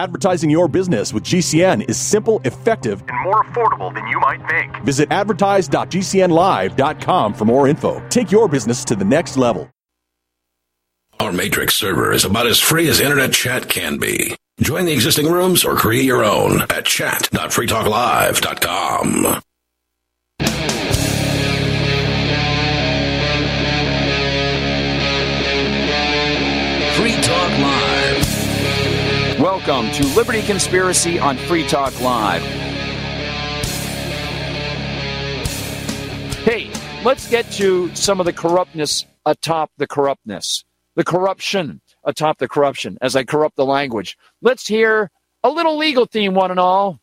Advertising 0.00 0.48
your 0.48 0.66
business 0.66 1.12
with 1.12 1.24
GCN 1.24 1.86
is 1.86 1.98
simple, 1.98 2.40
effective, 2.44 3.04
and 3.06 3.20
more 3.22 3.44
affordable 3.44 3.92
than 3.92 4.06
you 4.06 4.18
might 4.18 4.40
think. 4.48 4.82
Visit 4.82 5.12
advertise.gcnlive.com 5.12 7.34
for 7.34 7.44
more 7.44 7.68
info. 7.68 8.02
Take 8.08 8.32
your 8.32 8.48
business 8.48 8.82
to 8.86 8.96
the 8.96 9.04
next 9.04 9.36
level. 9.36 9.68
Our 11.20 11.32
Matrix 11.32 11.74
server 11.74 12.14
is 12.14 12.24
about 12.24 12.46
as 12.46 12.58
free 12.58 12.88
as 12.88 12.98
internet 12.98 13.34
chat 13.34 13.68
can 13.68 13.98
be. 13.98 14.34
Join 14.62 14.86
the 14.86 14.94
existing 14.94 15.30
rooms 15.30 15.66
or 15.66 15.76
create 15.76 16.06
your 16.06 16.24
own 16.24 16.62
at 16.62 16.86
chat.freetalklive.com. 16.86 19.42
Welcome 29.40 29.90
to 29.92 30.06
Liberty 30.08 30.42
Conspiracy 30.42 31.18
on 31.18 31.38
Free 31.38 31.66
Talk 31.66 31.98
Live. 32.02 32.42
Hey, 36.42 36.70
let's 37.04 37.26
get 37.30 37.50
to 37.52 37.88
some 37.96 38.20
of 38.20 38.26
the 38.26 38.34
corruptness 38.34 39.06
atop 39.24 39.70
the 39.78 39.86
corruptness, 39.86 40.66
the 40.94 41.04
corruption 41.04 41.80
atop 42.04 42.36
the 42.36 42.48
corruption 42.48 42.98
as 43.00 43.16
I 43.16 43.24
corrupt 43.24 43.56
the 43.56 43.64
language. 43.64 44.18
Let's 44.42 44.66
hear 44.66 45.10
a 45.42 45.48
little 45.48 45.78
legal 45.78 46.04
theme, 46.04 46.34
one 46.34 46.50
and 46.50 46.60
all. 46.60 47.00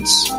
Instruments. 0.00 0.30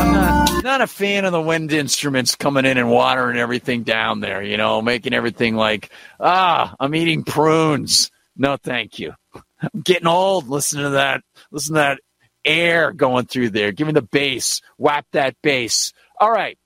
I'm 0.00 0.12
not, 0.12 0.64
not 0.64 0.80
a 0.80 0.86
fan 0.86 1.24
of 1.24 1.32
the 1.32 1.40
wind 1.40 1.72
instruments 1.72 2.34
coming 2.34 2.64
in 2.64 2.76
and 2.76 2.90
watering 2.90 3.38
everything 3.38 3.82
down 3.82 4.20
there, 4.20 4.42
you 4.42 4.56
know, 4.56 4.82
making 4.82 5.14
everything 5.14 5.54
like, 5.54 5.90
ah, 6.18 6.74
I'm 6.80 6.94
eating 6.94 7.24
prunes. 7.24 8.10
No, 8.36 8.56
thank 8.56 8.98
you. 8.98 9.12
I'm 9.34 9.80
getting 9.82 10.06
old. 10.06 10.48
Listen 10.48 10.82
to 10.82 10.90
that. 10.90 11.22
Listen 11.50 11.74
to 11.74 11.80
that 11.80 12.00
air 12.44 12.92
going 12.92 13.26
through 13.26 13.50
there. 13.50 13.72
Give 13.72 13.86
me 13.86 13.92
the 13.92 14.02
bass. 14.02 14.62
Whap 14.78 15.06
that 15.12 15.36
bass. 15.42 15.92
All 16.18 16.30
right. 16.30 16.58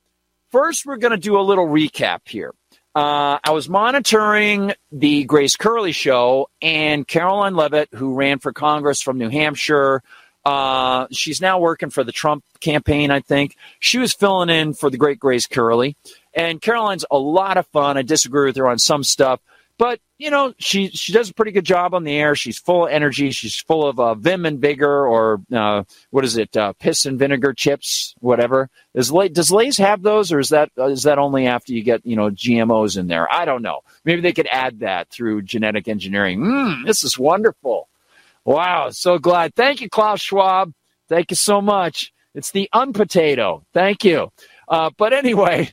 First, 0.53 0.87
we're 0.87 0.98
going 0.98 1.11
to 1.11 1.17
do 1.17 1.37
a 1.37 1.42
little 1.42 1.67
recap 1.67 2.20
here. 2.27 2.55
Uh, 2.95 3.39
I 3.42 3.50
was 3.50 3.69
monitoring 3.69 4.73
the 4.92 5.25
Grace 5.25 5.56
Curley 5.56 5.92
show, 5.92 6.48
and 6.62 7.06
Karoline 7.06 7.56
Leavitt, 7.56 7.89
who 7.92 8.14
ran 8.14 8.39
for 8.39 8.53
Congress 8.53 9.03
from 9.03 9.19
New 9.19 9.31
Hampshire, 9.31 10.03
uh, 10.45 11.06
she's 11.11 11.41
now 11.41 11.59
working 11.59 11.91
for 11.91 12.05
the 12.05 12.12
Trump 12.12 12.45
campaign, 12.61 13.11
I 13.11 13.20
think. 13.20 13.56
She 13.81 13.98
was 13.98 14.12
filling 14.12 14.50
in 14.50 14.75
for 14.75 14.91
the 14.91 14.98
great 14.98 15.19
Grace 15.19 15.47
Curley. 15.47 15.97
And 16.34 16.61
Karoline's 16.61 17.05
a 17.11 17.19
lot 17.19 17.56
of 17.56 17.67
fun. 17.69 17.97
I 17.97 18.03
disagree 18.03 18.47
with 18.47 18.56
her 18.56 18.69
on 18.69 18.78
some 18.78 19.05
stuff, 19.05 19.41
but 19.78 20.00
you 20.19 20.30
know 20.30 20.55
she 20.58 20.89
she 20.89 21.12
does 21.12 21.30
a 21.30 21.34
pretty 21.34 21.50
good 21.50 21.64
job 21.64 21.94
on 21.94 22.05
the 22.05 22.14
air. 22.14 22.34
She's 22.34 22.58
full 22.58 22.86
of 22.86 22.92
energy. 22.92 23.30
She's 23.30 23.56
full 23.56 23.86
of 23.86 23.98
uh, 23.98 24.14
vim 24.14 24.47
and 24.47 24.61
vigor, 24.61 25.06
or 25.06 25.41
uh, 25.53 25.84
what 26.11 26.25
is 26.25 26.36
it? 26.36 26.56
Uh, 26.56 26.72
piss 26.75 27.06
and 27.06 27.19
vinegar 27.19 27.53
chips, 27.53 28.14
whatever. 28.20 28.70
Is 28.94 29.11
Lay, 29.11 29.28
does 29.28 29.50
Lay's 29.50 29.78
have 29.78 30.03
those, 30.03 30.33
or 30.33 30.39
is 30.39 30.50
that 30.50 30.70
is 30.78 31.03
that 31.05 31.19
only 31.19 31.47
after 31.47 31.72
you 31.72 31.83
get 31.83 32.05
you 32.06 32.16
know 32.16 32.31
GMOs 32.31 32.97
in 32.97 33.08
there? 33.08 33.31
I 33.33 33.44
don't 33.44 33.62
know. 33.62 33.81
Maybe 34.05 34.20
they 34.20 34.33
could 34.33 34.48
add 34.50 34.81
that 34.81 35.08
through 35.11 35.42
genetic 35.42 35.88
engineering. 35.88 36.41
Mm, 36.41 36.87
this 36.87 37.03
is 37.04 37.19
wonderful. 37.19 37.88
Wow, 38.44 38.91
so 38.91 39.19
glad. 39.19 39.54
Thank 39.54 39.81
you, 39.81 39.88
Klaus 39.88 40.20
Schwab. 40.20 40.72
Thank 41.09 41.31
you 41.31 41.37
so 41.37 41.60
much. 41.60 42.12
It's 42.34 42.50
the 42.50 42.69
unpotato. 42.75 43.62
Thank 43.72 44.04
you. 44.04 44.32
Uh, 44.69 44.91
but 44.97 45.12
anyway, 45.12 45.72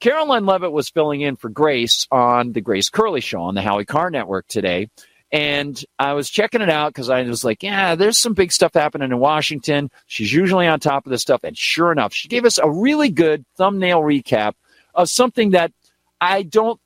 Karoline 0.00 0.48
Leavitt 0.48 0.72
was 0.72 0.88
filling 0.90 1.20
in 1.20 1.36
for 1.36 1.48
Grace 1.48 2.06
on 2.10 2.52
the 2.52 2.60
Grace 2.60 2.88
Curley 2.88 3.20
Show 3.20 3.42
on 3.42 3.54
the 3.54 3.62
Howie 3.62 3.84
Carr 3.84 4.10
Network 4.10 4.46
today. 4.48 4.88
And 5.32 5.82
I 5.98 6.12
was 6.12 6.30
checking 6.30 6.60
it 6.60 6.70
out 6.70 6.92
because 6.92 7.10
I 7.10 7.22
was 7.22 7.44
like, 7.44 7.62
yeah, 7.62 7.96
there's 7.96 8.18
some 8.18 8.34
big 8.34 8.52
stuff 8.52 8.74
happening 8.74 9.10
in 9.10 9.18
Washington. 9.18 9.90
She's 10.06 10.32
usually 10.32 10.68
on 10.68 10.78
top 10.78 11.04
of 11.04 11.10
this 11.10 11.22
stuff. 11.22 11.40
And 11.42 11.58
sure 11.58 11.90
enough, 11.90 12.14
she 12.14 12.28
gave 12.28 12.44
us 12.44 12.58
a 12.58 12.70
really 12.70 13.10
good 13.10 13.44
thumbnail 13.56 14.00
recap 14.00 14.52
of 14.94 15.10
something 15.10 15.50
that 15.50 15.72
I 16.20 16.42
don't 16.42 16.80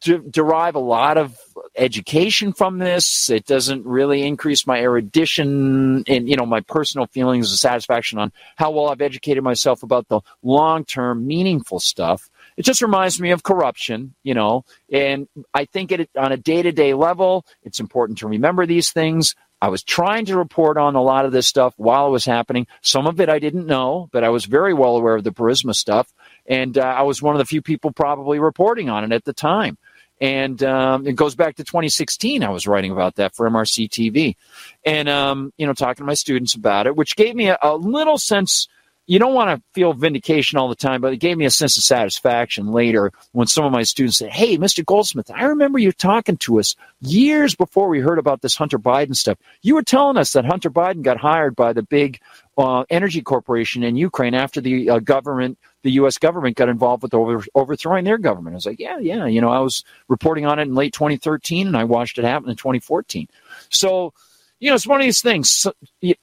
de- 0.00 0.18
derive 0.18 0.74
a 0.74 0.80
lot 0.80 1.18
of 1.18 1.36
education 1.76 2.52
from 2.52 2.78
this. 2.78 3.30
It 3.30 3.46
doesn't 3.46 3.84
really 3.84 4.22
increase 4.22 4.66
my 4.66 4.80
erudition 4.80 6.04
and 6.06 6.28
you 6.28 6.36
know 6.36 6.46
my 6.46 6.60
personal 6.60 7.06
feelings 7.06 7.52
of 7.52 7.58
satisfaction 7.58 8.18
on 8.18 8.32
how 8.56 8.70
well 8.70 8.88
I've 8.88 9.00
educated 9.00 9.44
myself 9.44 9.82
about 9.82 10.08
the 10.08 10.20
long-term 10.42 11.26
meaningful 11.26 11.80
stuff. 11.80 12.28
It 12.56 12.64
just 12.64 12.82
reminds 12.82 13.20
me 13.20 13.30
of 13.30 13.42
corruption, 13.42 14.14
you 14.22 14.34
know, 14.34 14.64
and 14.92 15.28
I 15.54 15.64
think 15.66 15.92
it 15.92 16.10
on 16.16 16.32
a 16.32 16.36
day-to-day 16.36 16.94
level, 16.94 17.44
it's 17.62 17.80
important 17.80 18.18
to 18.18 18.28
remember 18.28 18.66
these 18.66 18.90
things. 18.92 19.34
I 19.62 19.68
was 19.68 19.82
trying 19.82 20.24
to 20.26 20.38
report 20.38 20.78
on 20.78 20.94
a 20.94 21.02
lot 21.02 21.26
of 21.26 21.32
this 21.32 21.46
stuff 21.46 21.74
while 21.76 22.06
it 22.06 22.10
was 22.10 22.24
happening. 22.24 22.66
Some 22.80 23.06
of 23.06 23.20
it 23.20 23.28
I 23.28 23.38
didn't 23.38 23.66
know, 23.66 24.08
but 24.10 24.24
I 24.24 24.30
was 24.30 24.46
very 24.46 24.72
well 24.72 24.96
aware 24.96 25.16
of 25.16 25.24
the 25.24 25.32
Burisma 25.32 25.74
stuff. 25.74 26.10
And 26.50 26.76
uh, 26.76 26.82
I 26.82 27.02
was 27.02 27.22
one 27.22 27.34
of 27.34 27.38
the 27.38 27.46
few 27.46 27.62
people 27.62 27.92
probably 27.92 28.40
reporting 28.40 28.90
on 28.90 29.04
it 29.04 29.12
at 29.12 29.24
the 29.24 29.32
time. 29.32 29.78
And 30.20 30.62
um, 30.64 31.06
it 31.06 31.14
goes 31.14 31.34
back 31.34 31.56
to 31.56 31.64
2016. 31.64 32.42
I 32.42 32.50
was 32.50 32.66
writing 32.66 32.90
about 32.90 33.14
that 33.14 33.34
for 33.34 33.48
MRC 33.48 33.88
TV, 33.88 34.36
and 34.84 35.08
um, 35.08 35.50
you 35.56 35.66
know, 35.66 35.72
talking 35.72 36.02
to 36.02 36.06
my 36.06 36.12
students 36.12 36.54
about 36.54 36.86
it, 36.86 36.94
which 36.94 37.16
gave 37.16 37.34
me 37.34 37.48
a, 37.48 37.56
a 37.62 37.74
little 37.74 38.18
sense. 38.18 38.68
You 39.06 39.18
don't 39.18 39.34
want 39.34 39.50
to 39.50 39.62
feel 39.74 39.92
vindication 39.92 40.58
all 40.58 40.68
the 40.68 40.76
time, 40.76 41.00
but 41.00 41.12
it 41.12 41.16
gave 41.16 41.36
me 41.36 41.44
a 41.44 41.50
sense 41.50 41.76
of 41.76 41.82
satisfaction 41.82 42.70
later 42.70 43.12
when 43.32 43.48
some 43.48 43.64
of 43.64 43.72
my 43.72 43.82
students 43.82 44.18
said, 44.18 44.30
"Hey, 44.30 44.56
Mr. 44.56 44.84
Goldsmith, 44.84 45.30
I 45.34 45.44
remember 45.44 45.78
you 45.78 45.90
talking 45.90 46.36
to 46.38 46.60
us 46.60 46.76
years 47.00 47.54
before 47.54 47.88
we 47.88 48.00
heard 48.00 48.18
about 48.18 48.40
this 48.40 48.54
Hunter 48.54 48.78
Biden 48.78 49.16
stuff. 49.16 49.38
You 49.62 49.74
were 49.74 49.82
telling 49.82 50.16
us 50.16 50.32
that 50.32 50.44
Hunter 50.44 50.70
Biden 50.70 51.02
got 51.02 51.16
hired 51.16 51.56
by 51.56 51.72
the 51.72 51.82
big 51.82 52.20
uh, 52.56 52.84
energy 52.90 53.22
corporation 53.22 53.82
in 53.82 53.96
Ukraine 53.96 54.34
after 54.34 54.60
the 54.60 54.90
uh, 54.90 54.98
government, 54.98 55.58
the 55.82 55.92
U.S. 55.92 56.18
government, 56.18 56.56
got 56.56 56.68
involved 56.68 57.02
with 57.02 57.14
over, 57.14 57.42
overthrowing 57.54 58.04
their 58.04 58.18
government. 58.18 58.54
I 58.54 58.56
was 58.56 58.66
like, 58.66 58.78
yeah, 58.80 58.98
yeah. 58.98 59.26
You 59.26 59.40
know, 59.40 59.50
I 59.50 59.60
was 59.60 59.82
reporting 60.08 60.46
on 60.46 60.58
it 60.58 60.62
in 60.62 60.74
late 60.74 60.92
2013, 60.92 61.66
and 61.66 61.76
I 61.76 61.84
watched 61.84 62.18
it 62.18 62.24
happen 62.24 62.50
in 62.50 62.56
2014. 62.56 63.28
So, 63.70 64.12
you 64.60 64.68
know, 64.68 64.74
it's 64.74 64.86
one 64.86 65.00
of 65.00 65.04
these 65.04 65.22
things. 65.22 65.66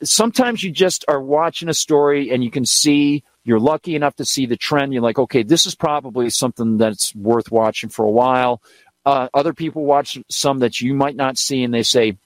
Sometimes 0.04 0.64
you 0.64 0.72
just 0.72 1.04
are 1.08 1.22
watching 1.22 1.70
a 1.70 1.74
story, 1.74 2.32
and 2.32 2.44
you 2.44 2.52
can 2.52 2.66
see. 2.66 3.24
You're 3.44 3.60
lucky 3.60 3.96
enough 3.96 4.16
to 4.18 4.26
see 4.26 4.46
the 4.46 4.58
trend. 4.58 4.94
You're 4.94 5.02
like, 5.02 5.18
okay, 5.18 5.42
this 5.42 5.66
is 5.66 5.74
probably 5.74 6.30
something 6.30 6.78
that's 6.78 7.16
worth 7.16 7.52
watching 7.52 7.90
for 7.90 8.06
a 8.06 8.12
while. 8.12 8.62
Uh, 9.06 9.30
other 9.34 9.54
people 9.54 9.86
watch 9.86 10.20
some 10.30 10.60
that 10.60 10.82
you 10.82 10.94
might 10.94 11.16
not 11.16 11.38
see, 11.38 11.64
and 11.64 11.74
they 11.74 11.84
say, 11.84 12.18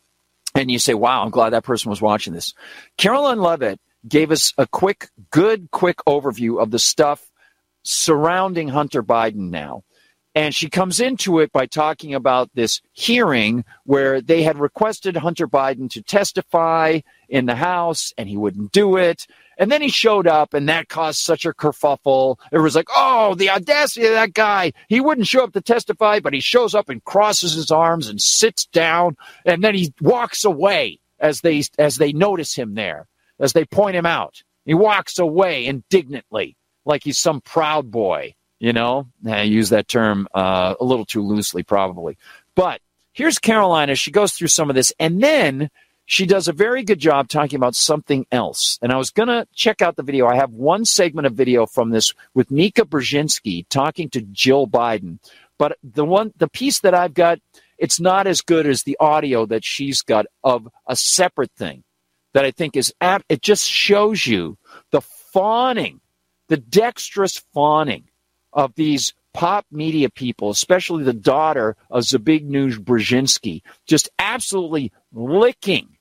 and 0.55 0.69
you 0.69 0.79
say, 0.79 0.93
wow, 0.93 1.23
I'm 1.23 1.29
glad 1.29 1.51
that 1.51 1.63
person 1.63 1.89
was 1.89 2.01
watching 2.01 2.33
this. 2.33 2.53
Karoline 2.97 3.41
Leavitt 3.41 3.79
gave 4.07 4.31
us 4.31 4.53
a 4.57 4.67
quick, 4.67 5.09
good, 5.29 5.69
quick 5.71 5.97
overview 6.07 6.61
of 6.61 6.71
the 6.71 6.79
stuff 6.79 7.31
surrounding 7.83 8.67
Hunter 8.67 9.03
Biden 9.03 9.49
now. 9.51 9.83
And 10.33 10.55
she 10.55 10.69
comes 10.69 11.01
into 11.01 11.39
it 11.39 11.51
by 11.51 11.65
talking 11.65 12.13
about 12.13 12.49
this 12.53 12.81
hearing 12.93 13.65
where 13.83 14.21
they 14.21 14.43
had 14.43 14.57
requested 14.57 15.17
Hunter 15.17 15.47
Biden 15.47 15.89
to 15.91 16.01
testify 16.01 17.01
in 17.27 17.47
the 17.47 17.55
House 17.55 18.13
and 18.17 18.29
he 18.29 18.37
wouldn't 18.37 18.71
do 18.71 18.95
it. 18.95 19.27
And 19.57 19.69
then 19.69 19.81
he 19.81 19.89
showed 19.89 20.27
up 20.27 20.53
and 20.53 20.69
that 20.69 20.87
caused 20.87 21.19
such 21.19 21.45
a 21.45 21.53
kerfuffle. 21.53 22.37
It 22.51 22.59
was 22.59 22.75
like, 22.75 22.87
oh, 22.95 23.35
the 23.35 23.49
audacity 23.49 24.05
of 24.05 24.13
that 24.13 24.33
guy. 24.33 24.71
He 24.87 25.01
wouldn't 25.01 25.27
show 25.27 25.43
up 25.43 25.53
to 25.53 25.61
testify, 25.61 26.21
but 26.21 26.33
he 26.33 26.39
shows 26.39 26.73
up 26.73 26.87
and 26.87 27.03
crosses 27.03 27.53
his 27.53 27.69
arms 27.69 28.07
and 28.07 28.21
sits 28.21 28.65
down 28.67 29.17
and 29.45 29.61
then 29.63 29.75
he 29.75 29.93
walks 29.99 30.45
away 30.45 30.99
as 31.19 31.41
they 31.41 31.63
as 31.77 31.97
they 31.97 32.13
notice 32.13 32.55
him 32.55 32.75
there 32.75 33.07
as 33.39 33.51
they 33.53 33.65
point 33.65 33.95
him 33.97 34.05
out. 34.05 34.43
He 34.65 34.73
walks 34.73 35.19
away 35.19 35.65
indignantly, 35.65 36.55
like 36.85 37.03
he's 37.03 37.17
some 37.17 37.41
proud 37.41 37.91
boy. 37.91 38.35
You 38.61 38.73
know, 38.73 39.07
I 39.25 39.41
use 39.41 39.69
that 39.69 39.87
term 39.87 40.27
uh, 40.35 40.75
a 40.79 40.83
little 40.83 41.03
too 41.03 41.23
loosely, 41.23 41.63
probably. 41.63 42.15
But 42.53 42.79
here's 43.11 43.39
Carolina. 43.39 43.95
She 43.95 44.11
goes 44.11 44.33
through 44.33 44.49
some 44.49 44.69
of 44.69 44.75
this, 44.75 44.93
and 44.99 45.19
then 45.19 45.71
she 46.05 46.27
does 46.27 46.47
a 46.47 46.53
very 46.53 46.83
good 46.83 46.99
job 46.99 47.27
talking 47.27 47.57
about 47.57 47.73
something 47.73 48.27
else. 48.31 48.77
And 48.83 48.91
I 48.91 48.97
was 48.97 49.09
going 49.09 49.29
to 49.29 49.47
check 49.55 49.81
out 49.81 49.95
the 49.95 50.03
video. 50.03 50.27
I 50.27 50.35
have 50.35 50.51
one 50.51 50.85
segment 50.85 51.25
of 51.25 51.33
video 51.33 51.65
from 51.65 51.89
this 51.89 52.13
with 52.35 52.51
Mika 52.51 52.83
Brzezinski 52.85 53.65
talking 53.67 54.11
to 54.11 54.21
Jill 54.21 54.67
Biden. 54.67 55.17
But 55.57 55.79
the 55.83 56.05
one, 56.05 56.31
the 56.37 56.47
piece 56.47 56.81
that 56.81 56.93
I've 56.93 57.15
got, 57.15 57.39
it's 57.79 57.99
not 57.99 58.27
as 58.27 58.41
good 58.41 58.67
as 58.67 58.83
the 58.83 58.97
audio 58.99 59.47
that 59.47 59.65
she's 59.65 60.03
got 60.03 60.27
of 60.43 60.67
a 60.85 60.95
separate 60.95 61.51
thing 61.57 61.83
that 62.35 62.45
I 62.45 62.51
think 62.51 62.77
is 62.77 62.93
apt. 63.01 63.25
It 63.27 63.41
just 63.41 63.67
shows 63.67 64.27
you 64.27 64.59
the 64.91 65.01
fawning, 65.01 65.99
the 66.47 66.57
dexterous 66.57 67.41
fawning 67.55 68.03
of 68.53 68.73
these 68.75 69.13
pop 69.33 69.65
media 69.71 70.09
people, 70.09 70.49
especially 70.49 71.03
the 71.03 71.13
daughter 71.13 71.75
of 71.89 72.03
Zbigniew 72.03 72.77
Brzezinski, 72.79 73.61
just 73.85 74.09
absolutely 74.19 74.91
licking 75.13 75.97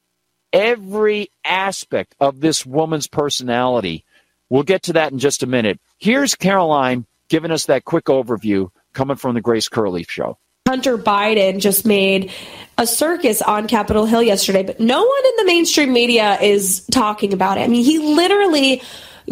every 0.52 1.30
aspect 1.44 2.14
of 2.20 2.40
this 2.40 2.66
woman's 2.66 3.06
personality. 3.06 4.04
We'll 4.48 4.64
get 4.64 4.84
to 4.84 4.94
that 4.94 5.12
in 5.12 5.18
just 5.18 5.42
a 5.42 5.46
minute. 5.46 5.78
Here's 5.98 6.34
Karoline 6.34 7.04
giving 7.28 7.52
us 7.52 7.66
that 7.66 7.84
quick 7.84 8.06
overview 8.06 8.70
coming 8.92 9.16
from 9.16 9.34
the 9.34 9.40
Grace 9.40 9.68
Curley 9.68 10.04
show. 10.04 10.38
Hunter 10.68 10.98
Biden 10.98 11.60
just 11.60 11.86
made 11.86 12.32
a 12.78 12.86
circus 12.86 13.42
on 13.42 13.66
Capitol 13.66 14.06
Hill 14.06 14.22
yesterday, 14.22 14.62
but 14.62 14.78
no 14.78 14.98
one 14.98 15.26
in 15.26 15.36
the 15.38 15.44
mainstream 15.44 15.92
media 15.92 16.38
is 16.40 16.84
talking 16.90 17.32
about 17.32 17.58
it. 17.58 17.62
I 17.62 17.66
mean, 17.68 17.84
he 17.84 17.98
literally 17.98 18.82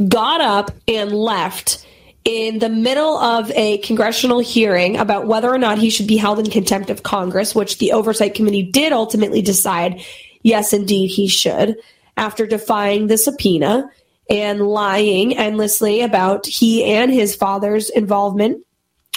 got 0.09 0.41
up 0.41 0.71
and 0.87 1.13
left 1.13 1.87
in 2.29 2.59
the 2.59 2.69
middle 2.69 3.17
of 3.17 3.51
a 3.53 3.79
congressional 3.79 4.39
hearing 4.39 4.99
about 4.99 5.27
whether 5.27 5.49
or 5.49 5.57
not 5.57 5.79
he 5.79 5.89
should 5.89 6.07
be 6.07 6.19
held 6.19 6.39
in 6.39 6.51
contempt 6.51 6.91
of 6.91 7.03
Congress, 7.03 7.55
which 7.55 7.79
the 7.79 7.93
Oversight 7.93 8.35
Committee 8.35 8.65
did 8.65 8.93
ultimately 8.93 9.41
decide 9.41 10.05
yes, 10.43 10.75
indeed, 10.75 11.09
he 11.09 11.27
should, 11.27 11.77
after 12.19 12.47
defying 12.47 13.07
the 13.07 13.17
subpoena 13.17 13.91
and 14.29 14.61
lying 14.61 15.39
endlessly 15.39 16.03
about 16.03 16.45
he 16.45 16.85
and 16.85 17.11
his 17.11 17.35
father's 17.35 17.89
involvement 17.89 18.63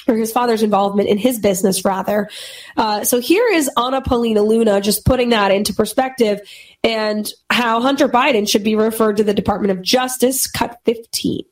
or 0.08 0.16
his 0.16 0.32
father's 0.32 0.64
involvement 0.64 1.10
in 1.10 1.18
his 1.18 1.38
business, 1.38 1.84
rather. 1.84 2.30
Uh, 2.78 3.04
so 3.04 3.20
here 3.20 3.46
is 3.52 3.70
Anna 3.78 4.02
Paulina 4.02 4.42
Luna 4.42 4.80
just 4.80 5.06
putting 5.06 5.30
that 5.30 5.52
into 5.52 5.74
perspective 5.74 6.40
and 6.82 7.30
how 7.50 7.82
Hunter 7.82 8.08
Biden 8.08 8.48
should 8.48 8.64
be 8.64 8.76
referred 8.76 9.18
to 9.18 9.24
the 9.26 9.34
Department 9.34 9.78
of 9.78 9.82
Justice, 9.82 10.48
cut 10.50 10.80
15. 10.86 11.44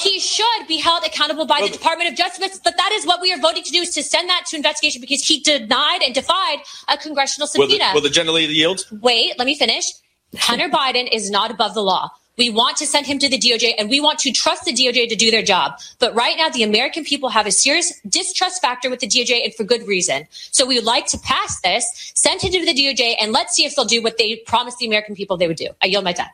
He 0.00 0.18
should 0.18 0.66
be 0.66 0.78
held 0.78 1.04
accountable 1.04 1.46
by 1.46 1.60
the 1.60 1.68
Department 1.68 2.10
of 2.10 2.16
Justice, 2.16 2.60
but 2.62 2.76
that 2.76 2.90
is 2.92 3.06
what 3.06 3.20
we 3.20 3.32
are 3.32 3.38
voting 3.38 3.62
to 3.62 3.70
do 3.70 3.78
is 3.78 3.90
to 3.94 4.02
send 4.02 4.28
that 4.28 4.44
to 4.48 4.56
investigation 4.56 5.00
because 5.00 5.24
he 5.24 5.38
denied 5.40 6.02
and 6.04 6.12
defied 6.12 6.58
a 6.88 6.96
congressional 6.96 7.46
Will 7.46 7.68
subpoena. 7.68 7.90
the, 7.90 7.94
will 7.94 8.00
the 8.00 8.10
yield? 8.52 8.86
Wait, 9.00 9.38
let 9.38 9.46
me 9.46 9.54
finish. 9.54 9.92
Hunter 10.36 10.68
Biden 10.68 11.08
is 11.12 11.30
not 11.30 11.52
above 11.52 11.74
the 11.74 11.82
law. 11.82 12.10
We 12.36 12.50
want 12.50 12.76
to 12.78 12.86
send 12.86 13.06
him 13.06 13.20
to 13.20 13.28
the 13.28 13.38
DOJ 13.38 13.74
and 13.78 13.88
we 13.88 14.00
want 14.00 14.18
to 14.20 14.32
trust 14.32 14.64
the 14.64 14.72
DOJ 14.72 15.08
to 15.08 15.14
do 15.14 15.30
their 15.30 15.42
job. 15.42 15.78
But 16.00 16.12
right 16.16 16.36
now, 16.36 16.48
the 16.48 16.64
American 16.64 17.04
people 17.04 17.28
have 17.28 17.46
a 17.46 17.52
serious 17.52 17.92
distrust 18.08 18.60
factor 18.60 18.90
with 18.90 18.98
the 18.98 19.06
DOJ 19.06 19.44
and 19.44 19.54
for 19.54 19.62
good 19.62 19.86
reason. 19.86 20.26
So 20.50 20.66
we 20.66 20.74
would 20.74 20.84
like 20.84 21.06
to 21.08 21.18
pass 21.18 21.60
this, 21.60 22.12
send 22.14 22.42
him 22.42 22.50
to 22.50 22.64
the 22.64 22.74
DOJ, 22.74 23.14
and 23.20 23.32
let's 23.32 23.54
see 23.54 23.64
if 23.64 23.76
they'll 23.76 23.84
do 23.84 24.02
what 24.02 24.18
they 24.18 24.36
promised 24.46 24.78
the 24.78 24.86
American 24.86 25.14
people 25.14 25.36
they 25.36 25.46
would 25.46 25.56
do. 25.56 25.68
I 25.80 25.86
yield 25.86 26.02
my 26.02 26.12
time. 26.12 26.30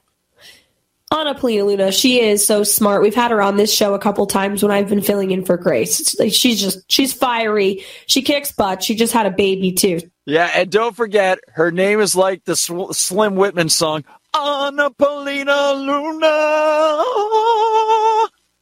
Anna 1.13 1.35
Paulina 1.35 1.65
Luna, 1.65 1.91
she 1.91 2.21
is 2.21 2.47
so 2.47 2.63
smart. 2.63 3.03
We've 3.03 3.15
had 3.15 3.33
her 3.33 3.43
on 3.43 3.57
this 3.57 3.73
show 3.75 3.95
a 3.95 3.99
couple 3.99 4.27
times 4.27 4.63
when 4.63 4.71
I've 4.71 4.89
been 4.89 5.01
filling 5.01 5.33
in 5.33 5.45
for 5.45 5.57
Grace. 5.57 6.17
Like 6.21 6.33
she's 6.33 6.61
just 6.61 6.91
she's 6.91 7.13
fiery. 7.13 7.85
She 8.07 8.23
kicks 8.23 8.53
butt. 8.53 8.85
She 8.85 8.95
just 8.95 9.13
had 9.13 9.27
a 9.27 9.31
baby 9.31 9.73
too. 9.73 10.01
Yeah, 10.27 10.49
and 10.55 10.71
don't 10.71 10.95
forget, 10.95 11.41
her 11.49 11.73
name 11.73 12.01
is 12.01 12.15
like 12.15 12.45
the 12.45 12.55
Sw- 12.55 12.93
Slim 12.97 13.35
Whitman 13.35 13.71
song, 13.71 14.05
Anna 14.39 14.91
Paulina 14.91 15.73
Luna. 15.73 16.29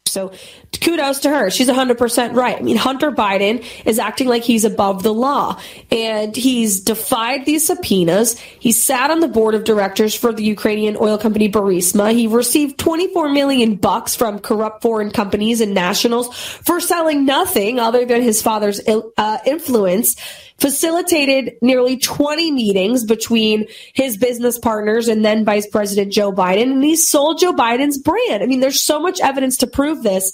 So 0.06 0.33
kudos 0.78 1.20
to 1.20 1.30
her. 1.30 1.50
She's 1.50 1.69
100% 1.69 2.34
right. 2.34 2.58
I 2.58 2.62
mean, 2.62 2.76
Hunter 2.76 3.10
Biden 3.10 3.64
is 3.84 3.98
acting 3.98 4.28
like 4.28 4.42
he's 4.42 4.64
above 4.64 5.02
the 5.02 5.12
law 5.12 5.60
and 5.90 6.34
he's 6.34 6.80
defied 6.80 7.44
these 7.44 7.66
subpoenas. 7.66 8.38
He 8.38 8.72
sat 8.72 9.10
on 9.10 9.20
the 9.20 9.28
board 9.28 9.54
of 9.54 9.64
directors 9.64 10.14
for 10.14 10.32
the 10.32 10.44
Ukrainian 10.44 10.96
oil 11.00 11.19
company 11.19 11.50
Burisma. 11.50 12.12
He 12.12 12.26
received 12.26 12.78
24 12.78 13.28
million 13.30 13.76
bucks 13.76 14.14
from 14.14 14.38
corrupt 14.38 14.82
foreign 14.82 15.10
companies 15.10 15.60
and 15.60 15.75
nationals 15.75 16.34
for 16.36 16.80
selling 16.80 17.25
nothing 17.25 17.78
other 17.78 18.04
than 18.04 18.22
his 18.22 18.42
father's 18.42 18.80
uh, 18.86 19.38
influence 19.44 20.16
facilitated 20.58 21.56
nearly 21.62 21.96
20 21.96 22.50
meetings 22.50 23.05
between 23.05 23.66
his 23.93 24.16
business 24.16 24.58
partners 24.58 25.06
and 25.08 25.25
then 25.25 25.44
Vice 25.44 25.66
President 25.66 26.12
Joe 26.12 26.32
Biden, 26.32 26.72
and 26.72 26.84
he 26.84 26.96
sold 26.96 27.38
Joe 27.38 27.52
Biden's 27.52 27.99
brand. 27.99 28.43
I 28.43 28.46
mean, 28.46 28.60
there's 28.60 28.81
so 28.81 29.00
much 29.00 29.20
evidence 29.20 29.56
to 29.58 29.66
prove 29.66 30.02
this. 30.02 30.32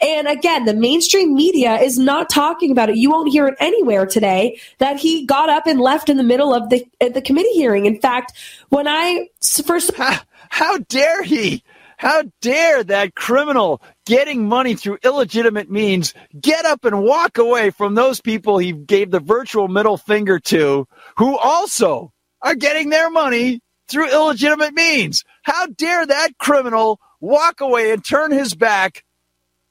And 0.00 0.28
again, 0.28 0.66
the 0.66 0.74
mainstream 0.74 1.34
media 1.34 1.76
is 1.76 1.98
not 1.98 2.28
talking 2.28 2.70
about 2.70 2.90
it. 2.90 2.96
You 2.96 3.10
won't 3.10 3.32
hear 3.32 3.46
it 3.46 3.54
anywhere 3.60 4.06
today 4.06 4.60
that 4.78 4.98
he 4.98 5.24
got 5.26 5.48
up 5.48 5.66
and 5.66 5.80
left 5.80 6.08
in 6.08 6.16
the 6.16 6.22
middle 6.22 6.54
of 6.54 6.68
the 6.68 6.86
the 7.00 7.22
committee 7.22 7.52
hearing. 7.52 7.86
In 7.86 8.00
fact, 8.00 8.32
when 8.68 8.86
I 8.86 9.28
first 9.64 9.94
how, 9.96 10.18
how 10.48 10.78
dare 10.78 11.22
he? 11.22 11.62
How 11.96 12.24
dare 12.40 12.82
that 12.84 13.14
criminal 13.14 13.80
getting 14.06 14.48
money 14.48 14.74
through 14.74 14.98
illegitimate 15.04 15.70
means 15.70 16.14
get 16.40 16.64
up 16.64 16.84
and 16.84 17.02
walk 17.02 17.38
away 17.38 17.70
from 17.70 17.94
those 17.94 18.20
people 18.20 18.58
he 18.58 18.72
gave 18.72 19.10
the 19.10 19.20
virtual 19.20 19.68
middle 19.68 19.96
finger 19.96 20.38
to 20.38 20.86
who 21.16 21.38
also 21.38 22.12
are 22.42 22.54
getting 22.54 22.90
their 22.90 23.10
money 23.10 23.60
through 23.88 24.10
illegitimate 24.10 24.74
means? 24.74 25.22
How 25.42 25.66
dare 25.66 26.06
that 26.06 26.38
criminal 26.38 26.98
walk 27.20 27.60
away 27.60 27.92
and 27.92 28.04
turn 28.04 28.32
his 28.32 28.54
back 28.54 29.04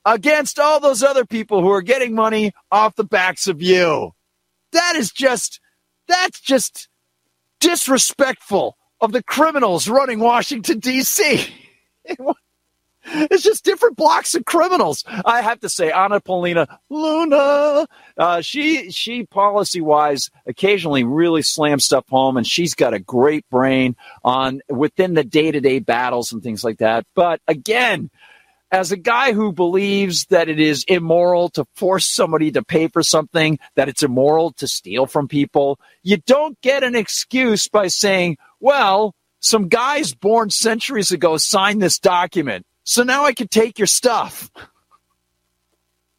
against 0.05 0.59
all 0.59 0.79
those 0.79 1.03
other 1.03 1.25
people 1.25 1.61
who 1.61 1.69
are 1.71 1.81
getting 1.81 2.15
money 2.15 2.53
off 2.71 2.95
the 2.95 3.03
backs 3.03 3.47
of 3.47 3.61
you? 3.61 4.11
That 4.71 4.95
is 4.95 5.11
just, 5.11 5.59
that's 6.07 6.39
just 6.39 6.87
disrespectful 7.59 8.77
of 9.01 9.11
the 9.11 9.23
criminals 9.23 9.87
running 9.87 10.19
Washington, 10.19 10.79
D.C. 10.79 11.47
It's 13.05 13.43
just 13.43 13.63
different 13.63 13.97
blocks 13.97 14.35
of 14.35 14.45
criminals. 14.45 15.03
I 15.25 15.41
have 15.41 15.59
to 15.61 15.69
say, 15.69 15.91
Anna 15.91 16.19
Paulina 16.19 16.79
Luna, 16.89 17.87
uh, 18.17 18.41
she 18.41 18.91
she 18.91 19.25
policy 19.25 19.81
wise 19.81 20.29
occasionally 20.45 21.03
really 21.03 21.41
slams 21.41 21.85
stuff 21.85 22.07
home, 22.09 22.37
and 22.37 22.45
she's 22.45 22.75
got 22.75 22.93
a 22.93 22.99
great 22.99 23.49
brain 23.49 23.95
on 24.23 24.61
within 24.69 25.13
the 25.13 25.23
day 25.23 25.51
to 25.51 25.59
day 25.59 25.79
battles 25.79 26.31
and 26.31 26.43
things 26.43 26.63
like 26.63 26.77
that. 26.79 27.05
But 27.15 27.41
again, 27.47 28.09
as 28.71 28.91
a 28.91 28.97
guy 28.97 29.33
who 29.33 29.51
believes 29.51 30.25
that 30.27 30.47
it 30.47 30.59
is 30.59 30.85
immoral 30.85 31.49
to 31.49 31.65
force 31.75 32.07
somebody 32.07 32.51
to 32.51 32.63
pay 32.63 32.87
for 32.87 33.03
something, 33.03 33.59
that 33.75 33.89
it's 33.89 34.03
immoral 34.03 34.53
to 34.53 34.67
steal 34.67 35.05
from 35.05 35.27
people, 35.27 35.79
you 36.03 36.17
don't 36.17 36.59
get 36.61 36.83
an 36.83 36.95
excuse 36.95 37.67
by 37.67 37.87
saying, 37.87 38.37
well, 38.59 39.13
some 39.41 39.67
guys 39.67 40.13
born 40.13 40.49
centuries 40.49 41.11
ago 41.11 41.35
signed 41.37 41.81
this 41.81 41.99
document. 41.99 42.65
So 42.83 43.03
now 43.03 43.25
I 43.25 43.33
can 43.33 43.47
take 43.47 43.77
your 43.79 43.87
stuff. 43.87 44.49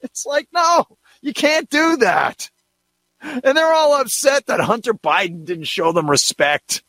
It's 0.00 0.26
like, 0.26 0.48
no, 0.52 0.86
you 1.20 1.32
can't 1.32 1.68
do 1.70 1.96
that. 1.98 2.50
And 3.20 3.56
they're 3.56 3.72
all 3.72 3.94
upset 4.00 4.46
that 4.46 4.60
Hunter 4.60 4.94
Biden 4.94 5.44
didn't 5.44 5.64
show 5.64 5.92
them 5.92 6.10
respect. 6.10 6.82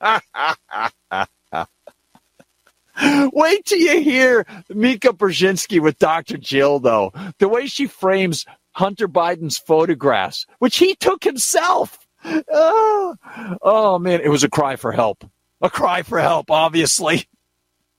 Wait 3.02 3.64
till 3.64 3.78
you 3.78 4.00
hear 4.00 4.46
Mika 4.68 5.12
Brzezinski 5.12 5.80
with 5.80 5.98
Dr. 5.98 6.36
Jill, 6.36 6.78
though. 6.78 7.12
The 7.38 7.48
way 7.48 7.66
she 7.66 7.86
frames 7.86 8.46
Hunter 8.72 9.08
Biden's 9.08 9.58
photographs, 9.58 10.46
which 10.58 10.76
he 10.76 10.94
took 10.94 11.24
himself. 11.24 11.98
Oh, 12.24 13.16
oh 13.62 13.98
man, 13.98 14.20
it 14.20 14.28
was 14.28 14.44
a 14.44 14.50
cry 14.50 14.76
for 14.76 14.92
help. 14.92 15.24
A 15.60 15.70
cry 15.70 16.02
for 16.02 16.20
help, 16.20 16.50
obviously. 16.50 17.26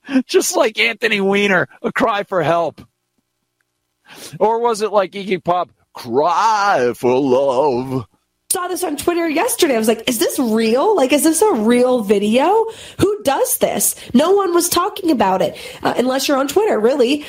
Just 0.25 0.55
like 0.55 0.79
Anthony 0.79 1.21
Weiner, 1.21 1.67
a 1.81 1.91
cry 1.91 2.23
for 2.23 2.43
help. 2.43 2.81
Or 4.39 4.59
was 4.59 4.81
it 4.81 4.91
like 4.91 5.11
Iggy 5.11 5.43
Pop, 5.43 5.71
cry 5.93 6.93
for 6.95 7.17
love? 7.17 8.05
saw 8.51 8.67
this 8.67 8.83
on 8.83 8.97
Twitter 8.97 9.29
yesterday. 9.29 9.75
I 9.75 9.77
was 9.77 9.87
like, 9.87 10.09
is 10.09 10.19
this 10.19 10.37
real? 10.37 10.93
Like, 10.95 11.13
is 11.13 11.23
this 11.23 11.41
a 11.41 11.53
real 11.53 12.03
video? 12.03 12.65
Who 12.99 13.23
does 13.23 13.57
this? 13.59 13.95
No 14.13 14.31
one 14.31 14.53
was 14.53 14.67
talking 14.67 15.09
about 15.09 15.41
it, 15.41 15.57
uh, 15.81 15.93
unless 15.95 16.27
you're 16.27 16.37
on 16.37 16.49
Twitter, 16.49 16.77
really. 16.77 17.25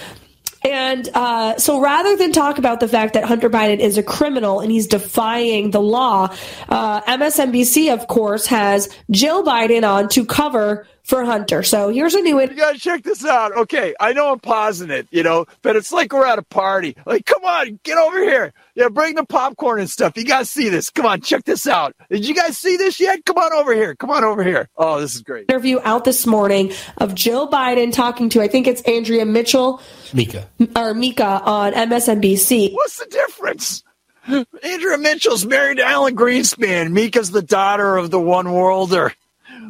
And 0.64 1.09
uh, 1.14 1.59
so 1.59 1.81
rather 1.81 2.17
than 2.17 2.33
talk 2.33 2.59
about 2.59 2.81
the 2.81 2.88
fact 2.88 3.14
that 3.14 3.25
Hunter 3.25 3.50
Biden 3.50 3.79
is 3.79 3.99
a 3.99 4.02
criminal 4.02 4.61
and 4.61 4.71
he's 4.71 4.87
defying 4.87 5.71
the 5.71 5.81
law, 5.81 6.35
uh, 6.69 7.00
MSNBC, 7.02 7.93
of 7.93 8.07
course, 8.07 8.47
has 8.47 8.88
Jill 9.11 9.45
Biden 9.45 9.88
on 9.88 10.09
to 10.11 10.25
cover 10.25 10.87
for 11.02 11.25
Hunter. 11.25 11.62
So 11.62 11.88
here's 11.88 12.14
a 12.14 12.21
new 12.21 12.37
one. 12.37 12.50
You 12.50 12.56
gotta 12.56 12.78
check 12.78 13.02
this 13.02 13.25
out. 13.25 13.56
Okay, 13.56 13.94
I 13.99 14.12
know 14.12 14.32
I'm 14.32 14.40
pausing 14.40 14.90
it, 14.90 15.09
you 15.11 15.23
know, 15.23 15.47
but 15.62 15.76
it's 15.76 15.92
like 15.92 16.12
we're 16.12 16.26
at 16.26 16.38
a 16.38 16.42
party. 16.42 16.97
Like, 17.06 17.26
come 17.26 17.44
on, 17.44 17.80
get 17.82 17.99
over 17.99 18.18
here. 18.23 18.52
Yeah, 18.75 18.88
bring 18.88 19.14
the 19.14 19.25
popcorn 19.25 19.80
and 19.80 19.90
stuff. 19.90 20.16
You 20.16 20.25
guys 20.25 20.49
see 20.49 20.68
this. 20.68 20.90
Come 20.90 21.06
on, 21.06 21.21
check 21.21 21.44
this 21.44 21.66
out. 21.66 21.94
Did 22.11 22.26
you 22.26 22.35
guys 22.35 22.56
see 22.56 22.76
this 22.76 23.00
yet? 23.00 23.25
Come 23.25 23.38
on 23.38 23.52
over 23.52 23.75
here. 23.75 23.94
Come 23.94 24.11
on 24.11 24.25
over 24.25 24.42
here. 24.44 24.68
Oh, 24.76 25.00
this 25.00 25.14
is 25.14 25.23
great. 25.23 25.47
Interview 25.49 25.78
out 25.82 26.04
this 26.04 26.26
morning 26.26 26.73
of 26.99 27.14
Joe 27.14 27.49
Biden 27.49 27.92
talking 27.92 28.28
to, 28.30 28.40
I 28.40 28.49
think 28.49 28.66
it's 28.66 28.82
Andrea 28.82 29.26
Mitchell. 29.26 29.82
Mika. 30.14 30.49
Or 30.76 30.94
Mika 30.94 31.25
on 31.25 31.73
MSNBC. 31.73 32.73
What's 32.73 32.99
the 32.99 33.06
difference? 33.06 33.82
Andrea 34.26 34.99
Mitchell's 34.99 35.44
married 35.44 35.78
to 35.78 35.85
Alan 35.85 36.16
Greenspan. 36.16 36.92
Mika's 36.92 37.32
the 37.32 37.42
daughter 37.42 37.97
of 37.97 38.11
the 38.11 38.21
one 38.21 38.52
worlder. 38.52 39.12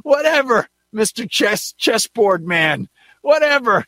Whatever. 0.03 0.69
Mr. 0.95 1.29
Chess 1.29 1.73
Chessboard 1.79 2.47
Man. 2.47 2.89
Whatever. 3.23 3.87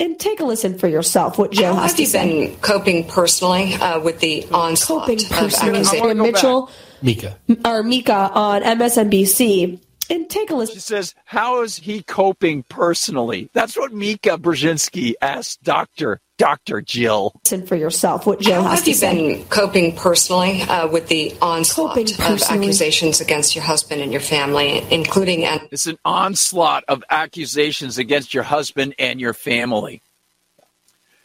And 0.00 0.18
take 0.18 0.40
a 0.40 0.44
listen 0.44 0.76
for 0.78 0.88
yourself 0.88 1.38
what 1.38 1.52
Joe 1.52 1.72
How 1.74 1.82
has 1.82 1.90
have 1.92 1.96
to 1.96 2.02
you 2.02 2.08
say. 2.08 2.46
been 2.48 2.56
coping 2.56 3.06
personally 3.06 3.74
uh, 3.74 4.00
with 4.00 4.18
the 4.20 4.44
onslaught 4.50 5.02
Coping 5.06 5.20
of 5.24 5.30
personally. 5.30 5.70
accusations? 5.78 6.00
wanna 6.00 6.14
Mitchell 6.22 6.70
Mika. 7.02 7.38
or 7.64 7.82
Mika 7.82 8.30
on 8.32 8.62
MSNBC. 8.62 9.78
And 10.10 10.28
take 10.28 10.50
a 10.50 10.54
listen. 10.54 10.74
She 10.74 10.80
says, 10.80 11.14
How 11.24 11.62
is 11.62 11.76
he 11.76 12.02
coping 12.02 12.62
personally? 12.64 13.50
That's 13.52 13.76
what 13.76 13.92
Mika 13.92 14.38
Brzezinski 14.38 15.14
asked 15.20 15.62
Dr. 15.62 16.20
Dr. 16.36 16.80
Jill. 16.80 17.32
Listen 17.44 17.66
for 17.66 17.76
yourself 17.76 18.26
what 18.26 18.40
Joe 18.40 18.62
How 18.62 18.70
has 18.70 18.78
have 18.80 18.84
to 18.84 18.90
you 18.90 18.96
say. 18.96 19.36
been 19.36 19.44
coping 19.46 19.94
personally 19.94 20.62
uh, 20.62 20.88
with 20.88 21.08
the 21.08 21.34
onslaught 21.40 21.98
of 21.98 22.42
accusations 22.42 23.20
against 23.20 23.54
your 23.54 23.64
husband 23.64 24.02
and 24.02 24.10
your 24.10 24.20
family, 24.20 24.84
including 24.90 25.44
and 25.44 25.68
It's 25.70 25.86
an 25.86 25.98
onslaught 26.04 26.84
of 26.88 27.04
accusations 27.08 27.98
against 27.98 28.34
your 28.34 28.42
husband 28.42 28.94
and 28.98 29.20
your 29.20 29.32
family. 29.32 30.02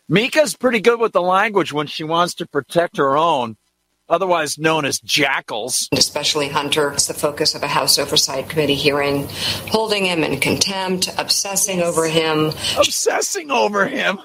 Mika's 0.07 0.55
pretty 0.55 0.79
good 0.79 0.99
with 0.99 1.13
the 1.13 1.21
language 1.21 1.71
when 1.71 1.87
she 1.87 2.03
wants 2.03 2.35
to 2.35 2.47
protect 2.47 2.97
her 2.97 3.15
own, 3.15 3.57
otherwise 4.09 4.57
known 4.57 4.85
as 4.85 4.99
jackals. 4.99 5.87
especially 5.93 6.49
Hunter, 6.49 6.91
it's 6.93 7.07
the 7.07 7.13
focus 7.13 7.55
of 7.55 7.63
a 7.63 7.67
House 7.67 7.99
Oversight 7.99 8.49
Committee 8.49 8.75
hearing, 8.75 9.27
holding 9.69 10.05
him 10.05 10.23
in 10.23 10.39
contempt, 10.39 11.09
obsessing 11.17 11.81
over 11.81 12.07
him, 12.07 12.47
obsessing 12.77 13.51
over 13.51 13.87
him. 13.87 14.19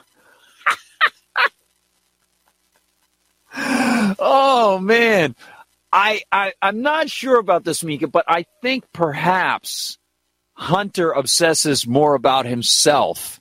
oh 4.18 4.78
man, 4.80 5.36
I, 5.92 6.22
I 6.32 6.52
I'm 6.60 6.82
not 6.82 7.10
sure 7.10 7.38
about 7.38 7.64
this, 7.64 7.84
Mika, 7.84 8.08
but 8.08 8.24
I 8.26 8.46
think 8.62 8.84
perhaps 8.92 9.98
Hunter 10.54 11.12
obsesses 11.12 11.86
more 11.86 12.14
about 12.14 12.46
himself 12.46 13.40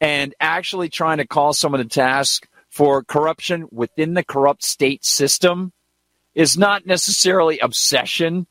and 0.00 0.34
actually 0.40 0.88
trying 0.88 1.18
to 1.18 1.26
call 1.26 1.52
someone 1.52 1.82
to 1.82 1.88
task 1.88 2.46
for 2.70 3.02
corruption 3.02 3.66
within 3.70 4.14
the 4.14 4.24
corrupt 4.24 4.62
state 4.62 5.04
system 5.04 5.72
is 6.34 6.56
not 6.56 6.86
necessarily 6.86 7.58
obsession 7.58 8.46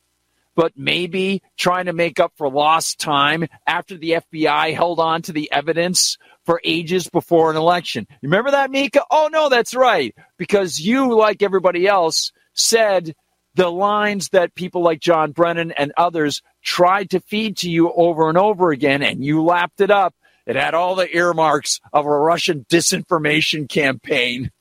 but 0.60 0.74
maybe 0.76 1.42
trying 1.56 1.86
to 1.86 1.94
make 1.94 2.20
up 2.20 2.34
for 2.36 2.50
lost 2.50 3.00
time 3.00 3.48
after 3.66 3.96
the 3.96 4.20
FBI 4.34 4.74
held 4.74 5.00
on 5.00 5.22
to 5.22 5.32
the 5.32 5.50
evidence 5.54 6.18
for 6.44 6.60
ages 6.66 7.08
before 7.08 7.50
an 7.50 7.56
election. 7.56 8.06
You 8.10 8.28
remember 8.28 8.52
that, 8.52 8.70
Mika? 8.70 9.06
Oh, 9.10 9.30
no, 9.32 9.48
that's 9.48 9.74
right. 9.74 10.14
Because 10.38 10.78
you, 10.78 11.16
like 11.16 11.42
everybody 11.42 11.88
else, 11.88 12.34
said 12.54 13.16
the 13.56 13.70
lines 13.70 14.30
that 14.30 14.54
people 14.54 14.82
like 14.82 15.00
John 15.00 15.32
Brennan 15.32 15.72
and 15.72 15.94
others 15.96 16.42
tried 16.62 17.12
to 17.12 17.22
feed 17.22 17.56
to 17.60 17.70
you 17.70 17.94
over 17.94 18.28
and 18.28 18.38
over 18.38 18.72
again, 18.72 19.02
and 19.02 19.24
you 19.24 19.42
lapped 19.42 19.80
it 19.80 19.92
up. 19.92 20.14
It 20.46 20.58
had 20.58 20.74
all 20.74 20.96
the 20.96 21.16
earmarks 21.16 21.80
of 21.94 22.06
a 22.06 22.10
Russian 22.10 22.66
disinformation 22.70 23.70
campaign. 23.70 24.52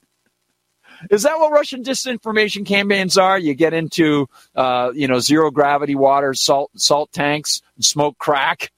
Is 1.10 1.22
that 1.22 1.38
what 1.38 1.52
Russian 1.52 1.82
disinformation 1.82 2.66
campaigns 2.66 3.16
are? 3.16 3.38
You 3.38 3.54
get 3.54 3.72
into, 3.72 4.28
uh, 4.54 4.90
you 4.94 5.08
know, 5.08 5.20
zero 5.20 5.50
gravity 5.50 5.94
water, 5.94 6.34
salt, 6.34 6.70
salt 6.76 7.12
tanks, 7.12 7.62
smoke 7.80 8.18
crack, 8.18 8.70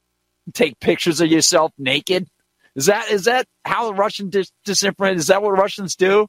take 0.52 0.78
pictures 0.80 1.20
of 1.20 1.28
yourself 1.28 1.72
naked. 1.78 2.28
Is 2.74 2.86
that 2.86 3.10
is 3.10 3.24
that 3.24 3.46
how 3.64 3.86
the 3.86 3.94
Russian 3.94 4.30
dis- 4.30 4.52
disinformation? 4.66 5.16
Is 5.16 5.26
that 5.26 5.42
what 5.42 5.50
Russians 5.52 5.96
do? 5.96 6.28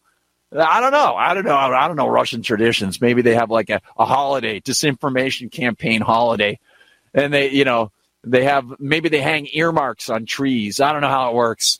I 0.57 0.81
don't 0.81 0.91
know. 0.91 1.15
I 1.15 1.33
don't 1.33 1.45
know. 1.45 1.55
I 1.55 1.87
don't 1.87 1.95
know 1.95 2.07
Russian 2.07 2.41
traditions. 2.41 2.99
Maybe 2.99 3.21
they 3.21 3.35
have 3.35 3.49
like 3.49 3.69
a, 3.69 3.81
a 3.97 4.05
holiday, 4.05 4.59
disinformation 4.59 5.49
campaign 5.51 6.01
holiday, 6.01 6.59
and 7.13 7.33
they, 7.33 7.51
you 7.51 7.63
know, 7.63 7.91
they 8.23 8.43
have 8.43 8.65
maybe 8.79 9.09
they 9.09 9.21
hang 9.21 9.47
earmarks 9.53 10.09
on 10.09 10.25
trees. 10.25 10.79
I 10.79 10.91
don't 10.91 11.01
know 11.01 11.09
how 11.09 11.29
it 11.29 11.35
works. 11.35 11.79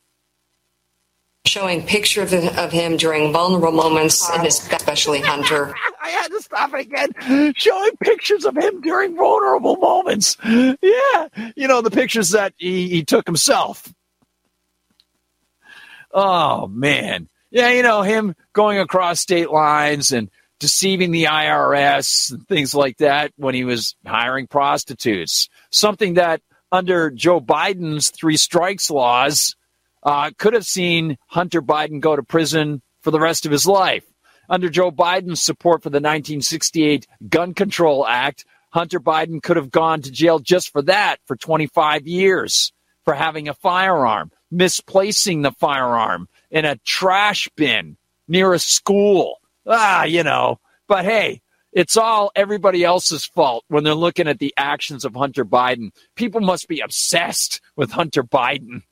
Showing 1.46 1.86
picture 1.86 2.22
of, 2.22 2.34
of 2.34 2.72
him 2.72 2.98
during 2.98 3.34
vulnerable 3.34 3.72
moments 3.72 4.30
his 4.42 4.60
especially 4.72 5.22
Hunter. 5.22 5.74
I 6.02 6.10
had 6.10 6.28
to 6.30 6.42
stop 6.42 6.74
it 6.74 6.82
again. 6.82 7.54
Showing 7.56 7.92
pictures 8.02 8.46
of 8.46 8.56
him 8.56 8.82
during 8.82 9.16
vulnerable 9.16 9.76
moments. 9.76 10.38
Yeah, 10.44 11.28
you 11.56 11.68
know 11.68 11.82
the 11.82 11.92
pictures 11.92 12.32
that 12.32 12.54
he, 12.58 12.88
he 12.90 13.04
took 13.04 13.28
himself. 13.28 13.92
Oh 16.14 16.68
man, 16.68 17.30
yeah, 17.50 17.70
you 17.70 17.84
know 17.84 18.02
him 18.02 18.36
going 18.54 18.80
across 18.80 19.20
state 19.20 19.50
lines 19.50 20.12
and 20.12 20.30
deceiving 20.60 21.12
the 21.12 21.26
IRS 21.26 22.32
and 22.32 22.48
things 22.48 22.76
like 22.76 22.98
that 22.98 23.32
when 23.36 23.56
he 23.56 23.64
was 23.64 23.96
hiring 24.06 24.48
prostitutes. 24.48 25.50
Something 25.72 26.16
that 26.16 26.42
under 26.72 27.10
Joe 27.10 27.42
Biden's 27.42 28.12
three 28.12 28.38
strikes 28.38 28.90
laws 28.92 29.56
uh, 30.04 30.32
could 30.38 30.54
have 30.54 30.66
seen 30.66 31.18
Hunter 31.28 31.62
Biden 31.62 32.00
go 32.00 32.16
to 32.16 32.24
prison 32.24 32.82
for 33.02 33.12
the 33.12 33.20
rest 33.20 33.46
of 33.46 33.52
his 33.52 33.66
life. 33.66 34.06
Under 34.50 34.70
Joe 34.70 34.92
Biden's 34.92 35.44
support 35.44 35.82
for 35.82 35.90
the 35.90 35.98
1968 35.98 37.08
Gun 37.30 37.54
Control 37.54 38.06
Act, 38.06 38.46
Hunter 38.72 39.00
Biden 39.00 39.42
could 39.42 39.58
have 39.58 39.72
gone 39.72 40.02
to 40.02 40.12
jail 40.12 40.40
just 40.40 40.72
for 40.72 40.82
that 40.84 41.18
for 41.26 41.36
25 41.36 42.08
years 42.08 42.74
for 43.04 43.14
having 43.14 43.48
a 43.48 43.54
firearm, 43.54 44.32
misplacing 44.50 45.42
the 45.42 45.52
firearm 45.52 46.28
in 46.50 46.66
a 46.66 46.78
trash 46.86 47.50
bin 47.56 47.98
near 48.28 48.54
a 48.54 48.60
school. 48.60 49.38
Ah, 49.68 50.04
you 50.04 50.24
know. 50.24 50.60
But 50.88 51.06
hey, 51.06 51.42
it's 51.72 51.98
all 51.98 52.32
everybody 52.36 52.84
else's 52.84 53.26
fault 53.26 53.64
when 53.68 53.84
they're 53.84 53.94
looking 53.94 54.28
at 54.28 54.40
the 54.40 54.54
actions 54.58 55.06
of 55.06 55.16
Hunter 55.16 55.46
Biden. 55.46 55.92
People 56.16 56.42
must 56.42 56.68
be 56.68 56.82
obsessed 56.82 57.62
with 57.76 57.92
Hunter 57.92 58.24
Biden. 58.24 58.84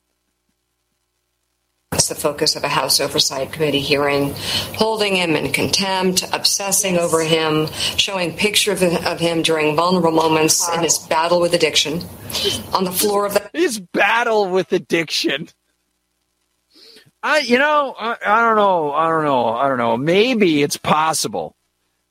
It's 1.92 2.08
the 2.08 2.14
focus 2.14 2.54
of 2.54 2.62
a 2.62 2.68
House 2.68 3.00
Oversight 3.00 3.52
Committee 3.52 3.80
hearing, 3.80 4.32
holding 4.76 5.16
him 5.16 5.34
in 5.34 5.52
contempt, 5.52 6.24
obsessing 6.32 6.98
over 6.98 7.22
him, 7.22 7.66
showing 7.96 8.36
pictures 8.36 8.80
of, 8.80 9.04
of 9.04 9.18
him 9.18 9.42
during 9.42 9.74
vulnerable 9.74 10.12
moments 10.12 10.68
in 10.72 10.80
his 10.82 10.98
battle 10.98 11.40
with 11.40 11.52
addiction 11.52 12.00
on 12.72 12.84
the 12.84 12.92
floor 12.92 13.26
of 13.26 13.34
the 13.34 13.50
his 13.52 13.80
battle 13.80 14.48
with 14.48 14.72
addiction. 14.72 15.48
I, 17.24 17.40
you 17.40 17.58
know, 17.58 17.94
I, 17.98 18.16
I 18.24 18.40
don't 18.44 18.56
know, 18.56 18.92
I 18.92 19.08
don't 19.08 19.24
know, 19.24 19.48
I 19.48 19.68
don't 19.68 19.78
know. 19.78 19.96
Maybe 19.96 20.62
it's 20.62 20.76
possible 20.76 21.56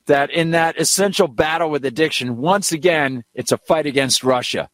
that 0.07 0.29
in 0.29 0.51
that 0.51 0.77
essential 0.77 1.29
battle 1.29 1.69
with 1.69 1.86
addiction, 1.86 2.36
once 2.38 2.74
again, 2.74 3.24
it's 3.33 3.53
a 3.53 3.57
fight 3.57 3.86
against 3.86 4.25
Russia. 4.25 4.69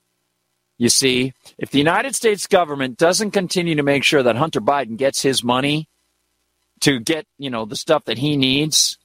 You 0.77 0.89
see, 0.89 1.33
if 1.57 1.71
the 1.71 1.77
United 1.77 2.15
States 2.15 2.47
government 2.47 2.97
doesn't 2.97 3.31
continue 3.31 3.75
to 3.75 3.83
make 3.83 4.03
sure 4.03 4.23
that 4.23 4.35
Hunter 4.35 4.61
Biden 4.61 4.97
gets 4.97 5.21
his 5.21 5.43
money 5.43 5.87
to 6.81 6.99
get, 6.99 7.25
you 7.37 7.49
know, 7.49 7.65
the 7.65 7.75
stuff 7.75 8.05
that 8.05 8.17
he 8.17 8.35
needs, 8.35 8.97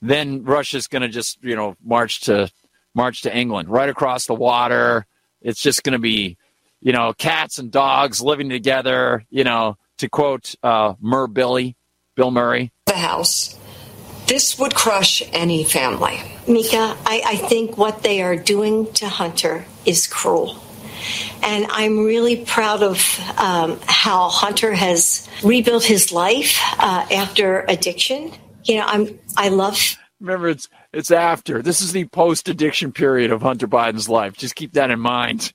then 0.00 0.44
Russia's 0.44 0.86
going 0.86 1.02
to 1.02 1.08
just, 1.08 1.42
you 1.42 1.56
know, 1.56 1.76
march 1.84 2.22
to 2.22 2.50
march 2.94 3.22
to 3.22 3.36
England, 3.36 3.68
right 3.68 3.88
across 3.88 4.26
the 4.26 4.34
water. 4.34 5.06
It's 5.42 5.62
just 5.62 5.84
going 5.84 5.92
to 5.92 5.98
be, 5.98 6.36
you 6.80 6.92
know, 6.92 7.12
cats 7.12 7.58
and 7.58 7.70
dogs 7.70 8.20
living 8.20 8.48
together, 8.48 9.24
you 9.30 9.44
know, 9.44 9.76
to 9.98 10.08
quote 10.08 10.54
uh, 10.62 10.94
Mur 11.00 11.26
Billy, 11.26 11.76
Bill 12.16 12.30
Murray. 12.30 12.72
the 12.86 12.94
House. 12.94 13.56
This 14.26 14.58
would 14.58 14.74
crush 14.74 15.22
any 15.32 15.64
family. 15.64 16.20
Mika, 16.48 16.96
I, 17.04 17.22
I 17.26 17.36
think 17.36 17.76
what 17.76 18.02
they 18.02 18.22
are 18.22 18.36
doing 18.36 18.92
to 18.94 19.08
Hunter 19.08 19.66
is 19.84 20.06
cruel. 20.06 20.62
And 21.42 21.66
I'm 21.70 22.04
really 22.04 22.44
proud 22.44 22.82
of 22.82 22.98
um, 23.38 23.78
how 23.86 24.28
Hunter 24.28 24.72
has 24.72 25.28
rebuilt 25.42 25.84
his 25.84 26.12
life 26.12 26.58
uh, 26.78 27.06
after 27.12 27.64
addiction. 27.68 28.32
You 28.64 28.76
know, 28.76 28.86
I'm 28.86 29.18
I 29.36 29.48
love 29.48 29.96
Remember, 30.20 30.48
it's 30.48 30.68
it's 30.92 31.10
after. 31.10 31.62
This 31.62 31.80
is 31.80 31.92
the 31.92 32.04
post 32.06 32.48
addiction 32.48 32.92
period 32.92 33.32
of 33.32 33.42
Hunter 33.42 33.66
Biden's 33.66 34.08
life. 34.08 34.36
Just 34.36 34.54
keep 34.54 34.74
that 34.74 34.90
in 34.90 35.00
mind. 35.00 35.52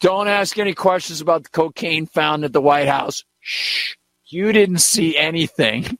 Don't 0.00 0.28
ask 0.28 0.56
any 0.58 0.74
questions 0.74 1.20
about 1.20 1.42
the 1.42 1.50
cocaine 1.50 2.06
found 2.06 2.44
at 2.44 2.52
the 2.52 2.60
White 2.60 2.86
House. 2.86 3.24
Shh. 3.40 3.94
You 4.26 4.52
didn't 4.52 4.78
see 4.78 5.16
anything. 5.16 5.98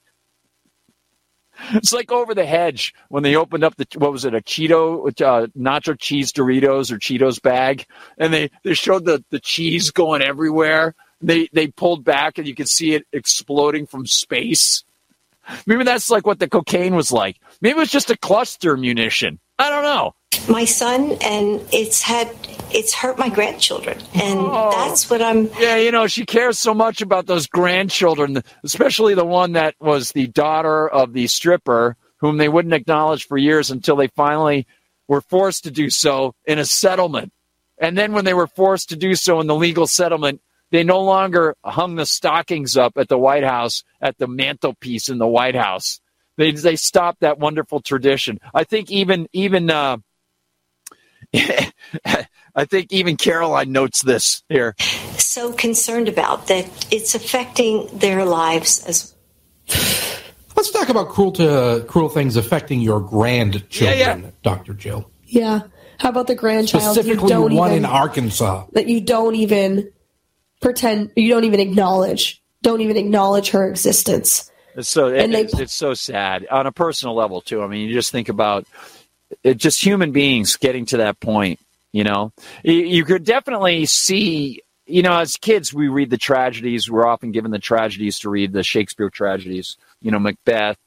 It's 1.71 1.93
like 1.93 2.11
over 2.13 2.35
the 2.35 2.47
hedge 2.47 2.95
when 3.09 3.23
they 3.23 3.37
opened 3.37 3.65
up 3.65 3.77
the 3.77 3.87
what 3.97 4.13
was 4.13 4.25
it 4.25 4.35
a 4.35 4.41
Cheeto 4.41 5.09
uh, 5.21 5.47
nacho 5.57 5.99
cheese 5.99 6.33
Doritos 6.33 6.93
or 6.93 6.99
Cheetos 6.99 7.41
bag, 7.41 7.87
and 8.17 8.33
they 8.33 8.51
they 8.63 8.75
showed 8.75 9.05
the 9.05 9.25
the 9.31 9.41
cheese 9.41 9.91
going 9.91 10.23
everywhere. 10.23 10.95
They 11.21 11.49
they 11.53 11.69
pulled 11.69 12.05
back 12.05 12.39
and 12.39 12.47
you 12.47 12.55
could 12.55 12.69
see 12.69 12.95
it 12.95 13.07
exploding 13.13 13.87
from 13.87 14.07
space. 14.07 14.85
Maybe 15.67 15.85
that's 15.85 16.11
like 16.11 16.27
what 16.27 16.39
the 16.39 16.49
cocaine 16.49 16.95
was 16.95 17.11
like. 17.11 17.37
Maybe 17.61 17.77
it 17.77 17.81
was 17.81 17.91
just 17.91 18.11
a 18.11 18.17
cluster 18.17 18.77
munition. 18.77 19.39
I 19.59 19.71
don't 19.71 19.83
know. 19.83 20.15
My 20.49 20.65
son, 20.65 21.17
and 21.23 21.61
it's 21.73 22.03
had 22.03 22.31
it's 22.71 22.93
hurt 22.93 23.19
my 23.19 23.29
grandchildren, 23.31 23.99
and 24.15 24.39
Oh. 24.41 24.71
that's 24.71 25.09
what 25.09 25.23
I'm. 25.23 25.49
Yeah, 25.59 25.77
you 25.77 25.91
know, 25.91 26.07
she 26.07 26.27
cares 26.27 26.59
so 26.59 26.75
much 26.75 27.01
about 27.01 27.27
those 27.27 27.47
grandchildren, 27.47 28.43
especially 28.63 29.15
the 29.15 29.25
one 29.25 29.53
that 29.53 29.75
was 29.81 30.13
the 30.13 30.27
daughter 30.27 30.87
of 30.89 31.13
the 31.15 31.27
stripper, 31.29 31.97
whom 32.19 32.37
they 32.37 32.49
wouldn't 32.49 32.75
acknowledge 32.75 33.27
for 33.27 33.39
years 33.39 33.71
until 33.71 33.97
they 33.97 34.09
finally 34.09 34.67
were 35.07 35.23
forced 35.23 35.65
to 35.65 35.71
do 35.71 35.89
so 35.89 36.35
in 36.45 36.59
a 36.59 36.65
settlement. 36.67 37.33
And 37.79 37.97
then 37.97 38.13
when 38.13 38.25
they 38.27 38.35
were 38.35 38.49
forced 38.49 38.91
to 38.91 38.97
do 38.97 39.15
so 39.15 39.41
in 39.41 39.47
the 39.47 39.55
legal 39.55 39.87
settlement, 39.87 40.41
They 40.71 40.85
no 40.85 41.01
longer 41.01 41.57
hung 41.65 41.95
the 41.95 42.05
stockings 42.05 42.77
up 42.77 42.99
at 42.99 43.09
the 43.09 43.17
White 43.17 43.45
House 43.45 43.83
at 44.03 44.19
the 44.19 44.27
mantelpiece 44.27 45.09
in 45.09 45.17
the 45.17 45.27
White 45.27 45.55
House. 45.55 45.99
They 46.37 46.51
they 46.53 46.77
stopped 46.77 47.21
that 47.21 47.39
wonderful 47.39 47.81
tradition. 47.81 48.39
I 48.53 48.65
think 48.65 48.91
even 48.91 49.29
even 49.33 49.71
uh, 49.71 49.97
I 52.55 52.65
think 52.65 52.93
even 52.93 53.17
Karoline 53.17 53.69
notes 53.69 54.03
this 54.03 54.43
here. 54.49 54.75
So 55.19 55.53
concerned 55.53 56.09
about 56.09 56.47
that 56.49 56.67
it's 56.91 57.15
affecting 57.15 57.89
their 57.93 58.25
lives 58.25 58.85
as 58.87 59.15
Let's 60.57 60.71
talk 60.73 60.89
about 60.89 61.11
cruel 61.11 61.31
to 61.33 61.85
cruel 61.87 62.09
things 62.09 62.35
affecting 62.37 62.81
your 62.81 63.01
grandchildren, 63.01 63.99
Yeah, 63.99 64.17
yeah. 64.17 64.31
Dr. 64.43 64.75
Jill. 64.75 65.09
Yeah. 65.25 65.61
How 65.99 66.09
about 66.09 66.27
the 66.27 66.35
grandchild 66.35 66.97
you 66.97 67.03
Specifically 67.03 67.29
don't 67.29 67.55
one 67.55 67.71
even 67.73 67.85
in 67.85 67.85
Arkansas. 67.85 68.67
that 68.73 68.89
you 68.89 69.01
don't 69.01 69.35
even 69.37 69.93
pretend 70.61 71.13
you 71.17 71.29
don't 71.33 71.45
even 71.45 71.61
acknowledge. 71.61 72.43
Don't 72.63 72.81
even 72.81 72.97
acknowledge 72.97 73.51
her 73.51 73.69
existence. 73.71 74.51
It's 74.75 74.89
so 74.89 75.09
And 75.15 75.33
they- 75.35 75.43
it's, 75.43 75.59
it's 75.59 75.75
so 75.75 75.95
sad 75.95 76.47
on 76.51 76.67
a 76.67 76.73
personal 76.73 77.15
level 77.15 77.41
too. 77.41 77.63
I 77.63 77.69
mean, 77.69 77.87
you 77.89 77.95
just 77.95 78.11
think 78.11 78.29
about 78.29 78.67
it, 79.43 79.57
just 79.57 79.85
human 79.85 80.13
beings 80.13 80.57
getting 80.57 80.87
to 80.87 80.99
that 80.99 81.21
point. 81.21 81.61
You 81.93 82.05
know, 82.05 82.33
you, 82.63 82.75
you 82.75 83.05
could 83.05 83.25
definitely 83.25 83.87
see. 83.87 84.63
You 84.87 85.03
know, 85.03 85.19
as 85.19 85.37
kids, 85.37 85.75
we 85.75 85.89
read 85.89 86.09
the 86.09 86.17
tragedies. 86.17 86.91
We're 86.91 87.07
often 87.07 87.31
given 87.31 87.51
the 87.51 87.59
tragedies 87.59 88.21
to 88.21 88.31
read 88.31 88.53
the 88.53 88.63
Shakespeare 88.63 89.11
tragedies. 89.11 89.77
You 90.01 90.11
know, 90.11 90.19
Macbeth. 90.19 90.79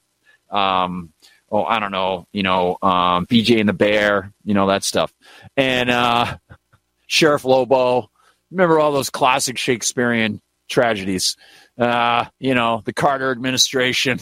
Um, 0.50 1.14
oh, 1.52 1.64
I 1.64 1.80
don't 1.80 1.92
know. 1.92 2.26
You 2.32 2.44
know, 2.44 2.78
um, 2.82 3.28
BJ 3.28 3.60
and 3.60 3.70
the 3.70 3.74
Bear. 3.74 4.32
You 4.44 4.54
know 4.54 4.68
that 4.68 4.84
stuff, 4.84 5.14
and 5.56 5.90
uh, 5.90 6.38
Sheriff 7.08 7.46
Lobo. 7.46 8.10
Remember 8.50 8.80
all 8.80 8.92
those 8.92 9.10
classic 9.10 9.58
Shakespearean 9.58 10.42
tragedies? 10.68 11.38
Uh, 11.78 12.26
you 12.40 12.54
know, 12.54 12.82
the 12.84 12.94
Carter 12.94 13.32
administration. 13.32 14.20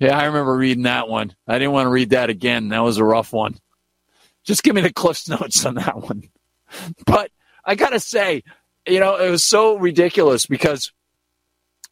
Yeah, 0.00 0.18
I 0.18 0.24
remember 0.24 0.56
reading 0.56 0.84
that 0.84 1.08
one. 1.08 1.34
I 1.46 1.58
didn't 1.58 1.72
want 1.72 1.84
to 1.86 1.90
read 1.90 2.10
that 2.10 2.30
again. 2.30 2.70
That 2.70 2.82
was 2.82 2.96
a 2.96 3.04
rough 3.04 3.34
one. 3.34 3.58
Just 4.44 4.62
give 4.62 4.74
me 4.74 4.80
the 4.80 4.92
Cliff's 4.92 5.28
notes 5.28 5.64
on 5.66 5.74
that 5.74 5.98
one. 5.98 6.24
But 7.06 7.30
I 7.64 7.74
got 7.74 7.90
to 7.90 8.00
say, 8.00 8.42
you 8.88 8.98
know, 8.98 9.16
it 9.16 9.30
was 9.30 9.44
so 9.44 9.76
ridiculous 9.76 10.46
because, 10.46 10.90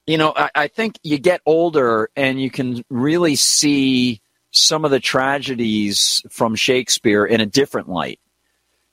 you 0.06 0.16
know, 0.16 0.32
I, 0.34 0.50
I 0.54 0.68
think 0.68 0.98
you 1.02 1.18
get 1.18 1.42
older 1.44 2.08
and 2.16 2.40
you 2.40 2.50
can 2.50 2.82
really 2.88 3.36
see 3.36 4.22
some 4.50 4.86
of 4.86 4.90
the 4.90 5.00
tragedies 5.00 6.22
from 6.30 6.54
Shakespeare 6.54 7.26
in 7.26 7.42
a 7.42 7.46
different 7.46 7.90
light. 7.90 8.20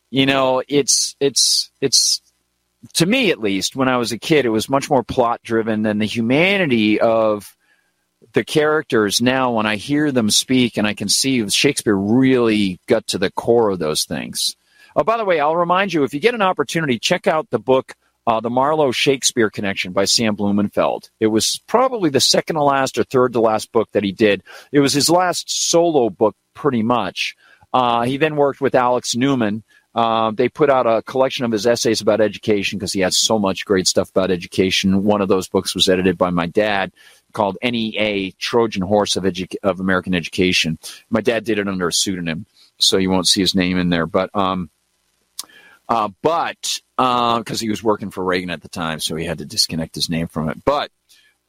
You 0.10 0.26
know, 0.26 0.62
it's 0.68 1.16
it's 1.22 1.72
it's 1.80 2.22
to 2.96 3.06
me 3.06 3.32
at 3.32 3.40
least 3.40 3.78
when 3.78 3.88
I 3.88 3.98
was 3.98 4.12
a 4.12 4.20
kid, 4.20 4.46
it 4.46 4.50
was 4.50 4.70
much 4.70 4.90
more 4.90 5.04
plot 5.04 5.42
driven 5.42 5.84
than 5.84 6.00
the 6.00 6.06
humanity 6.06 7.00
of 7.00 7.56
the 8.36 8.44
characters. 8.44 9.22
Now, 9.22 9.52
when 9.52 9.66
I 9.66 9.78
hear 9.78 10.12
them 10.12 10.30
speak 10.30 10.78
and 10.78 10.86
I 10.86 10.94
can 10.94 11.10
see 11.10 11.48
Shakespeare 11.50 11.96
really 11.96 12.80
got 12.86 13.08
to 13.08 13.18
the 13.18 13.32
core 13.32 13.72
of 13.72 13.80
those 13.80 14.04
things. 14.04 14.56
Oh, 14.96 15.04
by 15.04 15.18
the 15.18 15.26
way, 15.26 15.40
I'll 15.40 15.56
remind 15.56 15.94
you 15.94 16.04
if 16.04 16.14
you 16.14 16.20
get 16.20 16.36
an 16.36 16.42
opportunity, 16.42 17.00
check 17.00 17.26
out 17.26 17.50
the 17.50 17.60
book. 17.60 17.96
Uh, 18.28 18.40
the 18.40 18.50
Marlowe 18.50 18.92
Shakespeare 18.92 19.52
Connection 19.52 19.94
by 19.94 20.06
Sam 20.06 20.34
Blumenfeld. 20.34 21.12
It 21.20 21.28
was 21.28 21.62
probably 21.68 22.10
the 22.10 22.20
second 22.20 22.56
to 22.56 22.64
last 22.64 22.98
or 22.98 23.04
third 23.04 23.34
to 23.34 23.40
last 23.40 23.72
book 23.72 23.88
that 23.92 24.04
he 24.04 24.12
did. 24.12 24.42
It 24.72 24.80
was 24.80 24.94
his 24.94 25.12
last 25.12 25.70
solo 25.70 26.10
book, 26.10 26.36
pretty 26.56 26.82
much. 26.82 27.36
Uh, 27.72 28.02
he 28.02 28.18
then 28.18 28.36
worked 28.36 28.62
with 28.62 28.74
Alex 28.74 29.16
Newman, 29.16 29.64
uh, 29.96 30.32
they 30.32 30.50
put 30.50 30.70
out 30.70 30.86
a 30.86 31.02
collection 31.02 31.46
of 31.46 31.52
his 31.54 31.66
essays 31.66 32.02
about 32.02 32.20
education 32.20 32.78
because 32.78 32.92
he 32.92 33.00
had 33.00 33.14
so 33.14 33.40
much 33.40 33.64
great 33.64 33.88
stuff 33.88 34.10
about 34.10 34.30
education. 34.30 35.06
One 35.06 35.22
of 35.22 35.30
those 35.30 35.48
books 35.48 35.74
was 35.74 35.88
edited 35.88 36.18
by 36.18 36.32
my 36.32 36.48
dad 36.48 36.92
called 37.32 37.58
NEA 37.64 38.34
Trojan 38.34 38.82
Horse 38.82 39.16
of, 39.16 39.26
of 39.64 39.80
American 39.80 40.14
Education. 40.14 40.78
My 41.10 41.22
dad 41.22 41.46
did 41.46 41.60
it 41.60 41.68
under 41.70 41.88
a 41.88 41.94
pseudonym, 41.94 42.46
so 42.78 42.98
you 42.98 43.10
won't 43.10 43.28
see 43.28 43.40
his 43.40 43.56
name 43.56 43.78
in 43.78 43.90
there. 43.90 44.06
But 44.06 44.36
um, 44.36 44.70
uh, 45.88 46.10
but 46.22 46.82
because 46.98 47.60
he 47.62 47.70
was 47.70 47.82
working 47.82 48.12
for 48.12 48.24
Reagan 48.24 48.50
at 48.50 48.62
the 48.62 48.70
time, 48.70 49.00
so 49.00 49.16
he 49.16 49.26
had 49.26 49.38
to 49.38 49.46
disconnect 49.46 49.96
his 49.96 50.10
name 50.10 50.28
from 50.28 50.50
it. 50.50 50.58
But 50.66 50.92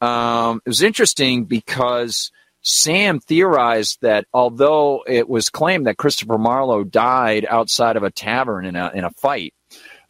um, 0.01 0.61
it 0.65 0.69
was 0.69 0.83
interesting 0.83 1.47
because 1.47 2.31
Sam 2.69 3.21
theorized 3.21 3.99
that 4.01 4.27
although 4.35 5.05
it 5.07 5.29
was 5.29 5.51
claimed 5.51 5.87
that 5.87 5.99
Christopher 5.99 6.37
Marlowe 6.37 6.83
died 6.83 7.47
outside 7.49 7.97
of 7.97 8.03
a 8.03 8.11
tavern 8.11 8.65
in 8.65 8.75
a 8.75 8.91
in 8.93 9.05
a 9.05 9.11
fight, 9.11 9.55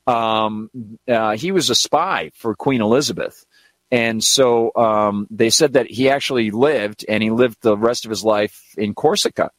um, 0.07 0.71
uh, 1.07 1.37
he 1.37 1.53
was 1.53 1.69
a 1.69 1.75
spy 1.75 2.31
for 2.35 2.55
Queen 2.55 2.81
Elizabeth. 2.81 3.45
And 3.91 4.25
so 4.25 4.73
um, 4.75 5.27
they 5.31 5.51
said 5.51 5.75
that 5.75 5.91
he 5.91 6.09
actually 6.09 6.51
lived, 6.51 7.05
and 7.07 7.23
he 7.23 7.31
lived 7.31 7.59
the 7.61 7.77
rest 7.77 8.07
of 8.07 8.11
his 8.11 8.25
life 8.25 8.59
in 8.79 8.95
Corsica, 8.95 9.51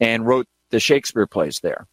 and 0.00 0.26
wrote 0.26 0.48
the 0.70 0.80
Shakespeare 0.80 1.28
plays 1.28 1.60
there. 1.62 1.86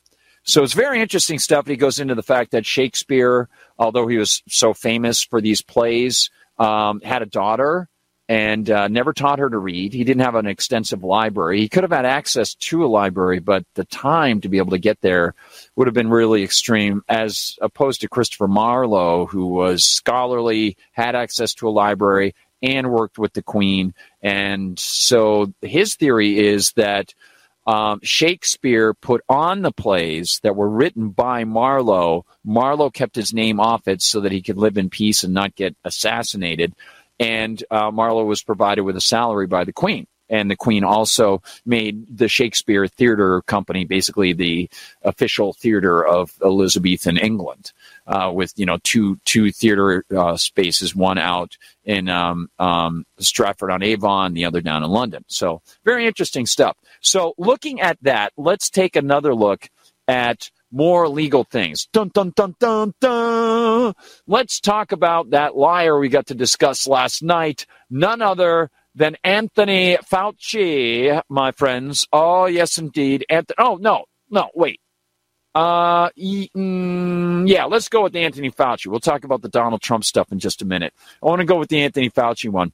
So 0.44 0.64
it's 0.64 0.74
very 0.74 1.00
interesting 1.00 1.38
stuff. 1.38 1.68
He 1.68 1.76
goes 1.76 2.00
into 2.00 2.16
the 2.16 2.24
fact 2.24 2.52
that 2.52 2.66
Shakespeare, 2.66 3.50
although 3.78 4.08
he 4.08 4.18
was 4.18 4.42
so 4.48 4.74
famous 4.74 5.24
for 5.24 5.42
these 5.42 5.62
plays, 5.62 6.32
um, 6.58 7.02
had 7.02 7.22
a 7.22 7.28
daughter 7.28 7.88
and 8.30 8.70
uh, 8.70 8.88
never 8.88 9.12
taught 9.12 9.40
her 9.40 9.50
to 9.50 9.58
read. 9.58 9.92
He 9.92 10.04
didn't 10.04 10.22
have 10.22 10.36
an 10.36 10.46
extensive 10.46 11.04
library. 11.04 11.62
He 11.62 11.68
could 11.68 11.84
have 11.84 11.92
had 11.92 12.06
access 12.06 12.54
to 12.54 12.86
a 12.86 12.88
library, 12.88 13.40
but 13.40 13.66
the 13.74 13.86
time 13.86 14.40
to 14.42 14.50
be 14.50 14.60
able 14.60 14.70
to 14.72 14.78
get 14.78 15.02
there 15.02 15.34
would 15.76 15.88
have 15.88 15.96
been 15.96 16.12
really 16.12 16.44
extreme, 16.44 17.02
as 17.10 17.58
opposed 17.60 18.02
to 18.02 18.08
Christopher 18.08 18.48
Marlowe, 18.48 19.26
who 19.26 19.48
was 19.48 19.84
scholarly, 19.84 20.78
had 20.92 21.16
access 21.16 21.56
to 21.56 21.68
a 21.68 21.72
library, 21.72 22.36
and 22.62 22.92
worked 22.92 23.18
with 23.18 23.34
the 23.34 23.42
Queen. 23.42 23.96
And 24.22 24.78
so 24.78 25.52
his 25.62 25.96
theory 25.96 26.38
is 26.38 26.74
that 26.74 27.16
um, 27.66 28.00
Shakespeare 28.04 28.94
put 28.94 29.22
on 29.28 29.64
the 29.64 29.72
plays 29.72 30.40
that 30.44 30.56
were 30.56 30.70
written 30.70 31.10
by 31.10 31.46
Marlowe. 31.46 32.26
Marlowe 32.44 32.90
kept 32.90 33.16
his 33.16 33.34
name 33.34 33.60
off 33.60 33.88
it 33.88 34.02
so 34.02 34.22
that 34.22 34.32
he 34.32 34.42
could 34.42 34.58
live 34.58 34.78
in 34.78 34.90
peace 34.90 35.24
and 35.24 35.34
not 35.34 35.56
get 35.56 35.76
assassinated. 35.84 36.74
And 37.20 37.64
uh, 37.70 37.92
Marlowe 37.92 38.26
was 38.26 38.44
provided 38.44 38.84
with 38.84 38.96
a 38.96 39.02
salary 39.02 39.48
by 39.48 39.64
the 39.64 39.74
Queen. 39.74 40.08
And 40.30 40.50
the 40.50 40.56
Queen 40.56 40.84
also 40.84 41.42
made 41.66 42.06
the 42.16 42.28
Shakespeare 42.28 42.88
Theatre 42.88 43.42
Company 43.42 43.86
basically 43.86 44.34
the 44.34 44.70
official 45.02 45.54
theater 45.54 46.06
of 46.06 46.32
Elizabethan 46.44 47.18
England, 47.18 47.72
uh, 48.06 48.32
with 48.32 48.54
you 48.56 48.66
know 48.66 48.78
two 48.84 49.20
two 49.26 49.52
theater 49.52 50.06
uh, 50.16 50.38
spaces, 50.38 50.96
one 50.96 51.18
out 51.18 51.58
in 51.84 52.10
um, 52.10 52.50
um, 52.60 53.06
Stratford 53.18 53.72
on 53.72 53.82
Avon, 53.82 54.34
the 54.34 54.46
other 54.46 54.62
down 54.62 54.84
in 54.84 54.92
London. 54.92 55.26
So 55.28 55.64
very 55.84 56.06
interesting 56.06 56.46
stuff. 56.46 56.78
So 57.02 57.34
looking 57.40 57.82
at 57.82 57.98
that, 58.04 58.32
let's 58.38 58.70
take 58.70 58.96
another 58.96 59.34
look 59.34 59.68
at 60.08 60.52
more 60.72 61.08
legal 61.08 61.44
things. 61.44 61.88
Dun 61.94 62.10
dun 62.14 62.32
dun 62.36 62.56
dun 62.60 62.94
dun. 63.00 63.94
Let's 64.28 64.60
talk 64.60 64.92
about 64.92 65.32
that 65.32 65.56
liar 65.56 65.98
we 65.98 66.10
got 66.10 66.28
to 66.28 66.36
discuss 66.36 66.88
last 66.88 67.24
night. 67.24 67.66
None 67.90 68.22
other 68.22 68.70
than 68.96 69.18
Anthony 69.24 69.98
Fauci, 69.98 71.22
my 71.30 71.52
friends. 71.52 72.08
Oh 72.12 72.46
yes, 72.46 72.78
indeed. 72.78 73.26
Anthony. 73.30 73.56
Oh 73.58 73.76
no, 73.76 74.06
no, 74.30 74.50
wait. 74.54 74.80
Uh, 75.56 76.10
mm, 76.10 77.50
yeah, 77.50 77.66
let's 77.66 77.90
go 77.90 78.04
with 78.04 78.16
Anthony 78.16 78.52
Fauci. 78.52 78.88
We'll 78.88 79.00
talk 79.00 79.24
about 79.24 79.42
the 79.42 79.50
Donald 79.50 79.82
Trump 79.82 80.04
stuff 80.04 80.32
in 80.32 80.40
just 80.40 80.62
a 80.62 80.66
minute. 80.66 80.94
I 81.22 81.26
want 81.26 81.40
to 81.40 81.46
go 81.46 81.58
with 81.58 81.70
the 81.70 81.82
Anthony 81.82 82.10
Fauci 82.10 82.50
one. 82.50 82.72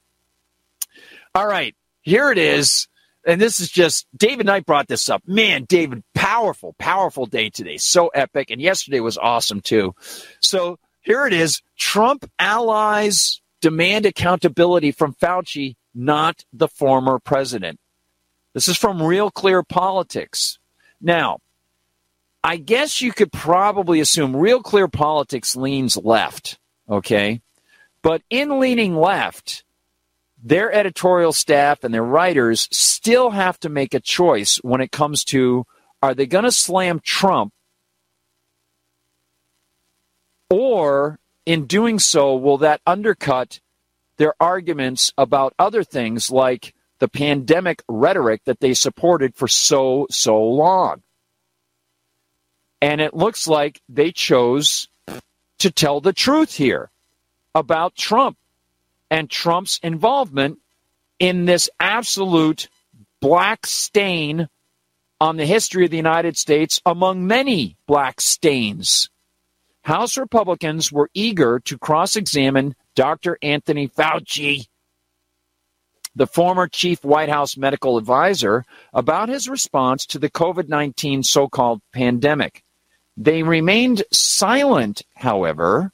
All 1.34 1.48
right, 1.48 1.76
here 2.02 2.32
it 2.32 2.38
is. 2.38 2.88
And 3.26 3.42
this 3.42 3.60
is 3.60 3.70
just 3.70 4.06
David 4.16 4.46
Knight 4.46 4.66
brought 4.66 4.88
this 4.88 5.10
up. 5.10 5.24
Man, 5.26 5.66
David, 5.66 6.04
powerful, 6.14 6.76
powerful 6.78 7.26
day 7.26 7.50
today. 7.50 7.78
So 7.78 8.08
epic. 8.10 8.52
And 8.52 8.62
yesterday 8.62 9.00
was 9.00 9.18
awesome 9.18 9.62
too. 9.62 9.96
So 10.42 10.78
here 11.02 11.26
it 11.26 11.34
is. 11.34 11.62
Trump 11.78 12.30
allies 12.38 13.42
demand 13.62 14.06
accountability 14.06 14.92
from 14.92 15.16
Fauci, 15.16 15.76
not 15.94 16.46
the 16.54 16.68
former 16.68 17.20
president. 17.20 17.80
This 18.54 18.68
is 18.68 18.78
from 18.78 19.02
Real 19.02 19.32
Clear 19.32 19.64
Politics. 19.64 20.60
Now, 21.02 21.40
I 22.44 22.58
guess 22.58 23.02
you 23.02 23.12
could 23.12 23.32
probably 23.32 24.00
assume 24.00 24.36
Real 24.36 24.62
Clear 24.62 24.88
Politics 24.88 25.56
leans 25.56 25.98
left, 25.98 26.60
okay? 26.88 27.42
But 28.02 28.22
in 28.30 28.60
leaning 28.60 28.96
left, 28.96 29.65
their 30.46 30.72
editorial 30.72 31.34
staff 31.34 31.84
and 31.84 31.92
their 31.92 32.04
writers 32.04 32.70
still 32.72 33.32
have 33.32 33.60
to 33.60 33.68
make 33.68 33.96
a 33.96 34.00
choice 34.00 34.58
when 34.58 34.80
it 34.80 34.92
comes 34.92 35.24
to 35.24 35.66
are 36.04 36.14
they 36.14 36.28
going 36.28 36.44
to 36.44 36.52
slam 36.52 37.00
Trump 37.04 37.52
or 40.52 41.18
in 41.48 41.66
doing 41.66 41.98
so 41.98 42.36
will 42.36 42.60
that 42.60 42.80
undercut 42.86 43.60
their 44.18 44.36
arguments 44.40 45.12
about 45.18 45.56
other 45.58 45.84
things 45.84 46.30
like 46.30 46.76
the 47.00 47.08
pandemic 47.08 47.82
rhetoric 47.90 48.44
that 48.46 48.60
they 48.60 48.76
supported 48.76 49.34
for 49.36 49.48
so 49.48 50.06
so 50.12 50.44
long? 50.44 51.02
And 52.84 53.02
it 53.02 53.16
looks 53.16 53.48
like 53.48 53.82
they 53.90 54.12
chose 54.12 54.90
to 55.58 55.72
tell 55.72 56.02
the 56.02 56.14
truth 56.14 56.54
here 56.54 56.92
about 57.56 57.96
Trump 57.96 58.38
and 59.10 59.30
Trump's 59.30 59.80
involvement 59.84 60.60
in 61.20 61.46
this 61.46 61.70
absolute 61.80 62.68
black 63.22 63.66
stain 63.66 64.48
on 65.22 65.38
the 65.38 65.46
history 65.46 65.86
of 65.86 65.92
the 65.92 65.98
United 65.98 66.38
States 66.38 66.82
among 66.86 67.26
many 67.26 67.78
black 67.88 68.20
stains. 68.20 69.10
House 69.84 70.18
Republicans 70.18 70.92
were 70.92 71.10
eager 71.14 71.60
to 71.60 71.78
cross 71.78 72.16
examine 72.16 72.76
Dr. 72.96 73.38
Anthony 73.42 73.88
Fauci, 73.88 74.68
the 76.16 76.28
former 76.28 76.68
chief 76.68 77.04
White 77.04 77.30
House 77.30 77.56
medical 77.56 77.98
advisor, 77.98 78.66
about 78.94 79.30
his 79.30 79.48
response 79.48 80.06
to 80.08 80.20
the 80.20 80.30
COVID 80.30 80.70
19 80.70 81.24
so 81.24 81.48
called 81.48 81.82
pandemic. 81.94 82.64
They 83.18 83.44
remained 83.44 84.04
silent, 84.12 85.04
however, 85.16 85.92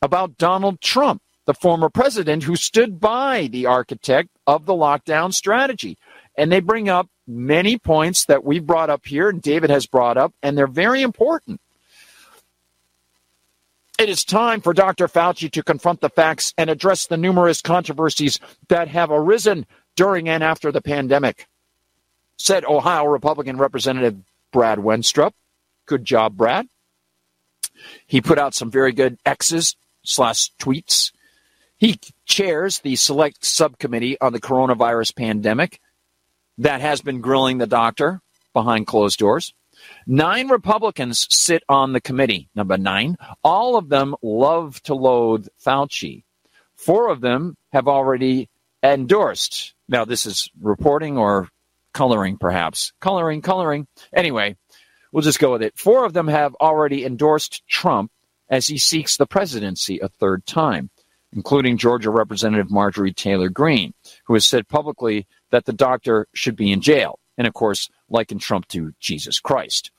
about 0.00 0.38
Donald 0.38 0.80
Trump, 0.80 1.20
the 1.46 1.54
former 1.54 1.88
president 1.88 2.42
who 2.42 2.56
stood 2.56 3.00
by 3.00 3.48
the 3.50 3.66
architect 3.66 4.28
of 4.46 4.66
the 4.66 4.74
lockdown 4.74 5.32
strategy. 5.32 5.96
And 6.36 6.52
they 6.52 6.60
bring 6.60 6.88
up 6.88 7.08
many 7.26 7.78
points 7.78 8.26
that 8.26 8.44
we've 8.44 8.66
brought 8.66 8.90
up 8.90 9.06
here 9.06 9.28
and 9.28 9.40
David 9.40 9.70
has 9.70 9.86
brought 9.86 10.16
up, 10.16 10.34
and 10.42 10.56
they're 10.58 10.66
very 10.66 11.02
important. 11.02 11.60
It 13.98 14.10
is 14.10 14.24
time 14.24 14.60
for 14.60 14.74
Dr. 14.74 15.08
Fauci 15.08 15.50
to 15.52 15.62
confront 15.62 16.02
the 16.02 16.10
facts 16.10 16.52
and 16.58 16.68
address 16.68 17.06
the 17.06 17.16
numerous 17.16 17.62
controversies 17.62 18.38
that 18.68 18.88
have 18.88 19.10
arisen 19.10 19.64
during 19.94 20.28
and 20.28 20.44
after 20.44 20.70
the 20.70 20.82
pandemic, 20.82 21.48
said 22.36 22.66
Ohio 22.66 23.06
Republican 23.06 23.56
Representative 23.56 24.16
Brad 24.52 24.78
Wenstrup. 24.78 25.32
Good 25.86 26.04
job, 26.04 26.36
Brad. 26.36 26.68
He 28.06 28.20
put 28.20 28.38
out 28.38 28.54
some 28.54 28.70
very 28.70 28.92
good 28.92 29.18
X's 29.24 29.76
slash 30.02 30.50
tweets. 30.60 31.12
He 31.78 32.00
chairs 32.24 32.80
the 32.80 32.96
select 32.96 33.44
subcommittee 33.44 34.18
on 34.20 34.32
the 34.32 34.40
coronavirus 34.40 35.14
pandemic 35.14 35.80
that 36.58 36.80
has 36.80 37.02
been 37.02 37.20
grilling 37.20 37.58
the 37.58 37.66
doctor 37.66 38.20
behind 38.52 38.86
closed 38.86 39.18
doors. 39.18 39.52
Nine 40.06 40.48
Republicans 40.48 41.26
sit 41.30 41.62
on 41.68 41.92
the 41.92 42.00
committee, 42.00 42.48
number 42.54 42.78
nine. 42.78 43.16
All 43.44 43.76
of 43.76 43.88
them 43.88 44.16
love 44.22 44.82
to 44.84 44.94
loathe 44.94 45.48
Fauci. 45.64 46.24
Four 46.74 47.10
of 47.10 47.20
them 47.20 47.56
have 47.72 47.88
already 47.88 48.48
endorsed. 48.82 49.74
Now, 49.88 50.04
this 50.04 50.26
is 50.26 50.50
reporting 50.60 51.18
or 51.18 51.48
coloring, 51.92 52.38
perhaps. 52.38 52.92
Coloring, 53.00 53.42
coloring. 53.42 53.86
Anyway, 54.14 54.56
we'll 55.12 55.22
just 55.22 55.38
go 55.38 55.52
with 55.52 55.62
it. 55.62 55.76
Four 55.76 56.04
of 56.04 56.12
them 56.12 56.28
have 56.28 56.54
already 56.56 57.04
endorsed 57.04 57.66
Trump 57.66 58.10
as 58.48 58.66
he 58.66 58.78
seeks 58.78 59.16
the 59.16 59.26
presidency 59.26 59.98
a 59.98 60.08
third 60.08 60.46
time, 60.46 60.90
including 61.32 61.76
Georgia 61.76 62.10
Representative 62.10 62.70
Marjorie 62.70 63.12
Taylor 63.12 63.48
Greene, 63.48 63.94
who 64.26 64.34
has 64.34 64.46
said 64.46 64.68
publicly 64.68 65.26
that 65.50 65.64
the 65.64 65.72
doctor 65.72 66.26
should 66.34 66.56
be 66.56 66.72
in 66.72 66.80
jail. 66.80 67.18
And 67.38 67.46
of 67.46 67.54
course, 67.54 67.88
likened 68.08 68.40
Trump 68.40 68.66
to 68.68 68.92
Jesus 69.00 69.40
Christ. 69.40 69.90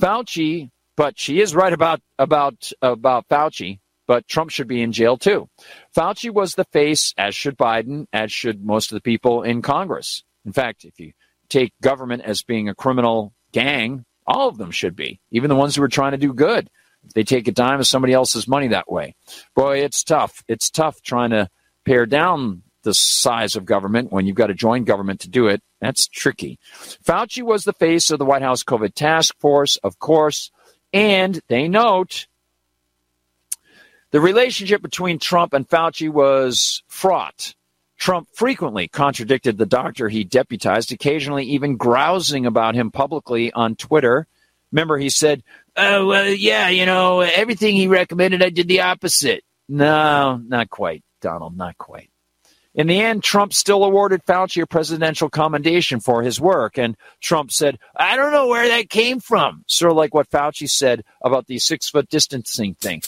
Fauci, 0.00 0.70
but 0.96 1.18
she 1.18 1.40
is 1.40 1.54
right 1.54 1.72
about 1.72 2.00
about 2.18 2.70
about 2.82 3.28
Fauci, 3.28 3.80
but 4.06 4.28
Trump 4.28 4.50
should 4.50 4.68
be 4.68 4.82
in 4.82 4.92
jail 4.92 5.16
too. 5.16 5.48
Fauci 5.96 6.30
was 6.30 6.54
the 6.54 6.64
face, 6.64 7.14
as 7.16 7.34
should 7.34 7.56
Biden, 7.56 8.06
as 8.12 8.30
should 8.30 8.64
most 8.64 8.92
of 8.92 8.96
the 8.96 9.00
people 9.00 9.42
in 9.42 9.62
Congress. 9.62 10.22
In 10.44 10.52
fact, 10.52 10.84
if 10.84 10.98
you 11.00 11.12
take 11.48 11.72
government 11.80 12.22
as 12.24 12.42
being 12.42 12.68
a 12.68 12.74
criminal 12.74 13.32
gang, 13.52 14.04
all 14.26 14.48
of 14.48 14.58
them 14.58 14.70
should 14.70 14.96
be, 14.96 15.20
even 15.30 15.48
the 15.48 15.56
ones 15.56 15.76
who 15.76 15.82
are 15.82 15.88
trying 15.88 16.12
to 16.12 16.18
do 16.18 16.34
good. 16.34 16.68
They 17.14 17.24
take 17.24 17.48
a 17.48 17.52
dime 17.52 17.80
of 17.80 17.86
somebody 17.86 18.12
else's 18.12 18.48
money 18.48 18.68
that 18.68 18.90
way. 18.90 19.14
Boy, 19.54 19.78
it's 19.78 20.04
tough. 20.04 20.44
It's 20.48 20.70
tough 20.70 21.00
trying 21.02 21.30
to 21.30 21.48
pare 21.84 22.06
down 22.06 22.62
the 22.82 22.94
size 22.94 23.56
of 23.56 23.64
government 23.64 24.12
when 24.12 24.26
you've 24.26 24.36
got 24.36 24.46
to 24.46 24.54
join 24.54 24.84
government 24.84 25.20
to 25.20 25.28
do 25.28 25.48
it. 25.48 25.60
That's 25.80 26.06
tricky. 26.06 26.58
Fauci 27.04 27.42
was 27.42 27.64
the 27.64 27.72
face 27.72 28.10
of 28.10 28.18
the 28.18 28.24
White 28.24 28.42
House 28.42 28.62
COVID 28.62 28.94
task 28.94 29.34
force, 29.40 29.76
of 29.78 29.98
course, 29.98 30.50
and 30.92 31.40
they 31.48 31.68
note 31.68 32.26
the 34.12 34.20
relationship 34.20 34.82
between 34.82 35.18
Trump 35.18 35.52
and 35.52 35.68
Fauci 35.68 36.08
was 36.08 36.82
fraught. 36.86 37.54
Trump 37.98 38.28
frequently 38.32 38.88
contradicted 38.88 39.58
the 39.58 39.66
doctor 39.66 40.08
he 40.08 40.22
deputized, 40.22 40.92
occasionally 40.92 41.44
even 41.44 41.76
grousing 41.76 42.46
about 42.46 42.74
him 42.74 42.90
publicly 42.90 43.52
on 43.52 43.74
Twitter. 43.74 44.26
Remember, 44.70 44.96
he 44.98 45.10
said, 45.10 45.42
Oh, 45.76 46.06
well, 46.06 46.26
yeah, 46.26 46.68
you 46.70 46.86
know, 46.86 47.20
everything 47.20 47.74
he 47.74 47.86
recommended, 47.86 48.42
I 48.42 48.48
did 48.50 48.66
the 48.66 48.80
opposite. 48.80 49.44
No, 49.68 50.40
not 50.42 50.70
quite, 50.70 51.02
Donald, 51.20 51.56
not 51.56 51.76
quite. 51.76 52.10
In 52.74 52.86
the 52.86 53.00
end, 53.00 53.22
Trump 53.22 53.54
still 53.54 53.84
awarded 53.84 54.22
Fauci 54.24 54.62
a 54.62 54.66
presidential 54.66 55.30
commendation 55.30 55.98
for 55.98 56.22
his 56.22 56.38
work. 56.38 56.78
And 56.78 56.94
Trump 57.22 57.50
said, 57.50 57.78
I 57.96 58.16
don't 58.16 58.32
know 58.32 58.48
where 58.48 58.68
that 58.68 58.90
came 58.90 59.18
from. 59.18 59.64
Sort 59.66 59.92
of 59.92 59.96
like 59.96 60.14
what 60.14 60.30
Fauci 60.30 60.68
said 60.68 61.02
about 61.24 61.46
the 61.46 61.58
six 61.58 61.88
foot 61.88 62.08
distancing 62.10 62.74
thing. 62.74 63.00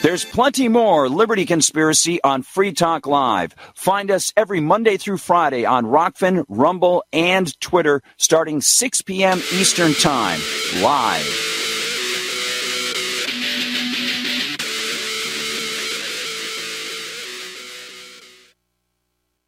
There's 0.00 0.24
plenty 0.24 0.68
more 0.68 1.08
Liberty 1.08 1.44
Conspiracy 1.44 2.22
on 2.22 2.42
Free 2.42 2.72
Talk 2.72 3.08
Live. 3.08 3.56
Find 3.74 4.12
us 4.12 4.32
every 4.36 4.60
Monday 4.60 4.96
through 4.96 5.18
Friday 5.18 5.64
on 5.64 5.86
Rokfin, 5.86 6.44
Rumble, 6.48 7.02
and 7.12 7.58
Twitter 7.60 8.00
starting 8.16 8.60
6 8.60 9.02
p.m. 9.02 9.38
Eastern 9.52 9.94
Time. 9.94 10.40
Live. 10.80 11.47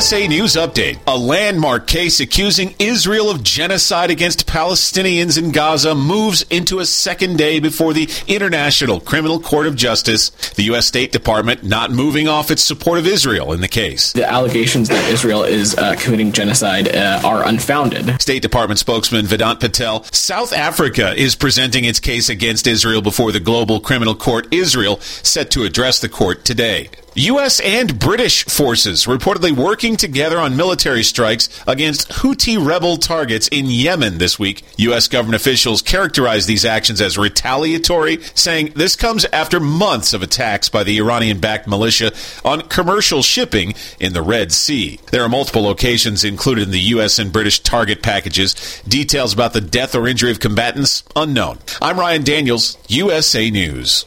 USA 0.00 0.26
News 0.26 0.54
Update. 0.54 0.98
A 1.06 1.14
landmark 1.14 1.86
case 1.86 2.20
accusing 2.20 2.74
Israel 2.78 3.30
of 3.30 3.42
genocide 3.42 4.10
against 4.10 4.46
Palestinians 4.46 5.36
in 5.36 5.52
Gaza 5.52 5.94
moves 5.94 6.40
into 6.48 6.78
a 6.78 6.86
second 6.86 7.36
day 7.36 7.60
before 7.60 7.92
the 7.92 8.08
International 8.26 8.98
Criminal 8.98 9.38
Court 9.38 9.66
of 9.66 9.76
Justice. 9.76 10.30
The 10.52 10.62
U.S. 10.62 10.86
State 10.86 11.12
Department 11.12 11.64
not 11.64 11.90
moving 11.90 12.28
off 12.28 12.50
its 12.50 12.64
support 12.64 12.98
of 12.98 13.06
Israel 13.06 13.52
in 13.52 13.60
the 13.60 13.68
case. 13.68 14.14
The 14.14 14.26
allegations 14.26 14.88
that 14.88 15.06
Israel 15.10 15.44
is 15.44 15.76
uh, 15.76 15.96
committing 15.98 16.32
genocide 16.32 16.88
uh, 16.88 17.20
are 17.22 17.46
unfounded. 17.46 18.22
State 18.22 18.40
Department 18.40 18.78
spokesman 18.78 19.26
Vedant 19.26 19.60
Patel. 19.60 20.04
South 20.12 20.54
Africa 20.54 21.12
is 21.14 21.34
presenting 21.34 21.84
its 21.84 22.00
case 22.00 22.30
against 22.30 22.66
Israel 22.66 23.02
before 23.02 23.32
the 23.32 23.40
Global 23.40 23.80
Criminal 23.80 24.14
Court. 24.14 24.48
Israel 24.50 24.98
set 25.00 25.50
to 25.50 25.64
address 25.64 26.00
the 26.00 26.08
court 26.08 26.46
today. 26.46 26.88
U.S. 27.14 27.58
and 27.60 27.98
British 27.98 28.44
forces 28.44 29.06
reportedly 29.06 29.50
working 29.52 29.96
together 29.96 30.38
on 30.38 30.56
military 30.56 31.02
strikes 31.02 31.48
against 31.66 32.08
Houthi 32.08 32.64
rebel 32.64 32.96
targets 32.98 33.48
in 33.48 33.66
Yemen 33.66 34.18
this 34.18 34.38
week. 34.38 34.62
U.S. 34.76 35.08
government 35.08 35.40
officials 35.40 35.82
characterized 35.82 36.48
these 36.48 36.64
actions 36.64 37.00
as 37.00 37.18
retaliatory, 37.18 38.22
saying 38.34 38.72
this 38.76 38.94
comes 38.94 39.24
after 39.26 39.58
months 39.58 40.12
of 40.12 40.22
attacks 40.22 40.68
by 40.68 40.84
the 40.84 40.98
Iranian 40.98 41.40
backed 41.40 41.66
militia 41.66 42.12
on 42.44 42.62
commercial 42.68 43.22
shipping 43.22 43.74
in 43.98 44.12
the 44.12 44.22
Red 44.22 44.52
Sea. 44.52 45.00
There 45.10 45.24
are 45.24 45.28
multiple 45.28 45.62
locations 45.62 46.22
included 46.22 46.64
in 46.64 46.70
the 46.70 46.80
U.S. 46.80 47.18
and 47.18 47.32
British 47.32 47.60
target 47.60 48.02
packages. 48.02 48.54
Details 48.86 49.32
about 49.32 49.52
the 49.52 49.60
death 49.60 49.94
or 49.94 50.06
injury 50.06 50.30
of 50.30 50.40
combatants 50.40 51.02
unknown. 51.16 51.58
I'm 51.82 51.98
Ryan 51.98 52.22
Daniels, 52.22 52.78
USA 52.88 53.50
News. 53.50 54.06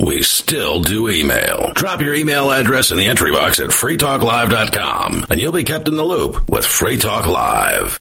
We 0.00 0.22
still 0.22 0.82
do 0.82 1.08
email. 1.08 1.72
Drop 1.74 2.00
your 2.02 2.14
email 2.14 2.50
address 2.50 2.90
in 2.90 2.98
the 2.98 3.06
entry 3.06 3.32
box 3.32 3.60
at 3.60 3.70
freetalklive.com 3.70 5.26
and 5.30 5.40
you'll 5.40 5.52
be 5.52 5.64
kept 5.64 5.88
in 5.88 5.96
the 5.96 6.04
loop 6.04 6.48
with 6.50 6.66
Free 6.66 6.98
Talk 6.98 7.26
Live. 7.26 7.98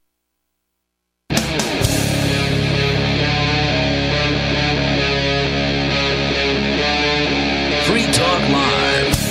Free 7.86 8.12
Talk 8.12 8.49
Live. 8.49 9.25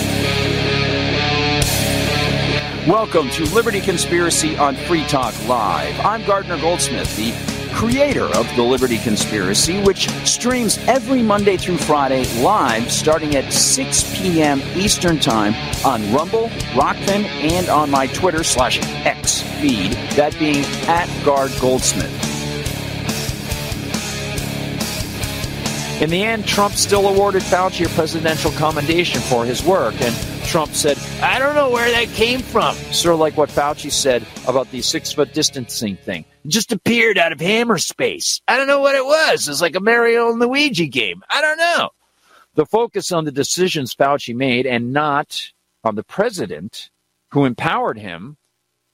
Welcome 2.88 3.30
to 3.30 3.44
Liberty 3.54 3.80
Conspiracy 3.80 4.56
on 4.56 4.74
Free 4.74 5.04
Talk 5.04 5.34
Live. 5.48 5.98
I'm 6.00 6.24
Gardner 6.24 6.58
Goldsmith, 6.58 7.14
the 7.16 7.53
creator 7.74 8.24
of 8.24 8.48
The 8.54 8.62
Liberty 8.62 8.98
Conspiracy, 8.98 9.82
which 9.82 10.08
streams 10.24 10.78
every 10.86 11.22
Monday 11.22 11.56
through 11.56 11.78
Friday 11.78 12.24
live 12.40 12.90
starting 12.90 13.34
at 13.34 13.52
6 13.52 14.16
p.m. 14.16 14.62
Eastern 14.74 15.18
Time 15.18 15.54
on 15.84 16.00
Rumble, 16.12 16.48
Rokfin, 16.72 17.24
and 17.24 17.68
on 17.68 17.90
my 17.90 18.06
Twitter 18.06 18.44
slash 18.44 18.78
X 19.04 19.42
feed, 19.60 19.92
that 20.16 20.38
being 20.38 20.64
at 20.86 21.08
Guard 21.24 21.50
Goldsmith. 21.60 22.12
In 26.00 26.10
the 26.10 26.22
end, 26.22 26.46
Trump 26.46 26.74
still 26.74 27.08
awarded 27.08 27.42
Fauci 27.42 27.86
a 27.86 27.88
presidential 27.90 28.50
commendation 28.52 29.20
for 29.20 29.44
his 29.44 29.64
work, 29.64 29.94
and 30.00 30.14
Trump 30.44 30.72
said, 30.72 30.98
I 31.22 31.38
don't 31.38 31.54
know 31.54 31.70
where 31.70 31.90
that 31.90 32.14
came 32.14 32.40
from. 32.40 32.74
Sort 32.92 33.14
of 33.14 33.20
like 33.20 33.36
what 33.36 33.48
Fauci 33.48 33.90
said 33.90 34.26
about 34.46 34.70
the 34.70 34.82
six 34.82 35.12
foot 35.12 35.32
distancing 35.32 35.96
thing. 35.96 36.24
It 36.44 36.48
just 36.48 36.72
appeared 36.72 37.18
out 37.18 37.32
of 37.32 37.40
hammer 37.40 37.78
space. 37.78 38.40
I 38.46 38.56
don't 38.56 38.66
know 38.66 38.80
what 38.80 38.94
it 38.94 39.04
was. 39.04 39.48
It's 39.48 39.60
like 39.60 39.74
a 39.74 39.80
Mario 39.80 40.30
and 40.30 40.38
Luigi 40.38 40.88
game. 40.88 41.22
I 41.30 41.40
don't 41.40 41.58
know. 41.58 41.90
The 42.54 42.66
focus 42.66 43.10
on 43.10 43.24
the 43.24 43.32
decisions 43.32 43.94
Fauci 43.94 44.34
made 44.34 44.66
and 44.66 44.92
not 44.92 45.50
on 45.82 45.96
the 45.96 46.04
president 46.04 46.90
who 47.30 47.44
empowered 47.44 47.98
him 47.98 48.36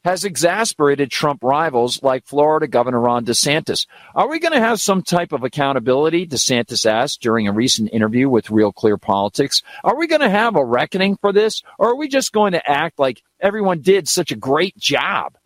has 0.05 0.25
exasperated 0.25 1.11
Trump 1.11 1.43
rivals 1.43 2.03
like 2.03 2.27
Florida 2.27 2.67
Governor 2.67 3.01
Ron 3.01 3.25
DeSantis. 3.25 3.87
Are 4.15 4.29
we 4.29 4.39
going 4.39 4.55
to 4.55 4.61
have 4.61 4.81
some 4.81 5.03
type 5.03 5.33
of 5.33 5.45
accountability? 5.45 6.27
DeSantis 6.27 6.87
asked 6.87 7.21
during 7.21 7.49
a 7.49 7.53
recent 7.53 7.91
interview 7.93 8.29
with 8.29 8.51
Real 8.51 8.73
Clear 8.73 8.97
Politics. 8.97 9.63
Are 9.85 9.97
we 9.97 10.07
going 10.07 10.23
to 10.23 10.31
have 10.31 10.57
a 10.57 10.65
reckoning 10.65 11.17
for 11.17 11.33
this? 11.33 11.63
Or 11.79 11.91
are 11.91 11.97
we 11.97 12.09
just 12.09 12.33
going 12.33 12.53
to 12.53 12.71
act 12.71 12.99
like 12.99 13.23
everyone 13.41 13.81
did 13.81 14.09
such 14.09 14.33
a 14.33 14.37
great 14.37 14.77
job? 14.77 15.37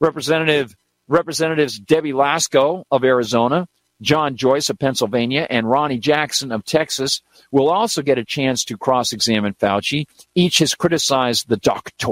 Representative 0.00 0.74
Representatives 1.06 1.78
Debbie 1.78 2.12
Lesko 2.12 2.84
of 2.90 3.04
Arizona, 3.04 3.68
John 4.00 4.36
Joyce 4.36 4.70
of 4.70 4.78
Pennsylvania, 4.78 5.46
and 5.48 5.68
Ronny 5.68 5.98
Jackson 5.98 6.50
of 6.50 6.64
Texas 6.64 7.22
will 7.50 7.70
also 7.70 8.02
get 8.02 8.18
a 8.18 8.24
chance 8.24 8.64
to 8.64 8.78
cross 8.78 9.12
examine 9.12 9.54
Fauci. 9.54 10.06
Each 10.34 10.58
has 10.58 10.74
criticized 10.74 11.48
the 11.48 11.58
doctor. 11.58 12.08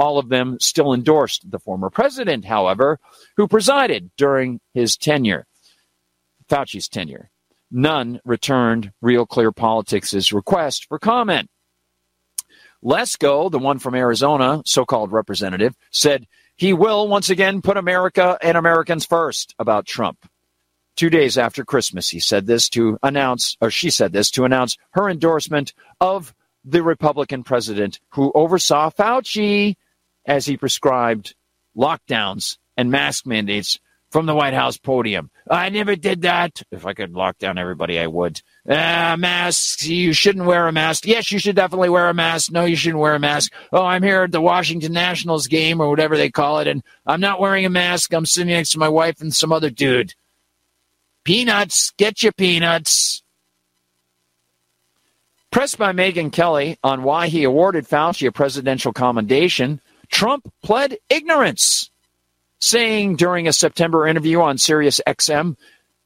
All 0.00 0.16
of 0.16 0.30
them 0.30 0.56
still 0.60 0.94
endorsed 0.94 1.50
the 1.50 1.58
former 1.58 1.90
president, 1.90 2.46
however, 2.46 2.98
who 3.36 3.46
presided 3.46 4.10
during 4.16 4.58
his 4.72 4.96
tenure, 4.96 5.46
Fauci's 6.48 6.88
tenure. 6.88 7.28
None 7.70 8.18
returned 8.24 8.92
Real 9.02 9.26
Clear 9.26 9.52
Politics' 9.52 10.32
request 10.32 10.86
for 10.86 10.98
comment. 10.98 11.50
Lesko, 12.82 13.50
the 13.50 13.58
one 13.58 13.78
from 13.78 13.94
Arizona, 13.94 14.62
so 14.64 14.86
called 14.86 15.12
representative, 15.12 15.76
said 15.90 16.26
he 16.56 16.72
will 16.72 17.06
once 17.06 17.28
again 17.28 17.60
put 17.60 17.76
America 17.76 18.38
and 18.40 18.56
Americans 18.56 19.04
first 19.04 19.54
about 19.58 19.84
Trump. 19.84 20.26
Two 20.96 21.10
days 21.10 21.36
after 21.36 21.62
Christmas, 21.62 22.08
he 22.08 22.20
said 22.20 22.46
this 22.46 22.70
to 22.70 22.98
announce, 23.02 23.58
or 23.60 23.70
she 23.70 23.90
said 23.90 24.14
this 24.14 24.30
to 24.30 24.46
announce 24.46 24.78
her 24.92 25.10
endorsement 25.10 25.74
of 26.00 26.34
the 26.64 26.82
Republican 26.82 27.44
president 27.44 28.00
who 28.08 28.32
oversaw 28.34 28.88
Fauci 28.88 29.76
as 30.30 30.46
he 30.46 30.56
prescribed 30.56 31.34
lockdowns 31.76 32.56
and 32.76 32.88
mask 32.88 33.26
mandates 33.26 33.80
from 34.12 34.26
the 34.26 34.34
White 34.34 34.54
House 34.54 34.76
podium. 34.76 35.28
I 35.50 35.70
never 35.70 35.96
did 35.96 36.22
that. 36.22 36.62
If 36.70 36.86
I 36.86 36.94
could 36.94 37.14
lock 37.14 37.38
down 37.38 37.58
everybody, 37.58 37.98
I 37.98 38.06
would. 38.06 38.40
Uh, 38.68 39.16
masks. 39.18 39.84
You 39.84 40.12
shouldn't 40.12 40.46
wear 40.46 40.68
a 40.68 40.72
mask. 40.72 41.04
Yes, 41.04 41.32
you 41.32 41.40
should 41.40 41.56
definitely 41.56 41.88
wear 41.88 42.08
a 42.08 42.14
mask. 42.14 42.52
No, 42.52 42.64
you 42.64 42.76
shouldn't 42.76 43.00
wear 43.00 43.16
a 43.16 43.20
mask. 43.20 43.52
Oh, 43.72 43.84
I'm 43.84 44.04
here 44.04 44.22
at 44.22 44.30
the 44.30 44.40
Washington 44.40 44.92
Nationals 44.92 45.48
game 45.48 45.80
or 45.80 45.90
whatever 45.90 46.16
they 46.16 46.30
call 46.30 46.60
it, 46.60 46.68
and 46.68 46.84
I'm 47.04 47.20
not 47.20 47.40
wearing 47.40 47.66
a 47.66 47.70
mask. 47.70 48.14
I'm 48.14 48.26
sitting 48.26 48.52
next 48.52 48.70
to 48.70 48.78
my 48.78 48.88
wife 48.88 49.20
and 49.20 49.34
some 49.34 49.50
other 49.52 49.70
dude. 49.70 50.14
Peanuts. 51.24 51.90
Get 51.96 52.22
your 52.22 52.32
peanuts. 52.32 53.24
Pressed 55.50 55.78
by 55.78 55.92
Megyn 55.92 56.32
Kelly 56.32 56.78
on 56.84 57.02
why 57.02 57.26
he 57.26 57.42
awarded 57.42 57.88
Fauci 57.88 58.28
a 58.28 58.32
presidential 58.32 58.92
commendation, 58.92 59.80
Trump 60.10 60.52
pled 60.62 60.98
ignorance, 61.08 61.90
saying 62.58 63.16
during 63.16 63.48
a 63.48 63.52
September 63.52 64.06
interview 64.06 64.40
on 64.40 64.58
Sirius 64.58 65.00
XM, 65.06 65.56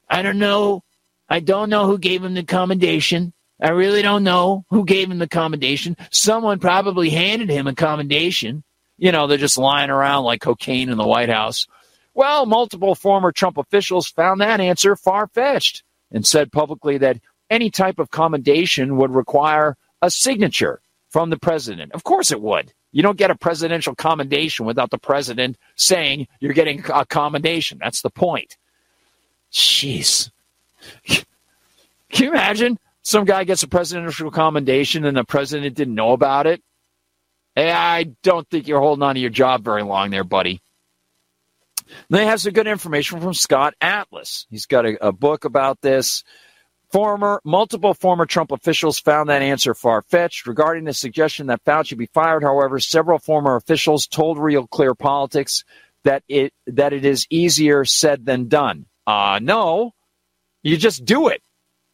I 0.08 0.22
don't 0.22 0.38
know. 0.38 0.82
I 1.28 1.40
don't 1.40 1.70
know 1.70 1.86
who 1.86 1.98
gave 1.98 2.22
him 2.22 2.34
the 2.34 2.44
commendation. 2.44 3.32
I 3.60 3.70
really 3.70 4.02
don't 4.02 4.24
know 4.24 4.64
who 4.70 4.84
gave 4.84 5.10
him 5.10 5.18
the 5.18 5.28
commendation. 5.28 5.96
Someone 6.10 6.58
probably 6.58 7.10
handed 7.10 7.48
him 7.48 7.66
a 7.66 7.74
commendation. 7.74 8.62
You 8.98 9.10
know, 9.10 9.26
they're 9.26 9.38
just 9.38 9.58
lying 9.58 9.90
around 9.90 10.24
like 10.24 10.42
cocaine 10.42 10.90
in 10.90 10.98
the 10.98 11.06
White 11.06 11.30
House. 11.30 11.66
Well, 12.12 12.46
multiple 12.46 12.94
former 12.94 13.32
Trump 13.32 13.58
officials 13.58 14.08
found 14.08 14.40
that 14.40 14.60
answer 14.60 14.94
far 14.96 15.26
fetched 15.28 15.82
and 16.12 16.26
said 16.26 16.52
publicly 16.52 16.98
that 16.98 17.18
any 17.50 17.70
type 17.70 17.98
of 17.98 18.10
commendation 18.10 18.96
would 18.96 19.14
require 19.14 19.76
a 20.00 20.10
signature 20.10 20.80
from 21.10 21.30
the 21.30 21.38
president. 21.38 21.92
Of 21.92 22.04
course 22.04 22.30
it 22.30 22.40
would. 22.40 22.72
You 22.94 23.02
don't 23.02 23.18
get 23.18 23.32
a 23.32 23.34
presidential 23.34 23.96
commendation 23.96 24.66
without 24.66 24.92
the 24.92 24.98
president 24.98 25.58
saying 25.74 26.28
you're 26.38 26.52
getting 26.52 26.84
a 26.94 27.04
commendation. 27.04 27.78
That's 27.80 28.02
the 28.02 28.08
point. 28.08 28.56
Jeez. 29.52 30.30
Can 31.04 31.24
you 32.12 32.30
imagine 32.30 32.78
some 33.02 33.24
guy 33.24 33.42
gets 33.42 33.64
a 33.64 33.68
presidential 33.68 34.30
commendation 34.30 35.04
and 35.04 35.16
the 35.16 35.24
president 35.24 35.74
didn't 35.74 35.96
know 35.96 36.12
about 36.12 36.46
it? 36.46 36.62
Hey, 37.56 37.72
I 37.72 38.04
don't 38.22 38.48
think 38.48 38.68
you're 38.68 38.78
holding 38.78 39.02
on 39.02 39.16
to 39.16 39.20
your 39.20 39.28
job 39.28 39.64
very 39.64 39.82
long 39.82 40.10
there, 40.10 40.22
buddy. 40.22 40.62
They 42.10 42.26
have 42.26 42.40
some 42.40 42.52
good 42.52 42.68
information 42.68 43.20
from 43.20 43.34
Scott 43.34 43.74
Atlas. 43.80 44.46
He's 44.50 44.66
got 44.66 44.86
a, 44.86 45.08
a 45.08 45.10
book 45.10 45.44
about 45.44 45.80
this. 45.80 46.22
Former, 46.94 47.40
multiple 47.44 47.92
former 47.92 48.24
Trump 48.24 48.52
officials 48.52 49.00
found 49.00 49.28
that 49.28 49.42
answer 49.42 49.74
far 49.74 50.00
fetched. 50.02 50.46
Regarding 50.46 50.84
the 50.84 50.94
suggestion 50.94 51.48
that 51.48 51.64
Fauci 51.64 51.98
be 51.98 52.06
fired, 52.06 52.44
however, 52.44 52.78
several 52.78 53.18
former 53.18 53.56
officials 53.56 54.06
told 54.06 54.38
Real 54.38 54.68
Clear 54.68 54.94
Politics 54.94 55.64
that 56.04 56.22
it 56.28 56.52
that 56.68 56.92
it 56.92 57.04
is 57.04 57.26
easier 57.30 57.84
said 57.84 58.24
than 58.24 58.46
done. 58.46 58.86
Uh 59.08 59.40
no, 59.42 59.90
you 60.62 60.76
just 60.76 61.04
do 61.04 61.26
it. 61.26 61.42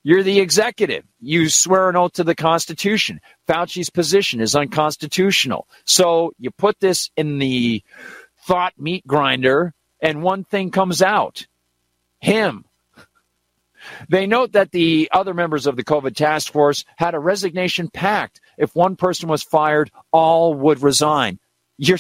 You're 0.03 0.23
the 0.23 0.39
executive. 0.39 1.05
You 1.19 1.49
swear 1.49 1.89
an 1.89 1.97
oath 1.97 2.13
to 2.15 2.25
the 2.25 2.35
Constitution. 2.35 3.23
Fauci's 3.49 3.89
position 3.89 4.43
is 4.43 4.55
unconstitutional. 4.55 5.67
So 5.87 6.33
you 6.39 6.51
put 6.51 6.79
this 6.79 7.11
in 7.17 7.39
the 7.39 7.83
thought 8.47 8.75
meat 8.77 9.07
grinder, 9.07 9.73
and 10.03 10.23
one 10.23 10.45
thing 10.45 10.71
comes 10.71 11.01
out 11.01 11.47
him. 12.21 12.67
They 14.09 14.27
note 14.27 14.53
that 14.53 14.73
the 14.73 15.09
other 15.13 15.35
members 15.35 15.67
of 15.67 15.77
the 15.77 15.85
COVID 15.85 16.15
task 16.15 16.53
force 16.53 16.85
had 16.97 17.15
a 17.15 17.21
resignation 17.21 17.89
pact. 17.89 18.41
If 18.59 18.75
one 18.75 18.97
person 18.97 19.29
was 19.29 19.43
fired, 19.43 19.91
all 20.13 20.55
would 20.55 20.83
resign. 20.83 21.39
You're, 21.79 21.99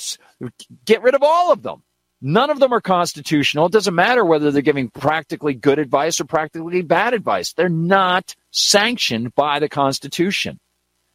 get 0.85 1.03
rid 1.03 1.14
of 1.14 1.23
all 1.23 1.53
of 1.53 1.62
them. 1.62 1.83
None 2.23 2.51
of 2.51 2.61
them 2.61 2.75
are 2.75 2.83
constitutional. 2.83 3.66
It 3.66 3.73
doesn't 3.73 3.95
matter 3.95 4.25
whether 4.25 4.51
they're 4.51 4.61
giving 4.61 4.90
practically 4.90 5.55
good 5.55 5.79
advice 5.79 6.21
or 6.21 6.25
practically 6.25 6.83
bad 6.83 7.14
advice. 7.14 7.55
They're 7.55 7.71
not 7.71 8.35
sanctioned 8.51 9.35
by 9.35 9.59
the 9.59 9.71
Constitution. 9.71 10.61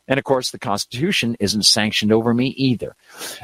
And 0.08 0.18
of 0.18 0.24
course, 0.24 0.52
the 0.52 0.60
Constitution 0.60 1.36
isn't 1.40 1.66
sanctioned 1.66 2.12
over 2.12 2.34
me 2.34 2.48
either. 2.58 2.96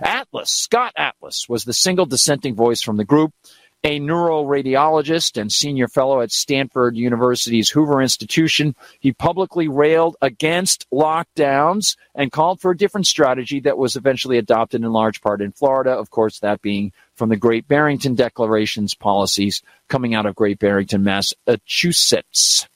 Atlas, 0.02 0.52
Scott 0.52 0.94
Atlas, 0.96 1.48
was 1.48 1.66
the 1.66 1.74
single 1.74 2.06
dissenting 2.06 2.56
voice 2.56 2.82
from 2.82 2.98
the 2.98 3.06
group, 3.06 3.34
a 3.84 4.00
neuroradiologist 4.00 5.40
and 5.40 5.52
senior 5.52 5.88
fellow 5.88 6.22
at 6.22 6.32
Stanford 6.32 6.96
University's 6.96 7.70
Hoover 7.70 8.02
Institution. 8.02 8.76
He 9.00 9.12
publicly 9.12 9.68
railed 9.68 10.18
against 10.22 10.88
lockdowns 10.92 11.98
and 12.14 12.32
called 12.32 12.62
for 12.62 12.72
a 12.72 12.78
different 12.78 13.08
strategy 13.08 13.60
that 13.62 13.78
was 13.78 13.96
eventually 13.96 14.38
adopted 14.38 14.84
in 14.84 14.92
large 14.92 15.22
part 15.22 15.42
in 15.42 15.52
Florida, 15.52 15.92
of 15.92 16.12
course, 16.12 16.40
that 16.40 16.62
being 16.62 16.92
from 17.16 17.30
the 17.30 17.36
Great 17.36 17.68
Barrington 17.68 18.14
Declaration's 18.16 18.94
policies 18.94 19.64
coming 19.88 20.14
out 20.14 20.26
of 20.26 20.36
Great 20.36 20.60
Barrington, 20.60 21.04
Massachusetts. 21.04 22.68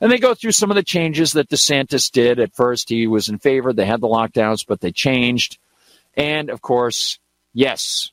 And 0.00 0.10
they 0.10 0.18
go 0.18 0.34
through 0.34 0.52
some 0.52 0.70
of 0.70 0.74
the 0.76 0.82
changes 0.82 1.32
that 1.32 1.48
DeSantis 1.48 2.10
did. 2.10 2.38
At 2.38 2.54
first, 2.54 2.88
he 2.88 3.06
was 3.06 3.28
in 3.28 3.38
favor. 3.38 3.72
They 3.72 3.86
had 3.86 4.00
the 4.00 4.08
lockdowns, 4.08 4.64
but 4.66 4.80
they 4.80 4.92
changed. 4.92 5.58
And 6.16 6.50
of 6.50 6.60
course, 6.60 7.18
yes, 7.52 8.12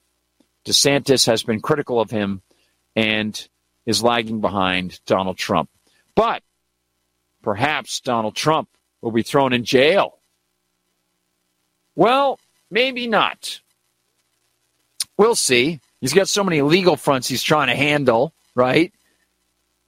DeSantis 0.65 1.25
has 1.27 1.43
been 1.43 1.61
critical 1.61 1.99
of 1.99 2.11
him 2.11 2.41
and 2.95 3.47
is 3.85 4.03
lagging 4.03 4.41
behind 4.41 4.99
Donald 5.05 5.37
Trump. 5.37 5.69
But 6.15 6.43
perhaps 7.41 8.01
Donald 8.01 8.35
Trump 8.35 8.69
will 9.01 9.11
be 9.11 9.23
thrown 9.23 9.53
in 9.53 9.63
jail. 9.63 10.19
Well, 11.95 12.39
maybe 12.69 13.07
not. 13.07 13.59
We'll 15.17 15.35
see. 15.35 15.79
He's 15.99 16.13
got 16.13 16.27
so 16.27 16.43
many 16.43 16.61
legal 16.61 16.95
fronts 16.95 17.27
he's 17.27 17.43
trying 17.43 17.67
to 17.67 17.75
handle, 17.75 18.33
right? 18.55 18.93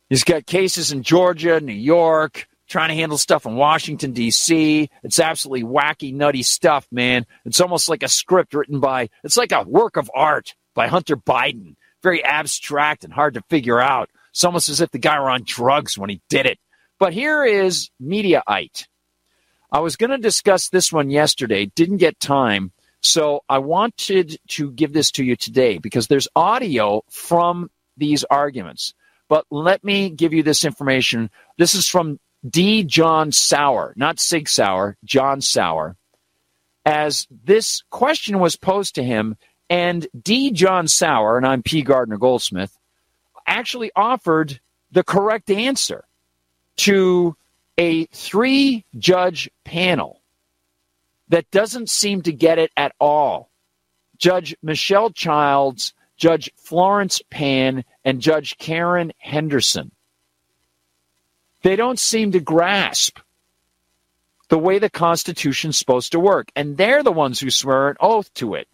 He's 0.09 0.23
got 0.23 0.45
cases 0.45 0.91
in 0.91 1.01
Georgia, 1.01 1.59
New 1.59 1.73
York, 1.73 2.47
trying 2.67 2.89
to 2.89 2.95
handle 2.95 3.17
stuff 3.17 3.45
in 3.45 3.55
Washington, 3.55 4.12
D.C. 4.12 4.89
It's 5.03 5.19
absolutely 5.19 5.63
wacky, 5.63 6.13
nutty 6.13 6.43
stuff, 6.43 6.88
man. 6.91 7.25
It's 7.45 7.62
almost 7.62 7.89
like 7.89 8.03
a 8.03 8.07
script 8.07 8.53
written 8.53 8.79
by, 8.79 9.09
it's 9.23 9.38
like 9.38 9.51
a 9.51 9.63
work 9.63 9.97
of 9.97 10.12
art 10.13 10.53
by 10.73 10.88
Hunter 10.88 11.15
Biden. 11.15 11.75
Very 12.01 12.23
abstract 12.23 13.03
and 13.03 13.13
hard 13.13 13.36
to 13.36 13.43
figure 13.49 13.79
out. 13.79 14.09
It's 14.31 14.43
almost 14.43 14.69
as 14.69 14.81
if 14.81 14.91
the 14.91 14.99
guy 14.99 15.19
were 15.19 15.29
on 15.29 15.43
drugs 15.45 15.97
when 15.97 16.09
he 16.09 16.21
did 16.29 16.45
it. 16.45 16.59
But 16.99 17.13
here 17.13 17.43
is 17.43 17.89
Mediaite. 18.01 18.88
I 19.71 19.79
was 19.79 19.95
going 19.95 20.12
to 20.12 20.17
discuss 20.17 20.69
this 20.69 20.91
one 20.91 21.09
yesterday, 21.09 21.65
didn't 21.65 21.97
get 21.97 22.19
time. 22.19 22.71
So 23.01 23.41
I 23.49 23.57
wanted 23.57 24.38
to 24.49 24.71
give 24.71 24.93
this 24.93 25.12
to 25.12 25.23
you 25.23 25.36
today 25.36 25.77
because 25.77 26.07
there's 26.07 26.27
audio 26.36 27.03
from 27.09 27.69
these 27.97 28.23
arguments. 28.23 28.93
But 29.27 29.45
let 29.49 29.83
me 29.83 30.09
give 30.09 30.33
you 30.33 30.43
this 30.43 30.63
information. 30.63 31.29
This 31.57 31.75
is 31.75 31.88
from 31.88 32.19
D. 32.47 32.83
John 32.83 33.31
Sauer, 33.31 33.93
not 33.95 34.19
Sig 34.19 34.47
Sauer, 34.47 34.97
John 35.03 35.41
Sauer. 35.41 35.95
As 36.86 37.27
this 37.29 37.83
question 37.89 38.39
was 38.39 38.55
posed 38.55 38.95
to 38.95 39.03
him, 39.03 39.38
and 39.69 40.08
D. 40.19 40.52
John 40.52 40.88
Sauer, 40.88 41.38
and 41.38 41.45
I'm 41.45 41.63
P. 41.63 41.82
Gardner 41.82 42.17
Goldsmith, 42.17 42.78
actually 43.45 43.91
offered 43.95 44.60
the 44.91 45.04
correct 45.04 45.49
answer 45.49 46.06
to 46.78 47.36
a 47.78 48.06
three 48.06 48.86
judge 48.97 49.49
panel 49.63 50.21
that 51.30 51.49
doesn't 51.52 51.89
seem 51.89 52.21
to 52.21 52.32
get 52.32 52.60
it 52.60 52.71
at 52.78 52.93
all. 52.99 53.49
Judge 54.17 54.56
Michelle 54.62 55.10
Childs 55.10 55.93
Judge 56.17 56.49
Florence 56.56 57.21
Pan 57.30 57.84
and 58.06 58.21
Judge 58.21 58.58
Karen 58.58 59.12
Henderson. 59.17 59.91
They 61.63 61.76
don't 61.76 61.99
seem 61.99 62.32
to 62.34 62.39
grasp 62.39 63.19
the 64.49 64.58
way 64.58 64.80
the 64.80 64.89
Constitution's 64.89 65.78
supposed 65.78 66.12
to 66.12 66.19
work, 66.19 66.49
and 66.56 66.78
they're 66.78 67.04
the 67.04 67.12
ones 67.12 67.39
who 67.39 67.49
swear 67.49 67.89
an 67.89 67.97
oath 67.99 68.34
to 68.36 68.54
it. 68.56 68.67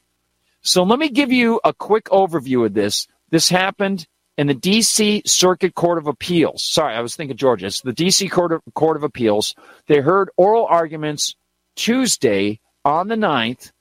So 0.62 0.84
let 0.84 1.00
me 1.00 1.10
give 1.10 1.32
you 1.32 1.60
a 1.63 1.74
quick 1.74 2.06
overview 2.06 2.65
of 2.65 2.74
this. 2.74 3.08
This 3.30 3.50
happened 3.50 4.08
in 4.38 4.48
the 4.48 4.54
D.C. 4.54 5.24
Circuit 5.26 5.76
Court 5.76 5.98
of 5.98 6.08
Appeals. 6.08 6.63
Sorry, 6.63 6.95
I 6.95 7.02
was 7.02 7.15
thinking 7.15 7.38
Georgia. 7.38 7.67
It's 7.67 7.82
the 7.82 7.93
D.C. 7.93 8.30
Court 8.30 8.54
of, 8.54 8.62
Court 8.74 8.98
of 8.98 9.04
Appeals. 9.04 9.56
They 9.88 10.00
heard 10.00 10.30
oral 10.38 10.65
arguments 10.65 11.36
Tuesday 11.76 12.60
on 12.84 13.08
the 13.08 13.15
9th 13.15 13.72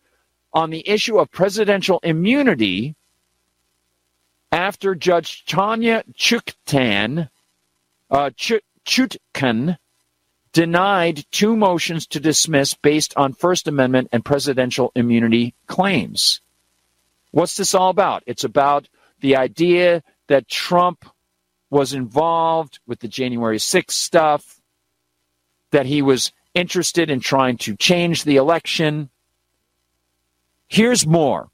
on 0.52 0.70
the 0.70 0.88
issue 0.88 1.18
of 1.18 1.30
presidential 1.30 2.00
immunity 2.02 2.94
after 4.50 4.94
Judge 4.94 5.44
Tanya 5.44 6.04
uh, 8.10 8.30
Ch- 8.30 8.62
Chutkan 8.84 9.76
denied 10.52 11.24
two 11.30 11.54
motions 11.54 12.06
to 12.08 12.20
dismiss 12.20 12.74
based 12.74 13.12
on 13.16 13.32
First 13.34 13.68
Amendment 13.68 14.08
and 14.12 14.24
presidential 14.24 14.90
immunity 14.94 15.54
claims. 15.66 16.40
What's 17.30 17.56
this 17.56 17.74
all 17.74 17.90
about? 17.90 18.22
It's 18.26 18.44
about 18.44 18.88
the 19.20 19.36
idea 19.36 20.02
that 20.28 20.48
Trump 20.48 21.04
was 21.70 21.92
involved 21.92 22.78
with 22.86 23.00
the 23.00 23.08
January 23.08 23.58
6th 23.58 23.90
stuff, 23.90 24.60
that 25.70 25.86
he 25.86 26.00
was 26.00 26.32
interested 26.54 27.10
in 27.10 27.20
trying 27.20 27.58
to 27.58 27.76
change 27.76 28.24
the 28.24 28.36
election. 28.36 29.10
Here's 30.66 31.06
more. 31.06 31.50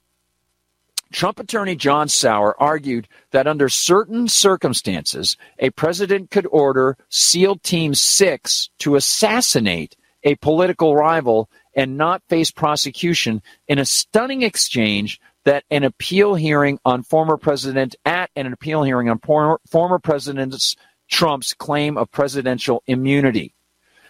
Trump 1.11 1.39
attorney 1.39 1.75
John 1.75 2.07
Sauer 2.07 2.55
argued 2.61 3.07
that 3.31 3.47
under 3.47 3.69
certain 3.69 4.27
circumstances, 4.27 5.37
a 5.59 5.69
president 5.69 6.31
could 6.31 6.47
order 6.47 6.97
SEAL 7.09 7.57
Team 7.57 7.93
6 7.93 8.69
to 8.79 8.95
assassinate 8.95 9.95
a 10.23 10.35
political 10.35 10.95
rival 10.95 11.49
and 11.75 11.97
not 11.97 12.23
face 12.27 12.51
prosecution 12.51 13.41
in 13.67 13.79
a 13.79 13.85
stunning 13.85 14.41
exchange 14.41 15.21
that 15.45 15.63
an 15.71 15.83
appeal 15.83 16.35
hearing 16.35 16.79
on 16.83 17.03
former 17.03 17.37
president 17.37 17.95
at 18.03 18.29
an 18.35 18.51
appeal 18.51 18.83
hearing 18.83 19.09
on 19.09 19.19
former, 19.19 19.59
former 19.69 19.99
president 19.99 20.75
Trump's 21.09 21.53
claim 21.53 21.97
of 21.97 22.11
presidential 22.11 22.83
immunity. 22.87 23.53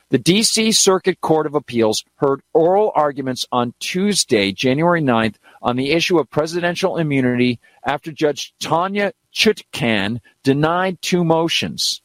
The 0.09 0.17
D.C. 0.19 0.71
Circuit 0.71 1.19
Court 1.19 1.45
of 1.45 1.55
Appeals 1.55 2.05
heard 2.15 2.41
oral 2.53 2.91
arguments 2.95 3.45
on 3.51 3.73
Tuesday, 3.79 4.51
January 4.51 5.01
9th, 5.01 5.35
on 5.61 5.75
the 5.75 5.91
issue 5.91 6.19
of 6.19 6.29
presidential 6.29 6.97
immunity 6.97 7.59
after 7.83 8.11
Judge 8.11 8.53
Tanya 8.59 9.13
Chutkan 9.33 10.19
denied 10.43 11.01
two 11.01 11.23
motions. 11.23 12.01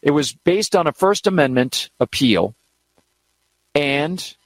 It 0.00 0.12
was 0.12 0.32
based 0.32 0.76
on 0.76 0.86
a 0.86 0.92
First 0.92 1.26
Amendment 1.26 1.90
appeal, 1.98 2.54
and 3.74 4.36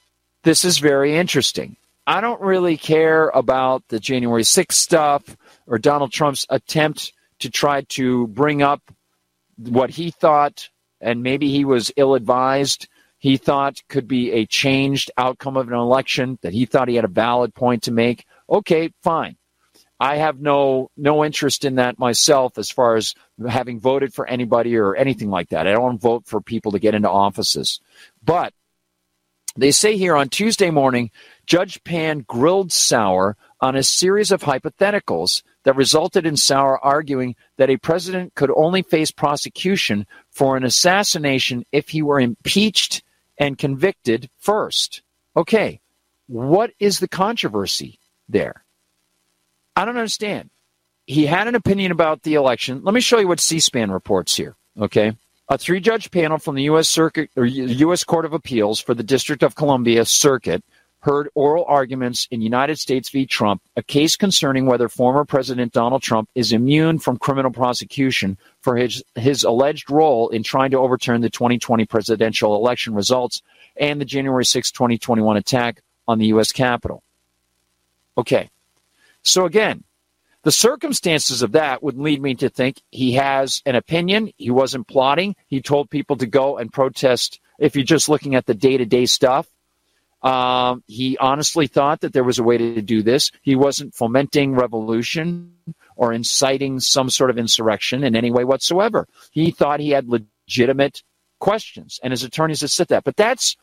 this 0.43 0.65
is 0.65 0.79
very 0.79 1.15
interesting. 1.15 1.77
I 2.07 2.21
don't 2.21 2.41
really 2.41 2.77
care 2.77 3.29
about 3.29 3.87
the 3.87 3.99
January 3.99 4.43
6th 4.43 4.73
stuff 4.73 5.37
or 5.67 5.77
Donald 5.77 6.11
Trump's 6.11 6.45
attempt 6.49 7.13
to 7.39 7.49
try 7.49 7.81
to 7.89 8.27
bring 8.27 8.61
up 8.61 8.81
what 9.57 9.89
he 9.91 10.11
thought, 10.11 10.69
and 10.99 11.23
maybe 11.23 11.49
he 11.49 11.65
was 11.65 11.91
ill 11.97 12.15
advised, 12.15 12.87
he 13.17 13.37
thought 13.37 13.81
could 13.87 14.07
be 14.07 14.31
a 14.31 14.45
changed 14.45 15.11
outcome 15.17 15.57
of 15.57 15.67
an 15.67 15.75
election, 15.75 16.39
that 16.41 16.53
he 16.53 16.65
thought 16.65 16.87
he 16.87 16.95
had 16.95 17.05
a 17.05 17.09
valid 17.09 17.53
point 17.53 17.83
to 17.83 17.91
make. 17.91 18.25
Okay, 18.49 18.91
fine. 19.03 19.37
I 19.99 20.15
have 20.15 20.39
no 20.41 20.89
no 20.97 21.23
interest 21.23 21.63
in 21.63 21.75
that 21.75 21.99
myself 21.99 22.57
as 22.57 22.71
far 22.71 22.95
as 22.95 23.13
having 23.47 23.79
voted 23.79 24.15
for 24.15 24.25
anybody 24.25 24.75
or 24.75 24.95
anything 24.95 25.29
like 25.29 25.49
that. 25.49 25.67
I 25.67 25.73
don't 25.73 26.01
vote 26.01 26.25
for 26.25 26.41
people 26.41 26.71
to 26.71 26.79
get 26.79 26.95
into 26.95 27.09
offices. 27.09 27.79
But 28.23 28.53
they 29.55 29.69
say 29.69 29.97
here 29.97 30.15
on 30.15 30.29
Tuesday 30.29 30.71
morning, 30.71 31.11
Judge 31.51 31.83
Pan 31.83 32.23
grilled 32.29 32.71
Sauer 32.71 33.35
on 33.59 33.75
a 33.75 33.83
series 33.83 34.31
of 34.31 34.41
hypotheticals 34.41 35.43
that 35.65 35.75
resulted 35.75 36.25
in 36.25 36.37
Sauer 36.37 36.79
arguing 36.79 37.35
that 37.57 37.69
a 37.69 37.75
president 37.75 38.35
could 38.35 38.49
only 38.55 38.83
face 38.83 39.11
prosecution 39.11 40.07
for 40.29 40.55
an 40.55 40.63
assassination 40.63 41.65
if 41.73 41.89
he 41.89 42.01
were 42.01 42.21
impeached 42.21 43.03
and 43.37 43.57
convicted 43.57 44.29
first. 44.37 45.01
Okay, 45.35 45.81
what 46.27 46.71
is 46.79 46.99
the 46.99 47.09
controversy 47.09 47.99
there? 48.29 48.63
I 49.75 49.83
don't 49.83 49.97
understand. 49.97 50.51
He 51.05 51.25
had 51.25 51.49
an 51.49 51.55
opinion 51.55 51.91
about 51.91 52.23
the 52.23 52.35
election. 52.35 52.79
Let 52.81 52.93
me 52.93 53.01
show 53.01 53.19
you 53.19 53.27
what 53.27 53.41
C-SPAN 53.41 53.91
reports 53.91 54.37
here. 54.37 54.55
Okay, 54.79 55.17
a 55.49 55.57
three-judge 55.57 56.11
panel 56.11 56.37
from 56.37 56.55
the 56.55 56.63
U.S. 56.63 56.87
Circuit 56.87 57.29
or 57.35 57.43
U.S. 57.43 58.05
Court 58.05 58.23
of 58.23 58.31
Appeals 58.31 58.79
for 58.79 58.93
the 58.93 59.03
District 59.03 59.43
of 59.43 59.55
Columbia 59.55 60.05
Circuit 60.05 60.63
heard 61.01 61.29
oral 61.33 61.65
arguments 61.67 62.27
in 62.31 62.41
United 62.41 62.79
States 62.79 63.09
v. 63.09 63.25
Trump, 63.25 63.61
a 63.75 63.83
case 63.83 64.15
concerning 64.15 64.65
whether 64.65 64.87
former 64.87 65.25
President 65.25 65.73
Donald 65.73 66.01
Trump 66.01 66.29
is 66.35 66.53
immune 66.53 66.99
from 66.99 67.17
criminal 67.17 67.51
prosecution 67.51 68.37
for 68.61 68.75
his, 68.75 69.03
his 69.15 69.43
alleged 69.43 69.89
role 69.89 70.29
in 70.29 70.43
trying 70.43 70.71
to 70.71 70.77
overturn 70.77 71.21
the 71.21 71.29
2020 71.29 71.85
presidential 71.85 72.55
election 72.55 72.93
results 72.93 73.41
and 73.75 73.99
the 73.99 74.05
January 74.05 74.45
6, 74.45 74.71
2021 74.71 75.37
attack 75.37 75.81
on 76.07 76.19
the 76.19 76.27
U.S. 76.27 76.51
Capitol. 76.51 77.03
Okay. 78.17 78.49
So 79.23 79.45
again, 79.45 79.83
the 80.43 80.51
circumstances 80.51 81.41
of 81.41 81.51
that 81.53 81.83
would 81.83 81.97
lead 81.97 82.21
me 82.21 82.35
to 82.35 82.49
think 82.49 82.81
he 82.89 83.13
has 83.13 83.61
an 83.65 83.75
opinion. 83.75 84.31
He 84.37 84.49
wasn't 84.49 84.87
plotting. 84.87 85.35
He 85.47 85.61
told 85.61 85.89
people 85.89 86.17
to 86.17 86.25
go 86.25 86.57
and 86.57 86.73
protest. 86.73 87.39
If 87.59 87.75
you're 87.75 87.85
just 87.85 88.09
looking 88.09 88.35
at 88.35 88.47
the 88.47 88.55
day 88.55 88.77
to 88.77 88.85
day 88.85 89.05
stuff, 89.05 89.47
um, 90.23 90.83
he 90.87 91.17
honestly 91.17 91.67
thought 91.67 92.01
that 92.01 92.13
there 92.13 92.23
was 92.23 92.39
a 92.39 92.43
way 92.43 92.57
to 92.57 92.81
do 92.81 93.01
this. 93.01 93.31
He 93.41 93.55
wasn't 93.55 93.95
fomenting 93.95 94.53
revolution 94.53 95.53
or 95.95 96.13
inciting 96.13 96.79
some 96.79 97.09
sort 97.09 97.29
of 97.29 97.37
insurrection 97.37 98.03
in 98.03 98.15
any 98.15 98.31
way 98.31 98.43
whatsoever. 98.43 99.07
He 99.31 99.51
thought 99.51 99.79
he 99.79 99.89
had 99.89 100.07
legitimate 100.07 101.03
questions, 101.39 101.99
and 102.03 102.11
his 102.11 102.23
attorneys 102.23 102.61
have 102.61 102.71
said 102.71 102.87
that. 102.89 103.03
But 103.03 103.15
that's 103.15 103.57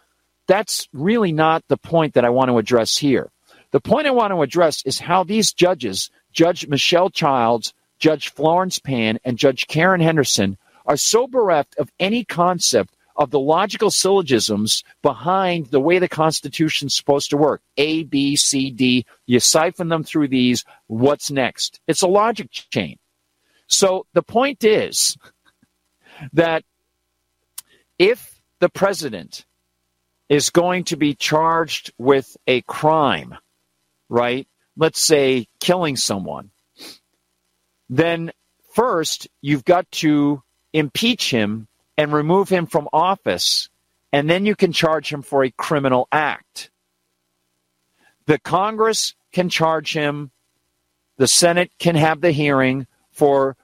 that's 0.47 0.89
really 0.93 1.31
not 1.33 1.63
the 1.69 1.77
point 1.77 2.15
that 2.15 2.25
I 2.25 2.31
want 2.31 2.49
to 2.49 2.59
address 2.59 2.97
here. 2.97 3.31
The 3.71 3.81
point 3.81 4.07
I 4.07 4.13
want 4.13 4.33
to 4.33 4.43
address 4.43 4.83
is 4.87 4.99
how 4.99 5.23
these 5.23 5.53
judges, 5.53 6.11
Judge 6.33 6.67
Michelle 6.67 7.11
Childs, 7.11 7.75
Judge 7.99 8.31
Florence 8.33 8.79
Pan, 8.79 9.19
and 9.25 9.37
Judge 9.39 9.67
Karen 9.67 10.01
Henderson, 10.01 10.57
are 10.87 10.97
so 10.97 11.27
bereft 11.27 11.77
of 11.79 11.93
any 12.01 12.25
concept 12.25 12.95
of 13.19 13.31
the 13.31 13.41
logical 13.41 13.91
syllogisms 13.91 14.85
behind 15.03 15.67
the 15.67 15.81
way 15.81 15.99
the 15.99 16.09
Constitution's 16.09 16.95
supposed 16.95 17.31
to 17.31 17.37
work. 17.37 17.61
A, 17.77 18.05
B, 18.05 18.37
C, 18.37 18.71
D. 18.71 19.05
You 19.27 19.41
siphon 19.41 19.89
them 19.89 20.05
through 20.05 20.29
these. 20.29 20.65
What's 20.87 21.31
next? 21.31 21.81
It's 21.89 22.03
a 22.03 22.09
logic 22.09 22.51
chain. 22.51 22.99
So 23.67 24.07
the 24.15 24.23
point 24.23 24.65
is 24.65 25.19
that 26.33 26.65
if 27.99 28.41
the 28.61 28.69
president 28.69 29.45
is 30.29 30.51
going 30.51 30.85
to 30.85 30.97
be 30.97 31.15
charged 31.15 31.93
with 31.99 32.37
a 32.47 32.63
crime, 32.63 33.37
right? 34.09 34.47
Let's 34.77 35.03
say 35.03 35.49
killing 35.61 35.97
someone, 35.97 36.51
then 37.91 38.31
first 38.75 39.29
you've 39.41 39.65
got 39.65 39.91
to 39.91 40.43
impeach 40.73 41.31
him 41.31 41.68
and 41.99 42.13
remove 42.13 42.49
him 42.49 42.67
from 42.67 42.89
office, 42.93 43.69
and 44.13 44.31
then 44.31 44.47
you 44.47 44.55
can 44.55 44.73
charge 44.73 45.13
him 45.13 45.21
for 45.21 45.43
a 45.43 45.51
criminal 45.51 46.07
act. 46.13 46.71
The 48.27 48.39
Congress 48.39 49.15
can 49.33 49.49
charge 49.49 49.93
him, 49.93 50.31
the 51.17 51.27
Senate 51.27 51.73
can 51.79 51.97
have 51.97 52.21
the 52.21 52.31
hearing 52.31 52.87
for 53.11 53.57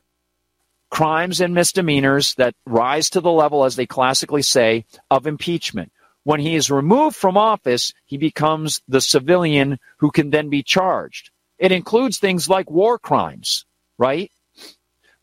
crimes 0.91 1.41
and 1.41 1.55
misdemeanors 1.55 2.35
that 2.35 2.55
rise 2.67 3.11
to 3.11 3.21
the 3.21 3.31
level, 3.31 3.65
as 3.65 3.77
they 3.77 3.87
classically 3.87 4.43
say, 4.43 4.85
of 5.11 5.27
impeachment. 5.27 5.93
When 6.25 6.41
he 6.41 6.57
is 6.57 6.71
removed 6.71 7.17
from 7.17 7.37
office, 7.37 7.93
he 8.05 8.17
becomes 8.17 8.83
the 8.89 9.01
civilian 9.01 9.79
who 9.99 10.11
can 10.11 10.31
then 10.31 10.49
be 10.49 10.63
charged. 10.63 11.31
It 11.59 11.71
includes 11.71 12.19
things 12.19 12.49
like 12.49 12.71
war 12.71 12.99
crimes, 12.99 13.67
right? 13.99 14.31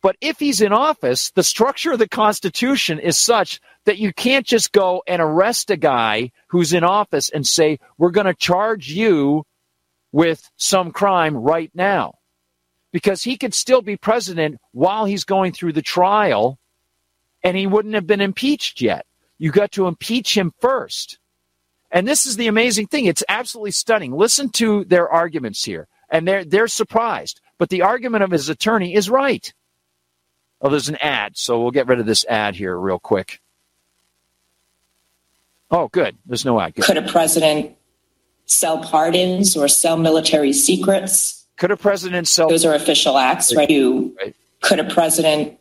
But 0.01 0.15
if 0.19 0.39
he's 0.39 0.61
in 0.61 0.73
office, 0.73 1.31
the 1.31 1.43
structure 1.43 1.91
of 1.91 1.99
the 1.99 2.07
Constitution 2.07 2.99
is 2.99 3.19
such 3.19 3.61
that 3.85 3.99
you 3.99 4.11
can't 4.13 4.45
just 4.45 4.71
go 4.71 5.03
and 5.07 5.21
arrest 5.21 5.69
a 5.69 5.77
guy 5.77 6.31
who's 6.47 6.73
in 6.73 6.83
office 6.83 7.29
and 7.29 7.45
say, 7.45 7.79
we're 7.97 8.09
going 8.11 8.25
to 8.25 8.33
charge 8.33 8.89
you 8.89 9.45
with 10.11 10.49
some 10.57 10.91
crime 10.91 11.35
right 11.35 11.71
now. 11.73 12.15
Because 12.91 13.23
he 13.23 13.37
could 13.37 13.53
still 13.53 13.81
be 13.81 13.95
president 13.95 14.59
while 14.71 15.05
he's 15.05 15.23
going 15.23 15.53
through 15.53 15.73
the 15.73 15.81
trial 15.81 16.57
and 17.43 17.55
he 17.55 17.67
wouldn't 17.67 17.95
have 17.95 18.07
been 18.07 18.21
impeached 18.21 18.81
yet. 18.81 19.05
You 19.37 19.51
got 19.51 19.71
to 19.73 19.87
impeach 19.87 20.35
him 20.35 20.51
first. 20.59 21.19
And 21.91 22.07
this 22.07 22.25
is 22.25 22.37
the 22.37 22.47
amazing 22.47 22.87
thing. 22.87 23.05
It's 23.05 23.23
absolutely 23.29 23.71
stunning. 23.71 24.13
Listen 24.13 24.49
to 24.51 24.83
their 24.85 25.09
arguments 25.09 25.63
here. 25.63 25.87
And 26.09 26.27
they're, 26.27 26.43
they're 26.43 26.67
surprised. 26.67 27.39
But 27.57 27.69
the 27.69 27.83
argument 27.83 28.23
of 28.23 28.31
his 28.31 28.49
attorney 28.49 28.93
is 28.95 29.09
right. 29.09 29.53
Oh, 30.61 30.69
there's 30.69 30.89
an 30.89 30.97
ad, 30.97 31.37
so 31.37 31.59
we'll 31.61 31.71
get 31.71 31.87
rid 31.87 31.99
of 31.99 32.05
this 32.05 32.23
ad 32.25 32.55
here 32.55 32.77
real 32.77 32.99
quick. 32.99 33.41
Oh, 35.71 35.87
good. 35.87 36.17
There's 36.25 36.45
no 36.45 36.59
ad. 36.59 36.75
Good. 36.75 36.85
Could 36.85 36.97
a 36.97 37.07
president 37.07 37.75
sell 38.45 38.83
pardons 38.83 39.57
or 39.57 39.67
sell 39.67 39.97
military 39.97 40.53
secrets? 40.53 41.47
Could 41.57 41.71
a 41.71 41.77
president 41.77 42.27
sell? 42.27 42.49
Those 42.49 42.65
are 42.65 42.75
official 42.75 43.17
acts, 43.17 43.55
right? 43.55 43.69
You, 43.69 44.15
right. 44.19 44.35
Could 44.61 44.79
a 44.79 44.83
president 44.83 45.57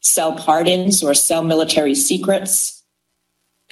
sell 0.00 0.36
pardons 0.36 1.02
or 1.02 1.12
sell 1.14 1.42
military 1.42 1.94
secrets? 1.94 2.82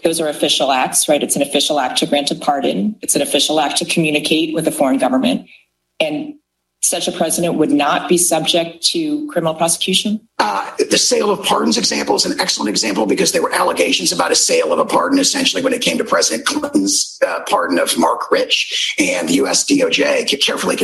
Those 0.03 0.21
are 0.21 0.29
official 0.29 0.73
acts, 0.73 1.09
right? 1.09 1.23
It's 1.23 1.37
an 1.37 1.43
official 1.43 1.79
act 1.79 1.99
to 1.99 2.07
grant 2.07 2.31
a 2.31 2.35
pardon. 2.35 2.97
It's 3.01 3.15
an 3.15 3.23
official 3.23 3.61
act 3.61 3.79
to 3.79 3.85
communicate 3.85 4.55
with 4.55 4.67
a 4.67 4.73
foreign 4.73 4.99
government. 4.99 5.49
And 5.99 6.35
such 6.83 7.07
a 7.07 7.13
president 7.13 7.55
would 7.55 7.71
not 7.71 8.09
be 8.09 8.17
subject 8.17 8.83
to 8.83 9.27
criminal 9.29 9.55
prosecution? 9.55 10.21
Uh, 10.39 10.71
the 10.91 10.99
sale 10.99 11.31
of 11.31 11.45
pardons 11.45 11.77
example 11.77 12.17
is 12.17 12.25
an 12.25 12.41
excellent 12.41 12.69
example 12.69 13.07
because 13.07 13.33
there 13.33 13.43
were 13.43 13.53
allegations 13.53 14.13
about 14.13 14.33
a 14.33 14.35
sale 14.35 14.73
of 14.73 14.79
a 14.79 14.85
pardon 14.85 15.19
essentially 15.19 15.63
when 15.63 15.73
it 15.73 15.83
came 15.83 15.99
to 15.99 16.05
President 16.05 16.47
Clinton's 16.47 17.19
uh, 17.27 17.41
pardon 17.49 17.79
of 17.79 17.97
Marc 17.99 18.31
Rich. 18.31 18.95
And 18.99 19.29
the 19.29 19.35
U.S. 19.35 19.65
DOJ 19.65 20.41
carefully 20.43 20.77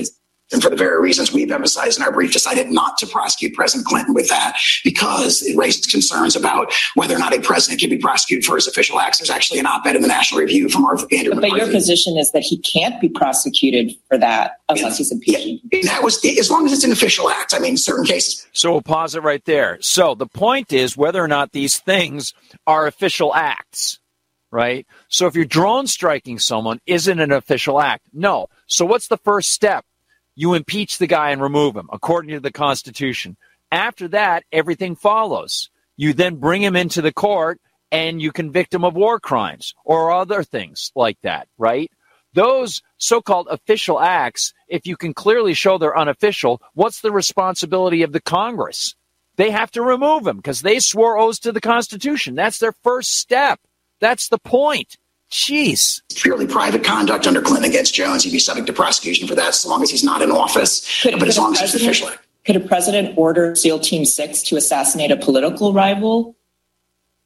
and 0.52 0.62
for 0.62 0.70
the 0.70 0.76
very 0.76 1.00
reasons 1.00 1.32
we've 1.32 1.50
emphasized 1.50 1.98
in 1.98 2.04
our 2.04 2.12
brief, 2.12 2.32
decided 2.32 2.70
not 2.70 2.96
to 2.98 3.06
prosecute 3.06 3.54
President 3.54 3.86
Clinton 3.86 4.14
with 4.14 4.28
that 4.28 4.56
because 4.84 5.42
it 5.42 5.56
raised 5.56 5.90
concerns 5.90 6.36
about 6.36 6.72
whether 6.94 7.16
or 7.16 7.18
not 7.18 7.34
a 7.36 7.40
president 7.40 7.80
can 7.80 7.90
be 7.90 7.98
prosecuted 7.98 8.44
for 8.44 8.54
his 8.54 8.66
official 8.66 9.00
acts. 9.00 9.18
There's 9.18 9.30
actually 9.30 9.58
an 9.58 9.66
op-ed 9.66 9.96
in 9.96 10.02
the 10.02 10.08
National 10.08 10.40
Review 10.40 10.68
from 10.68 10.84
Arthur 10.84 11.06
Andrew. 11.10 11.34
But, 11.34 11.42
but 11.42 11.56
your 11.56 11.70
position 11.70 12.16
is 12.16 12.30
that 12.32 12.42
he 12.42 12.58
can't 12.58 13.00
be 13.00 13.08
prosecuted 13.08 13.92
for 14.08 14.18
that 14.18 14.58
unless 14.68 14.92
yeah. 14.92 14.96
he's 14.96 15.12
impeached. 15.12 15.64
Yeah. 15.72 15.80
That 15.82 16.02
was 16.02 16.24
as 16.24 16.50
long 16.50 16.66
as 16.66 16.72
it's 16.72 16.84
an 16.84 16.92
official 16.92 17.28
act. 17.28 17.52
I 17.52 17.58
mean, 17.58 17.76
certain 17.76 18.04
cases. 18.04 18.46
So 18.52 18.70
we'll 18.70 18.82
pause 18.82 19.14
it 19.14 19.22
right 19.22 19.44
there. 19.44 19.78
So 19.80 20.14
the 20.14 20.26
point 20.26 20.72
is 20.72 20.96
whether 20.96 21.22
or 21.22 21.28
not 21.28 21.52
these 21.52 21.78
things 21.78 22.34
are 22.66 22.86
official 22.86 23.34
acts 23.34 23.98
right? 24.52 24.86
So 25.08 25.26
if 25.26 25.34
you're 25.34 25.44
drone 25.44 25.86
striking 25.86 26.38
someone, 26.38 26.80
isn't 26.86 27.18
an 27.18 27.32
official 27.32 27.80
act? 27.80 28.06
No. 28.14 28.46
So 28.66 28.86
what's 28.86 29.08
the 29.08 29.18
first 29.18 29.50
step? 29.50 29.84
You 30.36 30.54
impeach 30.54 30.98
the 30.98 31.06
guy 31.06 31.30
and 31.30 31.42
remove 31.42 31.74
him 31.74 31.88
according 31.92 32.32
to 32.32 32.40
the 32.40 32.52
Constitution. 32.52 33.36
After 33.72 34.06
that, 34.08 34.44
everything 34.52 34.94
follows. 34.94 35.70
You 35.96 36.12
then 36.12 36.36
bring 36.36 36.62
him 36.62 36.76
into 36.76 37.02
the 37.02 37.12
court 37.12 37.60
and 37.90 38.20
you 38.20 38.30
convict 38.30 38.74
him 38.74 38.84
of 38.84 38.94
war 38.94 39.18
crimes 39.18 39.74
or 39.84 40.12
other 40.12 40.44
things 40.44 40.92
like 40.94 41.18
that, 41.22 41.48
right? 41.58 41.90
Those 42.34 42.82
so 42.98 43.22
called 43.22 43.48
official 43.50 43.98
acts, 43.98 44.52
if 44.68 44.86
you 44.86 44.96
can 44.96 45.14
clearly 45.14 45.54
show 45.54 45.78
they're 45.78 45.98
unofficial, 45.98 46.60
what's 46.74 47.00
the 47.00 47.10
responsibility 47.10 48.02
of 48.02 48.12
the 48.12 48.20
Congress? 48.20 48.94
They 49.36 49.50
have 49.50 49.70
to 49.72 49.82
remove 49.82 50.26
him 50.26 50.36
because 50.36 50.60
they 50.60 50.78
swore 50.78 51.18
oaths 51.18 51.38
to 51.40 51.52
the 51.52 51.60
Constitution. 51.62 52.34
That's 52.34 52.58
their 52.58 52.74
first 52.82 53.18
step. 53.18 53.60
That's 54.00 54.28
the 54.28 54.38
point. 54.38 54.98
Jeez. 55.30 56.00
Purely 56.14 56.46
private 56.46 56.84
conduct 56.84 57.26
under 57.26 57.40
Clinton 57.40 57.68
against 57.68 57.94
Jones. 57.94 58.22
He'd 58.22 58.32
be 58.32 58.38
subject 58.38 58.66
to 58.68 58.72
prosecution 58.72 59.26
for 59.26 59.34
that 59.34 59.48
as 59.48 59.66
long 59.66 59.82
as 59.82 59.90
he's 59.90 60.04
not 60.04 60.22
in 60.22 60.30
office. 60.30 61.02
Could, 61.02 61.18
but 61.18 61.28
as 61.28 61.36
long 61.36 61.52
as 61.52 61.62
it's 61.62 61.74
official. 61.74 62.10
Could 62.44 62.56
a 62.56 62.60
president 62.60 63.18
order 63.18 63.56
SEAL 63.56 63.80
Team 63.80 64.04
6 64.04 64.42
to 64.44 64.56
assassinate 64.56 65.10
a 65.10 65.16
political 65.16 65.72
rival? 65.72 66.36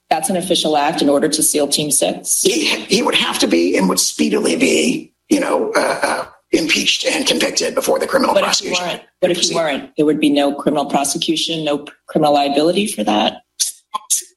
That's 0.09 0.31
an 0.31 0.37
official 0.37 0.77
act 0.77 1.03
in 1.03 1.09
order 1.09 1.29
to 1.29 1.43
SEAL 1.43 1.69
Team 1.69 1.91
6? 1.91 2.43
He, 2.43 2.65
he 2.87 3.03
would 3.03 3.15
have 3.15 3.39
to 3.41 3.47
be 3.47 3.77
and 3.77 3.89
would 3.89 4.01
speedily 4.01 4.57
be, 4.57 5.13
you 5.29 5.39
know, 5.39 5.73
uh, 5.77 6.01
uh, 6.03 6.27
impeached 6.53 7.05
and 7.05 7.27
convicted 7.27 7.75
before 7.75 7.99
the 7.99 8.07
criminal 8.07 8.35
but 8.35 8.43
prosecution. 8.43 8.85
If 8.87 9.07
but 9.21 9.31
if 9.31 9.41
he 9.41 9.55
weren't, 9.55 9.93
there 9.97 10.07
would 10.07 10.19
be 10.19 10.31
no 10.31 10.55
criminal 10.55 10.87
prosecution, 10.87 11.65
no 11.65 11.87
criminal 12.09 12.35
liability 12.35 12.87
for 12.87 13.05
that? 13.05 13.43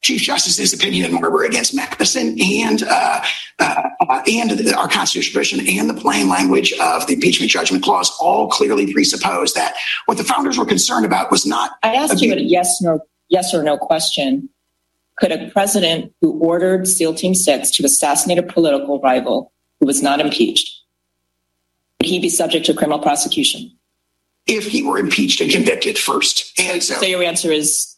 Chief 0.01 0.21
Justice's 0.21 0.73
opinion 0.73 1.05
in 1.05 1.13
Marbury 1.13 1.47
against 1.47 1.73
Madison 1.73 2.37
and 2.41 2.83
uh, 2.83 3.23
uh, 3.59 4.21
and 4.27 4.73
our 4.73 4.87
constitutional 4.87 5.45
tradition 5.45 5.79
and 5.79 5.89
the 5.89 5.93
plain 5.93 6.27
language 6.27 6.73
of 6.81 7.07
the 7.07 7.13
impeachment 7.13 7.51
judgment 7.51 7.83
clause 7.83 8.11
all 8.19 8.49
clearly 8.49 8.91
presuppose 8.91 9.53
that 9.53 9.75
what 10.05 10.17
the 10.17 10.23
founders 10.23 10.57
were 10.57 10.65
concerned 10.65 11.05
about 11.05 11.31
was 11.31 11.45
not. 11.45 11.71
I 11.83 11.93
asked 11.95 12.21
you 12.21 12.33
a 12.33 12.37
yes 12.37 12.81
no 12.81 12.99
yes 13.29 13.53
or 13.53 13.63
no 13.63 13.77
question. 13.77 14.49
Could 15.19 15.31
a 15.31 15.49
president 15.51 16.11
who 16.21 16.39
ordered 16.39 16.87
SEAL 16.87 17.13
Team 17.13 17.35
Six 17.35 17.69
to 17.71 17.85
assassinate 17.85 18.39
a 18.39 18.43
political 18.43 18.99
rival 18.99 19.53
who 19.79 19.85
was 19.85 20.01
not 20.01 20.19
impeached 20.19 20.83
would 22.03 22.09
he 22.09 22.19
be 22.19 22.27
subject 22.27 22.65
to 22.65 22.73
criminal 22.73 22.99
prosecution? 22.99 23.71
If 24.45 24.67
he 24.67 24.83
were 24.83 24.97
impeached 24.97 25.39
and 25.39 25.49
convicted 25.49 25.97
first, 25.97 26.51
and 26.59 26.83
so, 26.83 26.95
so 26.95 27.05
your 27.05 27.23
answer 27.23 27.49
is 27.49 27.95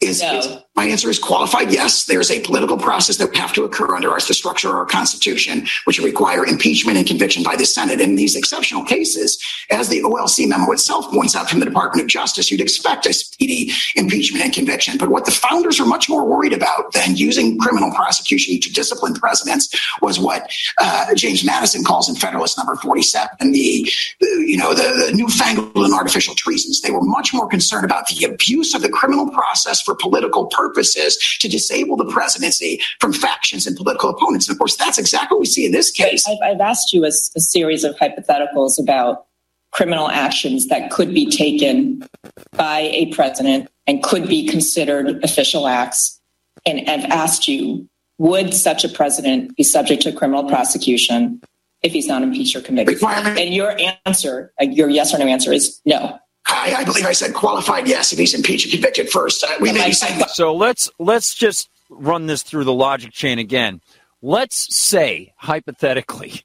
is, 0.00 0.22
no. 0.22 0.38
is, 0.38 0.46
my 0.74 0.86
answer 0.86 1.10
is 1.10 1.18
qualified 1.18 1.70
yes. 1.70 2.06
There's 2.06 2.30
a 2.30 2.40
political 2.40 2.78
process 2.78 3.18
that 3.18 3.26
would 3.26 3.36
have 3.36 3.52
to 3.54 3.64
occur 3.64 3.94
under 3.94 4.10
our, 4.10 4.20
the 4.20 4.32
structure 4.32 4.70
of 4.70 4.74
our 4.76 4.86
constitution 4.86 5.66
which 5.84 5.98
would 5.98 6.06
require 6.06 6.46
impeachment 6.46 6.96
and 6.96 7.06
conviction 7.06 7.42
by 7.42 7.56
the 7.56 7.66
senate. 7.66 8.00
In 8.00 8.14
these 8.14 8.34
exceptional 8.34 8.82
cases 8.82 9.38
as 9.70 9.88
the 9.88 10.02
olc 10.02 10.48
memo 10.48 10.72
itself 10.72 11.10
points 11.10 11.36
out 11.36 11.50
from 11.50 11.60
the 11.60 11.66
department 11.66 12.02
of 12.02 12.08
justice 12.08 12.50
you'd 12.50 12.60
expect 12.62 13.04
a 13.04 13.12
speedy 13.12 13.70
impeachment 13.96 14.44
and 14.44 14.54
conviction. 14.54 14.96
But 14.96 15.10
what 15.10 15.26
the 15.26 15.30
founders 15.30 15.78
are 15.78 15.86
much 15.86 16.08
more 16.08 16.24
worried 16.24 16.54
about 16.54 16.92
than 16.92 17.16
using 17.16 17.58
criminal 17.58 17.90
prosecution 17.92 18.58
to 18.60 18.72
discipline 18.72 19.14
presidents 19.14 19.68
was 20.00 20.18
what 20.18 20.50
uh, 20.78 21.14
james 21.14 21.44
madison 21.44 21.84
calls 21.84 22.08
in 22.08 22.14
federalist 22.14 22.56
number 22.56 22.76
47 22.76 23.52
the, 23.52 23.90
the 24.20 24.26
you 24.46 24.56
know 24.56 24.72
the, 24.72 25.06
the 25.06 25.12
newfangled 25.14 25.76
and 25.76 25.92
artificial 25.92 26.34
treasons. 26.34 26.80
They 26.80 26.90
were 26.90 27.02
much 27.02 27.34
more 27.34 27.46
concerned 27.46 27.84
about 27.84 28.06
the 28.06 28.24
abuse 28.24 28.74
of 28.74 28.82
the 28.82 28.88
criminal 28.88 29.28
process 29.30 29.82
for 29.82 29.94
political 29.94 30.46
purposes 30.46 30.61
to 30.70 31.48
disable 31.48 31.96
the 31.96 32.04
presidency 32.06 32.80
from 33.00 33.12
factions 33.12 33.66
and 33.66 33.76
political 33.76 34.10
opponents. 34.10 34.48
And 34.48 34.54
of 34.54 34.58
course, 34.58 34.76
that's 34.76 34.98
exactly 34.98 35.36
what 35.36 35.40
we 35.40 35.46
see 35.46 35.66
in 35.66 35.72
this 35.72 35.90
case. 35.90 36.26
I've, 36.28 36.38
I've 36.42 36.60
asked 36.60 36.92
you 36.92 37.04
a, 37.04 37.08
a 37.08 37.40
series 37.40 37.84
of 37.84 37.96
hypotheticals 37.96 38.78
about 38.80 39.26
criminal 39.72 40.08
actions 40.08 40.68
that 40.68 40.90
could 40.90 41.12
be 41.14 41.30
taken 41.30 42.06
by 42.52 42.80
a 42.92 43.06
president 43.06 43.68
and 43.86 44.02
could 44.02 44.28
be 44.28 44.46
considered 44.46 45.22
official 45.24 45.66
acts. 45.66 46.20
And 46.66 46.88
I've 46.88 47.04
asked 47.06 47.48
you, 47.48 47.88
would 48.18 48.54
such 48.54 48.84
a 48.84 48.88
president 48.88 49.56
be 49.56 49.62
subject 49.62 50.02
to 50.02 50.12
criminal 50.12 50.44
prosecution 50.44 51.40
if 51.82 51.92
he's 51.92 52.06
not 52.06 52.22
impeached 52.22 52.54
or 52.54 52.60
convicted? 52.60 53.02
And 53.02 53.54
your 53.54 53.74
answer, 54.06 54.52
uh, 54.60 54.64
your 54.64 54.88
yes 54.88 55.12
or 55.12 55.18
no 55.18 55.26
answer 55.26 55.52
is 55.52 55.80
no. 55.84 56.18
I, 56.46 56.74
I, 56.78 56.84
believe 56.84 57.06
I 57.06 57.12
said 57.12 57.34
qualified 57.34 57.86
yes 57.86 58.12
if 58.12 58.18
he's 58.18 58.34
impeached 58.34 58.66
and 58.66 58.72
convicted 58.72 59.08
first. 59.10 59.44
Uh, 59.44 59.56
we 59.60 59.72
may 59.72 59.86
be 59.86 59.92
saying 59.92 60.22
so. 60.28 60.54
Let's 60.54 60.90
let's 60.98 61.34
just 61.34 61.70
run 61.88 62.26
this 62.26 62.42
through 62.42 62.64
the 62.64 62.72
logic 62.72 63.12
chain 63.12 63.38
again. 63.38 63.80
Let's 64.20 64.74
say 64.74 65.32
hypothetically 65.36 66.42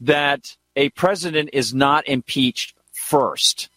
that 0.00 0.56
a 0.76 0.90
president 0.90 1.50
is 1.52 1.74
not 1.74 2.08
impeached 2.08 2.74
first, 2.92 3.68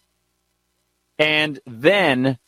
and 1.18 1.60
then 1.66 2.38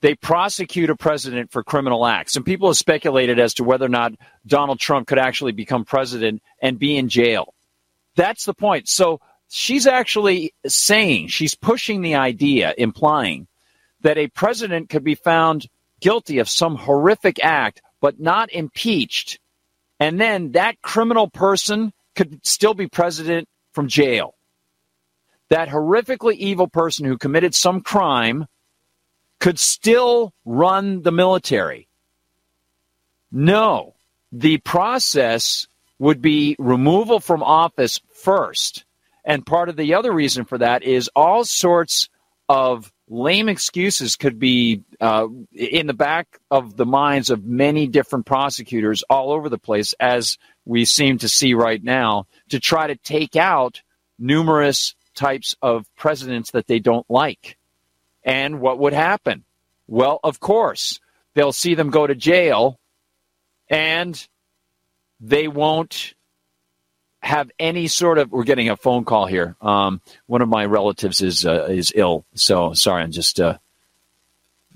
they 0.00 0.14
prosecute 0.16 0.90
a 0.90 0.96
president 0.96 1.52
for 1.52 1.62
criminal 1.62 2.04
acts. 2.04 2.36
And 2.36 2.44
people 2.44 2.68
have 2.68 2.76
speculated 2.76 3.38
as 3.38 3.54
to 3.54 3.64
whether 3.64 3.86
or 3.86 3.90
not 3.90 4.12
Donald 4.46 4.80
Trump 4.80 5.06
could 5.06 5.18
actually 5.18 5.52
become 5.52 5.84
president 5.84 6.42
and 6.60 6.78
be 6.78 6.96
in 6.96 7.08
jail. 7.08 7.54
That's 8.16 8.44
the 8.44 8.54
point. 8.54 8.88
So 8.88 9.20
she's 9.54 9.86
actually 9.86 10.54
saying, 10.66 11.28
she's 11.28 11.54
pushing 11.54 12.00
the 12.00 12.14
idea, 12.14 12.74
implying 12.78 13.46
that 14.00 14.16
a 14.16 14.28
president 14.28 14.88
could 14.88 15.04
be 15.04 15.14
found 15.14 15.68
guilty 16.00 16.38
of 16.38 16.48
some 16.48 16.74
horrific 16.74 17.38
act, 17.44 17.82
but 18.00 18.18
not 18.18 18.50
impeached. 18.50 19.38
And 20.00 20.18
then 20.18 20.52
that 20.52 20.80
criminal 20.80 21.28
person 21.28 21.92
could 22.14 22.44
still 22.44 22.72
be 22.72 22.88
president 22.88 23.46
from 23.72 23.88
jail. 23.88 24.34
That 25.50 25.68
horrifically 25.68 26.34
evil 26.36 26.66
person 26.66 27.04
who 27.04 27.18
committed 27.18 27.54
some 27.54 27.82
crime 27.82 28.46
could 29.38 29.58
still 29.58 30.32
run 30.46 31.02
the 31.02 31.12
military. 31.12 31.88
No, 33.30 33.94
the 34.32 34.56
process 34.58 35.66
would 35.98 36.22
be 36.22 36.56
removal 36.58 37.20
from 37.20 37.42
office 37.42 38.00
first 38.14 38.84
and 39.24 39.46
part 39.46 39.68
of 39.68 39.76
the 39.76 39.94
other 39.94 40.12
reason 40.12 40.44
for 40.44 40.58
that 40.58 40.82
is 40.82 41.10
all 41.14 41.44
sorts 41.44 42.08
of 42.48 42.92
lame 43.08 43.48
excuses 43.48 44.16
could 44.16 44.38
be 44.38 44.82
uh, 45.00 45.26
in 45.52 45.86
the 45.86 45.94
back 45.94 46.38
of 46.50 46.76
the 46.76 46.86
minds 46.86 47.30
of 47.30 47.44
many 47.44 47.86
different 47.86 48.26
prosecutors 48.26 49.04
all 49.08 49.32
over 49.32 49.48
the 49.48 49.58
place, 49.58 49.92
as 50.00 50.38
we 50.64 50.84
seem 50.84 51.18
to 51.18 51.28
see 51.28 51.54
right 51.54 51.82
now, 51.82 52.26
to 52.48 52.58
try 52.58 52.86
to 52.86 52.96
take 52.96 53.36
out 53.36 53.82
numerous 54.18 54.94
types 55.14 55.54
of 55.62 55.86
presidents 55.96 56.52
that 56.52 56.66
they 56.66 56.78
don't 56.78 57.08
like. 57.10 57.58
And 58.24 58.60
what 58.60 58.78
would 58.78 58.92
happen? 58.92 59.44
Well, 59.86 60.20
of 60.24 60.40
course, 60.40 61.00
they'll 61.34 61.52
see 61.52 61.74
them 61.74 61.90
go 61.90 62.06
to 62.06 62.14
jail 62.14 62.78
and 63.68 64.26
they 65.20 65.48
won't 65.48 66.14
have 67.22 67.50
any 67.58 67.88
sort 67.88 68.18
of. 68.18 68.30
We're 68.32 68.44
getting 68.44 68.68
a 68.68 68.76
phone 68.76 69.04
call 69.04 69.26
here. 69.26 69.56
Um, 69.60 70.00
one 70.26 70.42
of 70.42 70.48
my 70.48 70.64
relatives 70.64 71.22
is 71.22 71.46
uh, 71.46 71.66
is 71.70 71.92
ill, 71.94 72.24
so 72.34 72.72
sorry. 72.74 73.02
I'm 73.02 73.12
just. 73.12 73.40
Uh, 73.40 73.58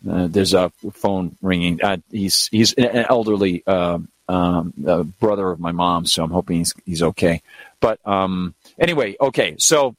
uh, 0.09 0.29
there's 0.29 0.55
a 0.55 0.71
phone 0.93 1.37
ringing. 1.43 1.83
Uh, 1.83 1.97
he's 2.11 2.49
he's 2.49 2.73
an 2.75 3.07
elderly 3.09 3.67
um, 3.67 4.09
um, 4.29 4.73
brother 5.19 5.51
of 5.51 5.59
my 5.59 5.73
mom, 5.73 6.07
so 6.07 6.23
I'm 6.23 6.31
hoping 6.31 6.59
he's 6.59 6.75
he's 6.85 7.03
okay. 7.03 7.43
But 7.81 8.07
um, 8.07 8.55
anyway, 8.79 9.17
okay. 9.21 9.57
So 9.59 9.97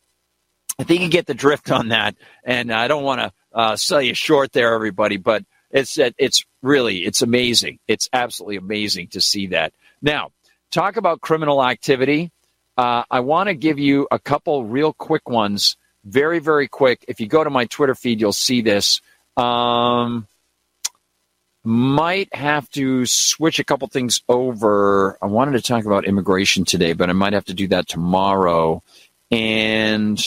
I 0.80 0.84
think 0.84 1.02
you 1.02 1.10
get 1.10 1.26
the 1.26 1.34
drift 1.34 1.72
on 1.72 1.90
that, 1.90 2.16
and 2.44 2.72
I 2.72 2.88
don't 2.88 3.04
want 3.04 3.22
to 3.22 3.34
uh, 3.54 3.76
sell 3.76 4.02
you 4.02 4.14
short 4.14 4.54
there, 4.54 4.74
everybody. 4.74 5.18
But 5.18 5.44
it's 5.72 5.98
it's 5.98 6.46
really 6.62 7.00
it's 7.00 7.22
amazing. 7.22 7.80
It's 7.88 8.10
absolutely 8.14 8.58
amazing 8.58 9.10
to 9.10 9.22
see 9.22 9.48
that. 9.48 9.74
Now, 10.02 10.32
talk 10.72 10.98
about 10.98 11.22
criminal 11.22 11.64
activity. 11.64 12.32
Uh, 12.78 13.04
I 13.10 13.22
want 13.22 13.48
to 13.48 13.56
give 13.56 13.80
you 13.80 14.08
a 14.12 14.20
couple 14.20 14.66
real 14.66 14.94
quick 14.94 15.28
ones, 15.28 15.78
very, 16.06 16.40
very 16.40 16.68
quick. 16.68 17.04
If 17.08 17.20
you 17.20 17.28
go 17.28 17.44
to 17.44 17.50
my 17.50 17.66
Twitter 17.66 17.96
feed, 17.96 18.22
you'll 18.22 18.34
see 18.34 18.62
this. 18.62 19.02
Um, 19.36 20.28
might 21.64 22.34
have 22.34 22.70
to 22.72 23.06
switch 23.06 23.60
a 23.60 23.64
couple 23.64 23.88
things 23.88 24.22
over. 24.30 25.18
I 25.22 25.26
wanted 25.26 25.54
to 25.54 25.62
talk 25.62 25.86
about 25.86 26.06
immigration 26.06 26.66
today, 26.66 26.94
but 26.94 27.10
I 27.10 27.14
might 27.14 27.34
have 27.34 27.46
to 27.46 27.54
do 27.54 27.68
that 27.70 27.88
tomorrow. 27.88 28.84
And 29.32 30.24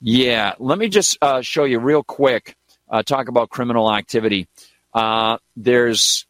yeah, 0.00 0.54
let 0.58 0.78
me 0.78 0.88
just 0.88 1.18
uh, 1.20 1.42
show 1.42 1.64
you 1.64 1.78
real 1.78 2.02
quick. 2.02 2.56
Uh, 2.88 3.02
talk 3.02 3.28
about 3.28 3.50
criminal 3.50 3.92
activity. 3.92 4.48
Uh, 4.94 5.38
there's 5.54 6.26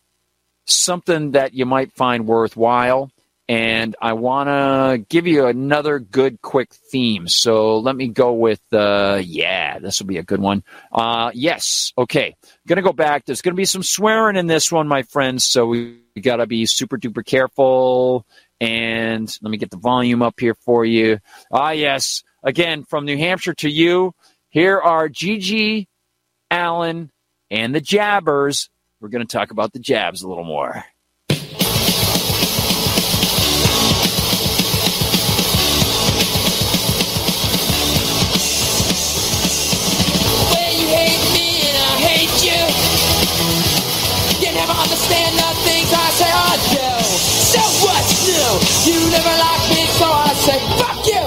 something 0.65 1.31
that 1.33 1.55
you 1.55 1.65
might 1.65 1.93
find 1.93 2.27
worthwhile 2.27 3.11
and 3.49 3.95
I 4.01 4.15
want 4.15 4.49
to 4.49 5.05
give 5.09 5.27
you 5.27 5.47
another 5.47 5.99
good, 5.99 6.43
quick 6.43 6.73
theme. 6.73 7.29
So 7.29 7.79
let 7.79 7.95
me 7.95 8.09
go 8.09 8.33
with, 8.33 8.61
uh, 8.73 9.21
yeah, 9.25 9.79
this 9.79 10.01
will 10.01 10.07
be 10.07 10.19
a 10.19 10.23
good 10.23 10.41
one. 10.41 10.65
Uh, 10.93 11.31
yes, 11.33 11.93
okay. 11.97 12.35
Going 12.67 12.77
to 12.77 12.83
go 12.83 12.93
back. 12.93 13.25
There's 13.25 13.43
going 13.43 13.55
to 13.55 13.57
be 13.57 13.65
some 13.65 13.83
swearing 13.83 14.37
in 14.37 14.47
this 14.47 14.73
one, 14.73 14.89
my 14.89 15.03
friends. 15.03 15.47
So 15.47 15.67
we, 15.67 15.99
we 16.15 16.23
got 16.23 16.37
to 16.37 16.47
be 16.47 16.67
super 16.67 16.99
duper 16.99 17.25
careful. 17.25 18.27
And 18.61 19.35
let 19.43 19.51
me 19.51 19.59
get 19.59 19.71
the 19.71 19.77
volume 19.77 20.23
up 20.23 20.41
here 20.41 20.55
for 20.55 20.85
you. 20.85 21.21
Ah, 21.53 21.71
yes. 21.71 22.25
Again, 22.43 22.85
from 22.85 23.05
New 23.05 23.19
Hampshire 23.19 23.55
to 23.55 23.69
you, 23.69 24.15
here 24.49 24.81
are 24.81 25.09
GG 25.09 25.87
Allin 26.51 27.11
and 27.51 27.75
the 27.75 27.81
Jabbers 27.81 28.71
we're 29.01 29.09
going 29.09 29.27
to 29.27 29.33
talk 29.37 29.51
about 29.51 29.73
the 29.73 29.79
jabs 29.79 30.23
a 30.23 30.29
little 30.29 30.45
more. 30.45 30.85
I 45.93 46.09
say 46.19 46.33
or 46.33 46.57
do. 46.73 46.89
So 47.53 47.63
what's 47.85 48.13
new? 48.27 48.51
You 48.91 48.99
never 49.11 49.35
like 49.39 49.65
me, 49.71 49.83
so 49.99 50.07
I 50.07 50.33
say 50.45 50.59
fuck 50.81 51.01
you. 51.07 51.25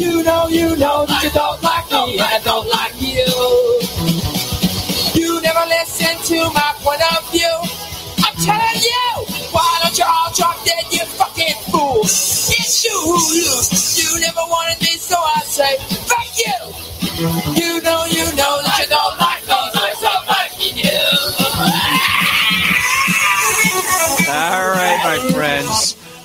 You 0.00 0.22
know, 0.22 0.48
you 0.48 0.76
know 0.76 1.06
that 1.06 1.22
you 1.24 1.30
don't 1.30 1.62
like 1.62 1.90
me, 1.90 2.20
I 2.20 2.40
don't 2.44 2.68
like 2.68 2.96
you. 3.00 3.28
You 5.20 5.40
never 5.42 5.64
listen 5.68 6.16
to 6.32 6.38
my 6.52 6.72
point 6.80 7.02
of 7.12 7.20
view. 7.30 7.56
I'm 8.24 8.36
telling 8.40 8.80
you, 8.80 9.08
why 9.52 9.68
don't 9.82 9.96
you 9.96 10.04
all 10.04 10.32
drop 10.34 10.56
dead, 10.64 10.84
you 10.90 11.04
fucking 11.04 11.56
fool? 11.70 12.00
It's 12.04 12.84
you 12.84 12.92
who 12.92 13.16
lose. 13.16 13.98
You 14.00 14.20
never 14.20 14.44
wanted 14.48 14.80
me, 14.80 14.96
so 14.96 15.16
I 15.16 15.40
say 15.44 15.76
fuck 16.08 16.28
you. 16.36 16.58
You 17.52 17.80
know, 17.82 18.04
you 18.08 18.24
know 18.36 18.54
that 18.64 18.78
you 18.80 18.88
don't 18.88 19.09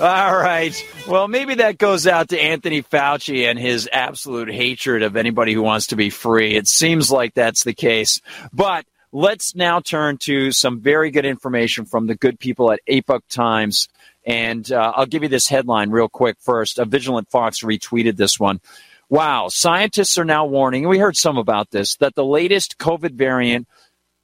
All 0.01 0.35
right. 0.35 0.75
Well, 1.07 1.29
maybe 1.29 1.55
that 1.55 1.77
goes 1.77 2.05
out 2.05 2.29
to 2.29 2.39
Anthony 2.39 2.83
Fauci 2.83 3.49
and 3.49 3.57
his 3.57 3.87
absolute 3.89 4.51
hatred 4.51 5.03
of 5.03 5.15
anybody 5.15 5.53
who 5.53 5.61
wants 5.61 5.87
to 5.87 5.95
be 5.95 6.09
free. 6.09 6.55
It 6.55 6.67
seems 6.67 7.09
like 7.09 7.33
that's 7.33 7.63
the 7.63 7.73
case. 7.73 8.19
But 8.51 8.85
let's 9.13 9.55
now 9.55 9.79
turn 9.79 10.17
to 10.23 10.51
some 10.51 10.81
very 10.81 11.11
good 11.11 11.25
information 11.25 11.85
from 11.85 12.07
the 12.07 12.15
good 12.15 12.39
people 12.39 12.73
at 12.73 12.81
Epoch 12.87 13.23
Times. 13.29 13.87
And 14.25 14.69
uh, 14.69 14.91
I'll 14.95 15.05
give 15.05 15.23
you 15.23 15.29
this 15.29 15.47
headline 15.47 15.91
real 15.91 16.09
quick 16.09 16.35
first. 16.41 16.77
A 16.77 16.83
Vigilant 16.83 17.29
Fox 17.29 17.61
retweeted 17.61 18.17
this 18.17 18.37
one. 18.37 18.59
Wow, 19.07 19.47
scientists 19.49 20.17
are 20.17 20.25
now 20.25 20.45
warning, 20.45 20.89
we 20.89 20.97
heard 20.97 21.15
some 21.15 21.37
about 21.37 21.69
this, 21.69 21.95
that 21.97 22.15
the 22.15 22.25
latest 22.25 22.79
COVID 22.79 23.11
variant. 23.11 23.67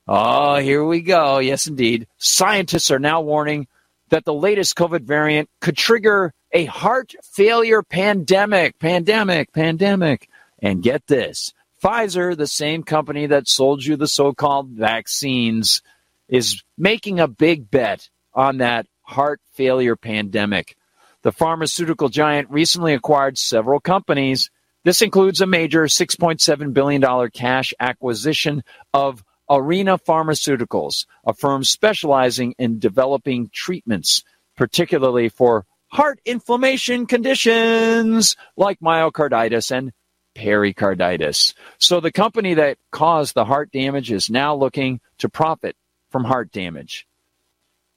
Oh, 0.07 0.57
here 0.57 0.84
we 0.84 1.01
go. 1.01 1.38
Yes, 1.38 1.67
indeed. 1.67 2.07
Scientists 2.17 2.89
are 2.89 2.99
now 2.99 3.22
warning 3.22 3.67
that 4.12 4.26
the 4.26 4.34
latest 4.34 4.76
COVID 4.76 5.01
variant 5.01 5.49
could 5.59 5.76
trigger 5.76 6.34
a 6.51 6.66
heart 6.66 7.16
failure 7.24 7.82
pandemic. 7.82 8.78
Pandemic, 8.78 9.51
pandemic. 9.51 10.30
And 10.59 10.84
get 10.84 11.07
this 11.07 11.53
Pfizer, 11.84 12.38
the 12.38 12.45
same 12.45 12.84
company 12.84 13.26
that 13.26 13.47
sold 13.47 13.84
you 13.84 13.95
the 13.95 14.07
so 14.07 14.34
called 14.34 14.70
vaccines, 14.70 15.82
is 16.30 16.62
making 16.78 17.20
a 17.20 17.28
big 17.28 17.72
bet 17.72 18.07
on 18.34 18.57
that 18.57 18.86
heart 19.01 19.41
failure 19.53 19.95
pandemic. 19.95 20.76
The 21.24 21.32
pharmaceutical 21.32 22.09
giant 22.09 22.49
recently 22.51 22.93
acquired 22.93 23.38
several 23.38 23.80
companies. 23.80 24.51
This 24.84 25.01
includes 25.01 25.41
a 25.41 25.47
major 25.47 25.84
$6.7 25.84 26.74
billion 26.74 27.30
cash 27.32 27.74
acquisition 27.80 28.64
of 28.93 29.24
Arena 29.54 29.97
Pharmaceuticals, 29.97 31.06
a 31.26 31.34
firm 31.34 31.66
specializing 31.66 32.56
in 32.58 32.80
developing 32.80 33.49
treatments, 33.52 34.24
particularly 34.56 35.28
for 35.28 35.66
heart 35.89 36.22
inflammation 36.24 37.06
conditions 37.06 38.38
like 38.56 38.80
myocarditis 38.80 39.70
and 39.70 39.91
pericarditis. 40.36 41.54
So 41.80 41.99
the 41.99 42.14
company 42.14 42.54
that 42.54 42.78
caused 42.91 43.36
the 43.36 43.43
heart 43.43 43.72
damage 43.72 44.10
is 44.10 44.30
now 44.30 44.56
looking 44.56 45.02
to 45.18 45.28
profit 45.28 45.76
from 46.10 46.24
heart 46.24 46.54
damage. 46.54 47.06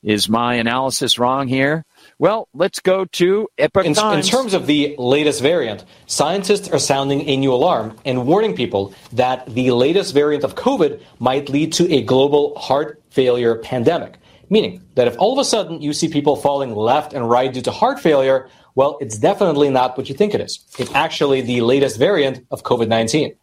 Is 0.02 0.28
my 0.28 0.56
analysis 0.56 1.20
wrong 1.20 1.46
here? 1.46 1.84
Well, 2.18 2.48
let's 2.54 2.80
go 2.80 3.04
to 3.04 3.48
Epoch 3.58 3.84
In, 3.84 3.92
in 3.92 4.22
terms 4.22 4.54
of 4.54 4.66
the 4.66 4.94
latest 4.98 5.42
variant, 5.42 5.84
scientists 6.06 6.68
are 6.68 6.78
sounding 6.78 7.28
a 7.28 7.36
new 7.36 7.52
alarm 7.52 7.98
and 8.04 8.26
warning 8.26 8.54
people 8.54 8.94
that 9.12 9.46
the 9.46 9.72
latest 9.72 10.14
variant 10.14 10.44
of 10.44 10.54
COVID 10.54 11.00
might 11.18 11.48
lead 11.48 11.72
to 11.74 11.92
a 11.92 12.02
global 12.02 12.56
heart 12.56 13.02
failure 13.10 13.56
pandemic. 13.56 14.14
Meaning 14.50 14.82
that 14.94 15.08
if 15.08 15.16
all 15.18 15.32
of 15.32 15.38
a 15.38 15.44
sudden 15.44 15.80
you 15.80 15.92
see 15.92 16.08
people 16.08 16.36
falling 16.36 16.74
left 16.74 17.12
and 17.12 17.28
right 17.28 17.52
due 17.52 17.62
to 17.62 17.72
heart 17.72 17.98
failure, 17.98 18.48
well, 18.74 18.98
it's 19.00 19.18
definitely 19.18 19.70
not 19.70 19.96
what 19.96 20.08
you 20.08 20.14
think 20.14 20.34
it 20.34 20.40
is. 20.40 20.64
It's 20.78 20.92
actually 20.94 21.40
the 21.40 21.62
latest 21.62 21.98
variant 21.98 22.46
of 22.50 22.62
COVID 22.62 22.88
19. 22.88 23.34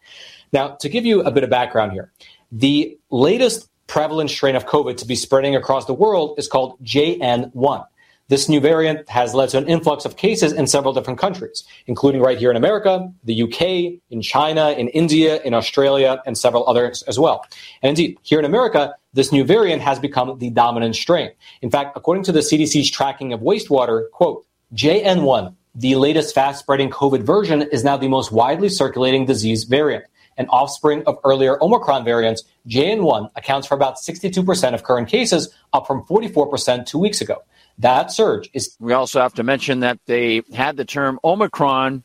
Now, 0.52 0.76
to 0.80 0.88
give 0.88 1.04
you 1.04 1.22
a 1.22 1.30
bit 1.30 1.44
of 1.44 1.50
background 1.50 1.92
here, 1.92 2.12
the 2.50 2.96
latest 3.10 3.68
prevalent 3.86 4.30
strain 4.30 4.56
of 4.56 4.66
COVID 4.66 4.96
to 4.98 5.06
be 5.06 5.14
spreading 5.14 5.56
across 5.56 5.86
the 5.86 5.94
world 5.94 6.38
is 6.38 6.48
called 6.48 6.82
JN1. 6.82 7.86
This 8.28 8.48
new 8.48 8.60
variant 8.60 9.08
has 9.08 9.34
led 9.34 9.50
to 9.50 9.58
an 9.58 9.68
influx 9.68 10.04
of 10.04 10.16
cases 10.16 10.52
in 10.52 10.66
several 10.66 10.94
different 10.94 11.18
countries, 11.18 11.64
including 11.86 12.22
right 12.22 12.38
here 12.38 12.50
in 12.50 12.56
America, 12.56 13.12
the 13.24 13.42
UK, 13.42 14.00
in 14.10 14.22
China, 14.22 14.70
in 14.70 14.88
India, 14.88 15.42
in 15.42 15.54
Australia, 15.54 16.22
and 16.24 16.38
several 16.38 16.66
others 16.68 17.02
as 17.02 17.18
well. 17.18 17.44
And 17.82 17.90
indeed, 17.90 18.18
here 18.22 18.38
in 18.38 18.44
America, 18.44 18.94
this 19.12 19.32
new 19.32 19.44
variant 19.44 19.82
has 19.82 19.98
become 19.98 20.38
the 20.38 20.50
dominant 20.50 20.96
strain. 20.96 21.32
In 21.60 21.70
fact, 21.70 21.96
according 21.96 22.24
to 22.24 22.32
the 22.32 22.40
CDC's 22.40 22.90
tracking 22.90 23.32
of 23.32 23.40
wastewater, 23.40 24.10
quote, 24.12 24.46
JN1, 24.74 25.54
the 25.74 25.96
latest 25.96 26.34
fast 26.34 26.60
spreading 26.60 26.90
COVID 26.90 27.22
version, 27.22 27.62
is 27.62 27.84
now 27.84 27.96
the 27.96 28.08
most 28.08 28.32
widely 28.32 28.68
circulating 28.68 29.26
disease 29.26 29.64
variant. 29.64 30.04
An 30.38 30.48
offspring 30.48 31.02
of 31.06 31.18
earlier 31.24 31.62
Omicron 31.62 32.04
variants, 32.04 32.44
JN1 32.66 33.30
accounts 33.36 33.66
for 33.66 33.74
about 33.74 33.96
62% 33.96 34.72
of 34.72 34.82
current 34.82 35.08
cases, 35.08 35.54
up 35.74 35.86
from 35.86 36.04
44% 36.04 36.86
two 36.86 36.98
weeks 36.98 37.20
ago. 37.20 37.42
That 37.82 38.12
surge 38.12 38.48
is. 38.52 38.76
We 38.78 38.92
also 38.92 39.20
have 39.20 39.34
to 39.34 39.42
mention 39.42 39.80
that 39.80 39.98
they 40.06 40.42
had 40.54 40.76
the 40.76 40.84
term 40.84 41.18
Omicron 41.24 42.04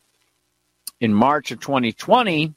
in 0.99 1.13
March 1.13 1.51
of 1.51 1.59
2020. 1.59 2.55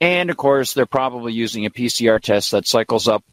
And 0.00 0.30
of 0.30 0.36
course, 0.36 0.72
they're 0.72 0.86
probably 0.86 1.32
using 1.32 1.66
a 1.66 1.70
PCR 1.70 2.20
test 2.20 2.52
that 2.52 2.66
cycles 2.66 3.08
up 3.08 3.24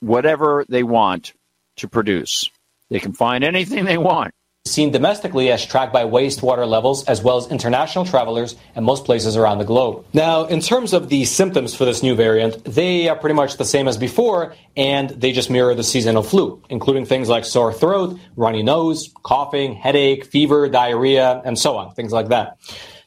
whatever 0.00 0.66
they 0.68 0.82
want 0.82 1.32
to 1.76 1.88
produce. 1.88 2.50
They 2.90 3.00
can 3.00 3.14
find 3.14 3.44
anything 3.44 3.86
they 3.86 3.96
want. 3.96 4.34
Seen 4.70 4.92
domestically 4.92 5.50
as 5.50 5.66
tracked 5.66 5.92
by 5.92 6.04
wastewater 6.04 6.64
levels 6.64 7.02
as 7.06 7.20
well 7.24 7.36
as 7.36 7.48
international 7.48 8.04
travelers 8.04 8.54
and 8.76 8.84
most 8.84 9.04
places 9.04 9.36
around 9.36 9.58
the 9.58 9.64
globe. 9.64 10.06
Now, 10.12 10.44
in 10.44 10.60
terms 10.60 10.92
of 10.92 11.08
the 11.08 11.24
symptoms 11.24 11.74
for 11.74 11.84
this 11.84 12.04
new 12.04 12.14
variant, 12.14 12.64
they 12.64 13.08
are 13.08 13.16
pretty 13.16 13.34
much 13.34 13.56
the 13.56 13.64
same 13.64 13.88
as 13.88 13.96
before 13.96 14.54
and 14.76 15.10
they 15.10 15.32
just 15.32 15.50
mirror 15.50 15.74
the 15.74 15.82
seasonal 15.82 16.22
flu, 16.22 16.62
including 16.70 17.04
things 17.04 17.28
like 17.28 17.44
sore 17.44 17.72
throat, 17.72 18.16
runny 18.36 18.62
nose, 18.62 19.12
coughing, 19.24 19.74
headache, 19.74 20.24
fever, 20.24 20.68
diarrhea, 20.68 21.42
and 21.44 21.58
so 21.58 21.76
on, 21.76 21.92
things 21.94 22.12
like 22.12 22.28
that. 22.28 22.56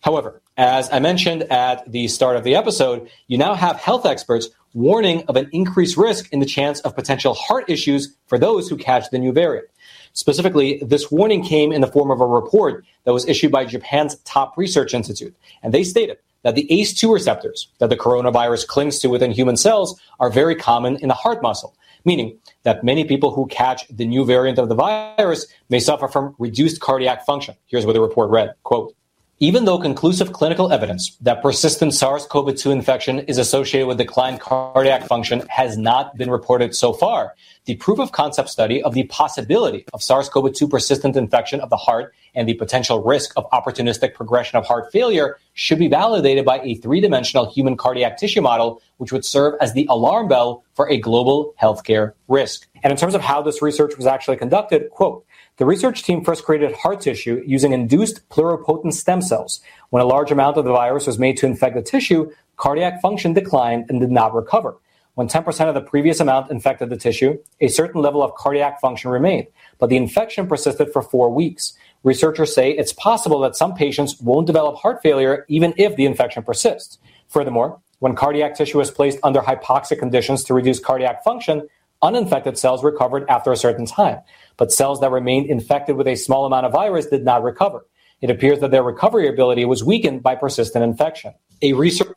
However, 0.01 0.41
as 0.57 0.91
I 0.91 0.99
mentioned 0.99 1.43
at 1.43 1.89
the 1.89 2.09
start 2.09 2.36
of 2.36 2.43
the 2.43 2.55
episode, 2.55 3.09
you 3.28 3.38
now 3.38 3.53
have 3.53 3.78
health 3.78 4.05
experts 4.05 4.49
warning 4.74 5.24
of 5.30 5.38
an 5.38 5.47
increased 5.53 5.95
risk 5.95 6.28
in 6.34 6.41
the 6.41 6.45
chance 6.45 6.82
of 6.82 6.93
potential 6.93 7.34
heart 7.34 7.70
issues 7.70 8.14
for 8.28 8.38
those 8.38 8.68
who 8.68 8.76
catch 8.76 9.09
the 9.11 9.20
new 9.20 9.32
variant. 9.32 9.68
Specifically, 10.14 10.80
this 10.86 11.11
warning 11.11 11.43
came 11.43 11.72
in 11.72 11.82
the 11.82 11.88
form 11.88 12.11
of 12.11 12.22
a 12.22 12.26
report 12.26 12.86
that 13.03 13.14
was 13.14 13.28
issued 13.28 13.51
by 13.51 13.66
Japan's 13.66 14.16
top 14.20 14.55
research 14.57 14.93
institute. 14.93 15.36
And 15.64 15.74
they 15.74 15.84
stated 15.84 16.18
that 16.43 16.55
the 16.55 16.68
ACE2 16.70 17.11
receptors 17.11 17.68
that 17.80 17.89
the 17.89 17.97
coronavirus 17.97 18.68
clings 18.68 18.99
to 18.99 19.07
within 19.07 19.32
human 19.32 19.57
cells 19.57 19.99
are 20.20 20.30
very 20.30 20.55
common 20.55 20.97
in 20.97 21.07
the 21.07 21.14
heart 21.16 21.41
muscle, 21.41 21.76
meaning 22.05 22.38
that 22.61 22.84
many 22.84 23.05
people 23.05 23.32
who 23.32 23.47
catch 23.47 23.88
the 23.88 24.05
new 24.05 24.24
variant 24.24 24.59
of 24.59 24.70
the 24.70 24.76
virus 24.76 25.47
may 25.70 25.80
suffer 25.80 26.07
from 26.07 26.36
reduced 26.38 26.80
cardiac 26.80 27.26
function. 27.26 27.55
Here's 27.66 27.86
what 27.86 27.93
the 27.93 28.01
report 28.01 28.30
read, 28.30 28.53
quote, 28.64 28.95
even 29.44 29.66
though 29.66 29.78
conclusive 29.78 30.32
clinical 30.32 30.72
evidence 30.72 31.18
that 31.20 31.41
persistent 31.41 31.94
SARS-CoV-2 31.94 32.72
infection 32.72 33.20
is 33.20 33.38
associated 33.38 33.88
with 33.88 33.98
declined 33.98 34.39
cardiac 34.39 35.06
function 35.06 35.44
has 35.50 35.78
not 35.78 36.16
been 36.16 36.30
reported 36.30 36.74
so 36.74 36.94
far, 36.94 37.36
the 37.66 37.76
proof 37.76 38.00
of 38.00 38.14
concept 38.14 38.48
study 38.48 38.82
of 38.82 38.94
the 38.94 39.04
possibility 39.04 39.84
of 39.91 40.02
SARS-CoV-2 40.02 40.70
persistent 40.70 41.18
infection 41.18 41.60
of 41.60 41.70
the 41.70 41.76
heart 41.76 42.16
and 42.36 42.48
the 42.48 42.54
potential 42.54 43.04
risk 43.04 43.34
of 43.36 43.46
opportunistic 43.52 44.14
progression 44.14 44.58
of 44.58 44.66
heart 44.66 44.89
failure 44.94 45.38
should 45.56 45.78
be 45.78 45.89
validated 45.89 46.46
by 46.46 46.62
a 46.62 46.76
three-dimensional 46.76 47.52
human 47.52 47.76
cardiac 47.76 48.18
tissue 48.18 48.41
model, 48.41 48.82
which 48.96 49.12
would 49.12 49.26
serve 49.26 49.56
as 49.60 49.74
the 49.74 49.86
alarm 49.89 50.30
bell 50.30 50.64
for 50.74 50.89
a 50.89 50.96
global 50.96 51.54
healthcare 51.62 52.14
risk. 52.30 52.66
And 52.82 52.91
in 52.91 52.98
terms 52.98 53.14
of 53.14 53.20
how 53.20 53.41
this 53.41 53.62
research 53.62 53.98
was 53.98 54.08
actually 54.08 54.38
conducted, 54.38 54.89
quote, 54.89 55.26
the 55.58 55.66
research 55.66 56.04
team 56.04 56.24
first 56.24 56.43
created 56.43 56.76
heart 56.76 57.01
tissue 57.01 57.43
using 57.45 57.74
induced 57.74 58.28
pluripotent 58.30 58.93
stem 58.93 59.22
cells. 59.22 59.62
When 59.91 60.01
a 60.01 60.06
large 60.06 60.32
amount 60.32 60.58
of 60.58 60.66
the 60.66 60.72
virus 60.72 61.06
was 61.06 61.20
made 61.20 61.38
to 61.38 61.45
infect 61.45 61.76
the 61.76 61.84
tissue, 61.84 62.32
cardiac 62.58 63.01
function 63.01 63.34
declined 63.34 63.86
and 63.89 63.99
did 63.99 64.12
not 64.12 64.34
recover. 64.34 64.78
When 65.14 65.28
10% 65.28 65.68
of 65.68 65.76
the 65.76 65.82
previous 65.82 66.20
amount 66.20 66.49
infected 66.49 66.89
the 66.89 66.97
tissue, 66.97 67.38
a 67.62 67.68
certain 67.68 68.01
level 68.01 68.24
of 68.24 68.34
cardiac 68.34 68.82
function 68.82 69.12
remained, 69.12 69.45
but 69.78 69.91
the 69.91 69.97
infection 69.97 70.47
persisted 70.47 70.91
for 70.91 71.04
four 71.04 71.30
weeks. 71.30 71.74
Researchers 72.01 72.54
say 72.56 72.72
it's 72.72 72.91
possible 72.91 73.39
that 73.41 73.56
some 73.56 73.76
patients 73.76 74.20
won't 74.20 74.47
develop 74.47 74.78
heart 74.78 75.04
failure 75.04 75.45
even 75.49 75.76
if 75.78 75.95
the 75.95 76.08
infection 76.08 76.41
persists. 76.41 76.97
Furthermore, 77.30 77.80
when 77.99 78.16
cardiac 78.16 78.56
tissue 78.56 78.82
is 78.82 78.89
placed 78.89 79.20
under 79.22 79.41
hypoxic 79.41 79.99
conditions 79.99 80.43
to 80.45 80.56
reduce 80.56 80.80
cardiac 80.80 81.24
function, 81.24 81.68
uninfected 82.01 82.58
cells 82.58 82.84
recovered 82.84 83.28
after 83.30 83.51
a 83.51 83.58
certain 83.58 83.86
time, 83.86 84.20
but 84.58 84.72
cells 84.72 84.99
that 85.01 85.12
remained 85.12 85.49
infected 85.49 85.95
with 85.95 86.08
a 86.08 86.16
small 86.16 86.45
amount 86.45 86.66
of 86.66 86.72
virus 86.72 87.08
did 87.08 87.24
not 87.24 87.43
recover. 87.43 87.86
It 88.22 88.30
appears 88.30 88.60
that 88.62 88.72
their 88.72 88.84
recovery 88.84 89.28
ability 89.28 89.66
was 89.66 89.84
weakened 89.84 90.24
by 90.24 90.36
persistent 90.36 90.84
infection. 90.84 91.34
A 91.62 91.74
research 91.74 92.14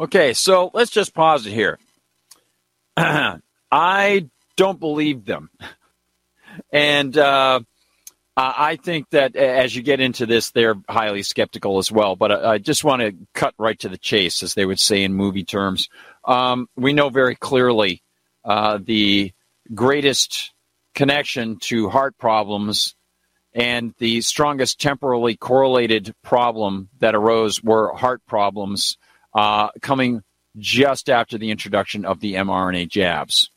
Okay, 0.00 0.32
so 0.32 0.70
let's 0.72 0.90
just 0.90 1.12
pause 1.12 1.46
it 1.46 1.52
here. 1.52 1.78
I 2.96 4.30
don't 4.56 4.80
believe 4.80 5.26
them. 5.26 5.50
And 6.72 7.16
uh, 7.18 7.60
I 8.34 8.76
think 8.76 9.10
that 9.10 9.36
as 9.36 9.76
you 9.76 9.82
get 9.82 10.00
into 10.00 10.24
this, 10.24 10.52
they're 10.52 10.76
highly 10.88 11.22
skeptical 11.22 11.76
as 11.76 11.92
well. 11.92 12.16
But 12.16 12.32
I, 12.32 12.52
I 12.52 12.58
just 12.58 12.82
want 12.82 13.02
to 13.02 13.14
cut 13.34 13.52
right 13.58 13.78
to 13.80 13.90
the 13.90 13.98
chase, 13.98 14.42
as 14.42 14.54
they 14.54 14.64
would 14.64 14.80
say 14.80 15.02
in 15.02 15.12
movie 15.12 15.44
terms. 15.44 15.90
Um, 16.24 16.66
we 16.76 16.94
know 16.94 17.10
very 17.10 17.34
clearly 17.34 18.02
uh, 18.42 18.78
the 18.82 19.32
greatest 19.74 20.52
connection 21.00 21.56
to 21.56 21.88
heart 21.88 22.18
problems 22.18 22.94
and 23.54 23.94
the 23.96 24.20
strongest 24.20 24.78
temporally 24.78 25.34
correlated 25.34 26.14
problem 26.22 26.90
that 26.98 27.14
arose 27.14 27.62
were 27.62 27.94
heart 27.94 28.20
problems 28.26 28.98
uh, 29.32 29.70
coming 29.80 30.22
just 30.58 31.08
after 31.08 31.38
the 31.38 31.50
introduction 31.50 32.04
of 32.04 32.20
the 32.20 32.34
mRNA 32.34 32.86
jabs. 32.86 33.48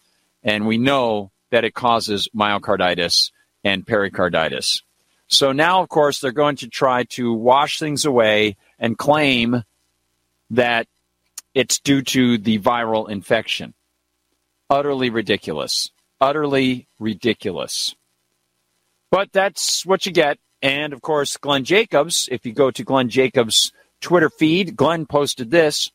And 0.42 0.66
we 0.66 0.78
know 0.78 1.34
that 1.52 1.66
it 1.66 1.74
causes 1.74 2.30
myocarditis 2.34 3.34
and 3.62 3.86
pericarditis. 3.86 4.82
So 5.28 5.52
now, 5.52 5.82
of 5.82 5.90
course, 5.90 6.22
they're 6.22 6.32
going 6.32 6.56
to 6.58 6.70
try 6.70 7.04
to 7.16 7.34
wash 7.34 7.78
things 7.78 8.06
away 8.06 8.56
and 8.80 8.98
claim 8.98 9.64
that 10.52 10.88
it's 11.54 11.82
due 11.82 12.04
to 12.04 12.38
the 12.38 12.60
viral 12.60 13.10
infection. 13.10 13.74
Utterly 14.70 15.10
ridiculous. 15.10 15.92
Utterly 16.22 16.88
ridiculous. 17.00 17.96
But 19.12 19.32
that's 19.32 19.86
what 19.86 20.06
you 20.06 20.12
get. 20.12 20.40
And 20.62 20.94
of 20.94 21.02
course, 21.02 21.38
Glenn 21.38 21.66
Jacobs, 21.66 22.30
if 22.32 22.46
you 22.46 22.54
go 22.54 22.72
to 22.72 22.84
Glenn 22.84 23.10
Jacobs' 23.10 23.72
Twitter 24.02 24.30
feed, 24.30 24.76
Glenn 24.76 25.06
posted 25.06 25.52
this. 25.52 25.92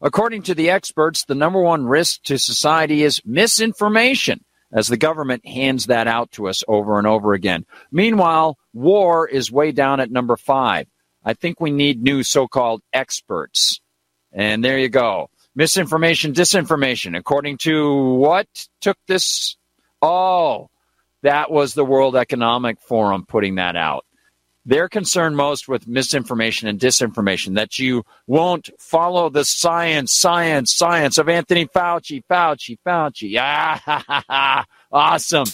According 0.00 0.42
to 0.42 0.54
the 0.54 0.70
experts, 0.70 1.24
the 1.24 1.34
number 1.34 1.60
one 1.60 1.86
risk 1.86 2.22
to 2.24 2.38
society 2.38 3.02
is 3.02 3.20
misinformation, 3.24 4.44
as 4.72 4.88
the 4.88 4.96
government 4.96 5.46
hands 5.46 5.86
that 5.86 6.06
out 6.06 6.30
to 6.32 6.48
us 6.48 6.62
over 6.68 6.98
and 6.98 7.06
over 7.06 7.34
again. 7.34 7.66
Meanwhile, 7.90 8.56
war 8.72 9.28
is 9.28 9.50
way 9.50 9.72
down 9.72 10.00
at 10.00 10.10
number 10.10 10.36
five. 10.36 10.86
I 11.24 11.34
think 11.34 11.60
we 11.60 11.70
need 11.70 12.02
new 12.02 12.22
so 12.22 12.46
called 12.46 12.82
experts. 12.92 13.80
And 14.32 14.64
there 14.64 14.78
you 14.78 14.88
go. 14.88 15.30
Misinformation, 15.58 16.32
disinformation. 16.34 17.18
According 17.18 17.58
to 17.58 18.14
what 18.14 18.46
took 18.80 18.96
this? 19.08 19.56
Oh, 20.00 20.70
that 21.22 21.50
was 21.50 21.74
the 21.74 21.84
World 21.84 22.14
Economic 22.14 22.80
Forum 22.80 23.26
putting 23.26 23.56
that 23.56 23.74
out. 23.74 24.06
They're 24.64 24.88
concerned 24.88 25.36
most 25.36 25.66
with 25.66 25.88
misinformation 25.88 26.68
and 26.68 26.78
disinformation, 26.78 27.56
that 27.56 27.76
you 27.76 28.04
won't 28.28 28.70
follow 28.78 29.30
the 29.30 29.44
science, 29.44 30.12
science, 30.12 30.72
science 30.76 31.18
of 31.18 31.28
Anthony 31.28 31.66
Fauci, 31.66 32.22
Fauci, 32.30 32.78
Fauci. 32.86 33.36
Ah, 33.40 33.82
ha, 33.84 34.04
ha, 34.06 34.24
ha. 34.28 34.64
awesome. 34.92 35.46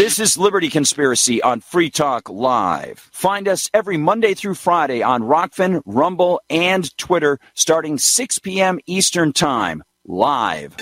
This 0.00 0.18
is 0.18 0.38
Liberty 0.38 0.70
Conspiracy 0.70 1.42
on 1.42 1.60
Free 1.60 1.90
Talk 1.90 2.30
Live. 2.30 2.98
Find 3.12 3.46
us 3.46 3.68
every 3.74 3.98
Monday 3.98 4.32
through 4.32 4.54
Friday 4.54 5.02
on 5.02 5.24
Rokfin, 5.24 5.82
Rumble, 5.84 6.40
and 6.48 6.96
Twitter 6.96 7.38
starting 7.52 7.98
6 7.98 8.38
p.m. 8.38 8.78
Eastern 8.86 9.34
Time, 9.34 9.82
live. 10.06 10.74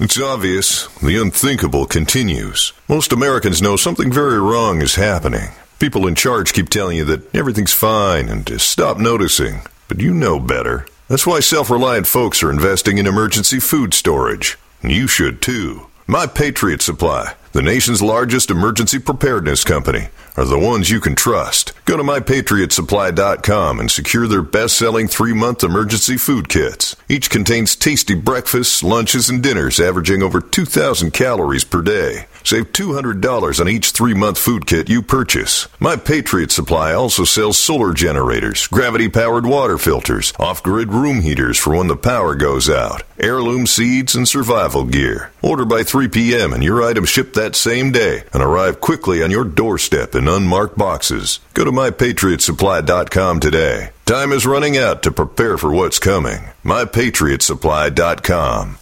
It's 0.00 0.18
obvious. 0.18 0.86
The 1.02 1.20
unthinkable 1.20 1.84
continues. 1.84 2.72
Most 2.88 3.12
Americans 3.12 3.60
know 3.60 3.76
something 3.76 4.10
very 4.10 4.40
wrong 4.40 4.80
is 4.80 4.94
happening. 4.94 5.50
People 5.82 6.06
in 6.06 6.14
charge 6.14 6.52
keep 6.52 6.68
telling 6.68 6.96
you 6.96 7.04
that 7.06 7.34
everything's 7.34 7.72
fine 7.72 8.28
and 8.28 8.46
to 8.46 8.60
stop 8.60 8.98
noticing. 8.98 9.62
But 9.88 9.98
you 9.98 10.14
know 10.14 10.38
better. 10.38 10.86
That's 11.08 11.26
why 11.26 11.40
self 11.40 11.70
reliant 11.70 12.06
folks 12.06 12.40
are 12.44 12.52
investing 12.52 12.98
in 12.98 13.06
emergency 13.08 13.58
food 13.58 13.92
storage. 13.92 14.56
And 14.80 14.92
You 14.92 15.08
should 15.08 15.42
too. 15.42 15.88
My 16.06 16.26
Patriot 16.28 16.82
Supply, 16.82 17.34
the 17.52 17.62
nation's 17.62 18.02
largest 18.02 18.50
emergency 18.50 18.98
preparedness 18.98 19.64
company, 19.64 20.08
are 20.36 20.44
the 20.44 20.58
ones 20.58 20.90
you 20.90 21.00
can 21.00 21.14
trust. 21.14 21.72
Go 21.84 21.96
to 21.96 22.02
mypatriotsupply.com 22.02 23.80
and 23.80 23.90
secure 23.90 24.26
their 24.26 24.42
best 24.42 24.76
selling 24.76 25.08
three 25.08 25.34
month 25.34 25.62
emergency 25.62 26.16
food 26.16 26.48
kits. 26.48 26.96
Each 27.08 27.28
contains 27.28 27.76
tasty 27.76 28.14
breakfasts, 28.14 28.82
lunches, 28.82 29.28
and 29.28 29.42
dinners 29.42 29.80
averaging 29.80 30.22
over 30.22 30.40
2,000 30.40 31.12
calories 31.12 31.64
per 31.64 31.82
day. 31.82 32.26
Save 32.44 32.72
$200 32.72 33.60
on 33.60 33.68
each 33.68 33.90
three 33.90 34.14
month 34.14 34.38
food 34.38 34.66
kit 34.66 34.88
you 34.88 35.02
purchase. 35.02 35.68
My 35.78 35.96
Patriot 35.96 36.50
Supply 36.50 36.92
also 36.92 37.24
sells 37.24 37.58
solar 37.58 37.92
generators, 37.92 38.66
gravity 38.66 39.08
powered 39.08 39.46
water 39.46 39.78
filters, 39.78 40.32
off 40.38 40.62
grid 40.62 40.92
room 40.92 41.20
heaters 41.20 41.58
for 41.58 41.76
when 41.76 41.88
the 41.88 41.96
power 41.96 42.34
goes 42.34 42.68
out, 42.68 43.02
heirloom 43.18 43.66
seeds, 43.66 44.14
and 44.14 44.26
survival 44.26 44.84
gear. 44.84 45.30
Order 45.42 45.64
by 45.64 45.82
3 45.82 46.08
p.m. 46.08 46.52
and 46.52 46.62
your 46.64 46.82
items 46.82 47.08
ship 47.08 47.32
that 47.42 47.56
same 47.56 47.90
day 47.92 48.22
and 48.32 48.42
arrive 48.42 48.80
quickly 48.80 49.22
on 49.22 49.30
your 49.30 49.44
doorstep 49.44 50.14
in 50.14 50.28
unmarked 50.28 50.78
boxes. 50.78 51.40
Go 51.54 51.64
to 51.64 51.72
mypatriotsupply.com 51.72 53.40
today. 53.40 53.90
Time 54.06 54.32
is 54.32 54.46
running 54.46 54.78
out 54.78 55.02
to 55.02 55.12
prepare 55.12 55.58
for 55.58 55.72
what's 55.72 55.98
coming. 55.98 56.48
mypatriotsupply.com. 56.64 58.81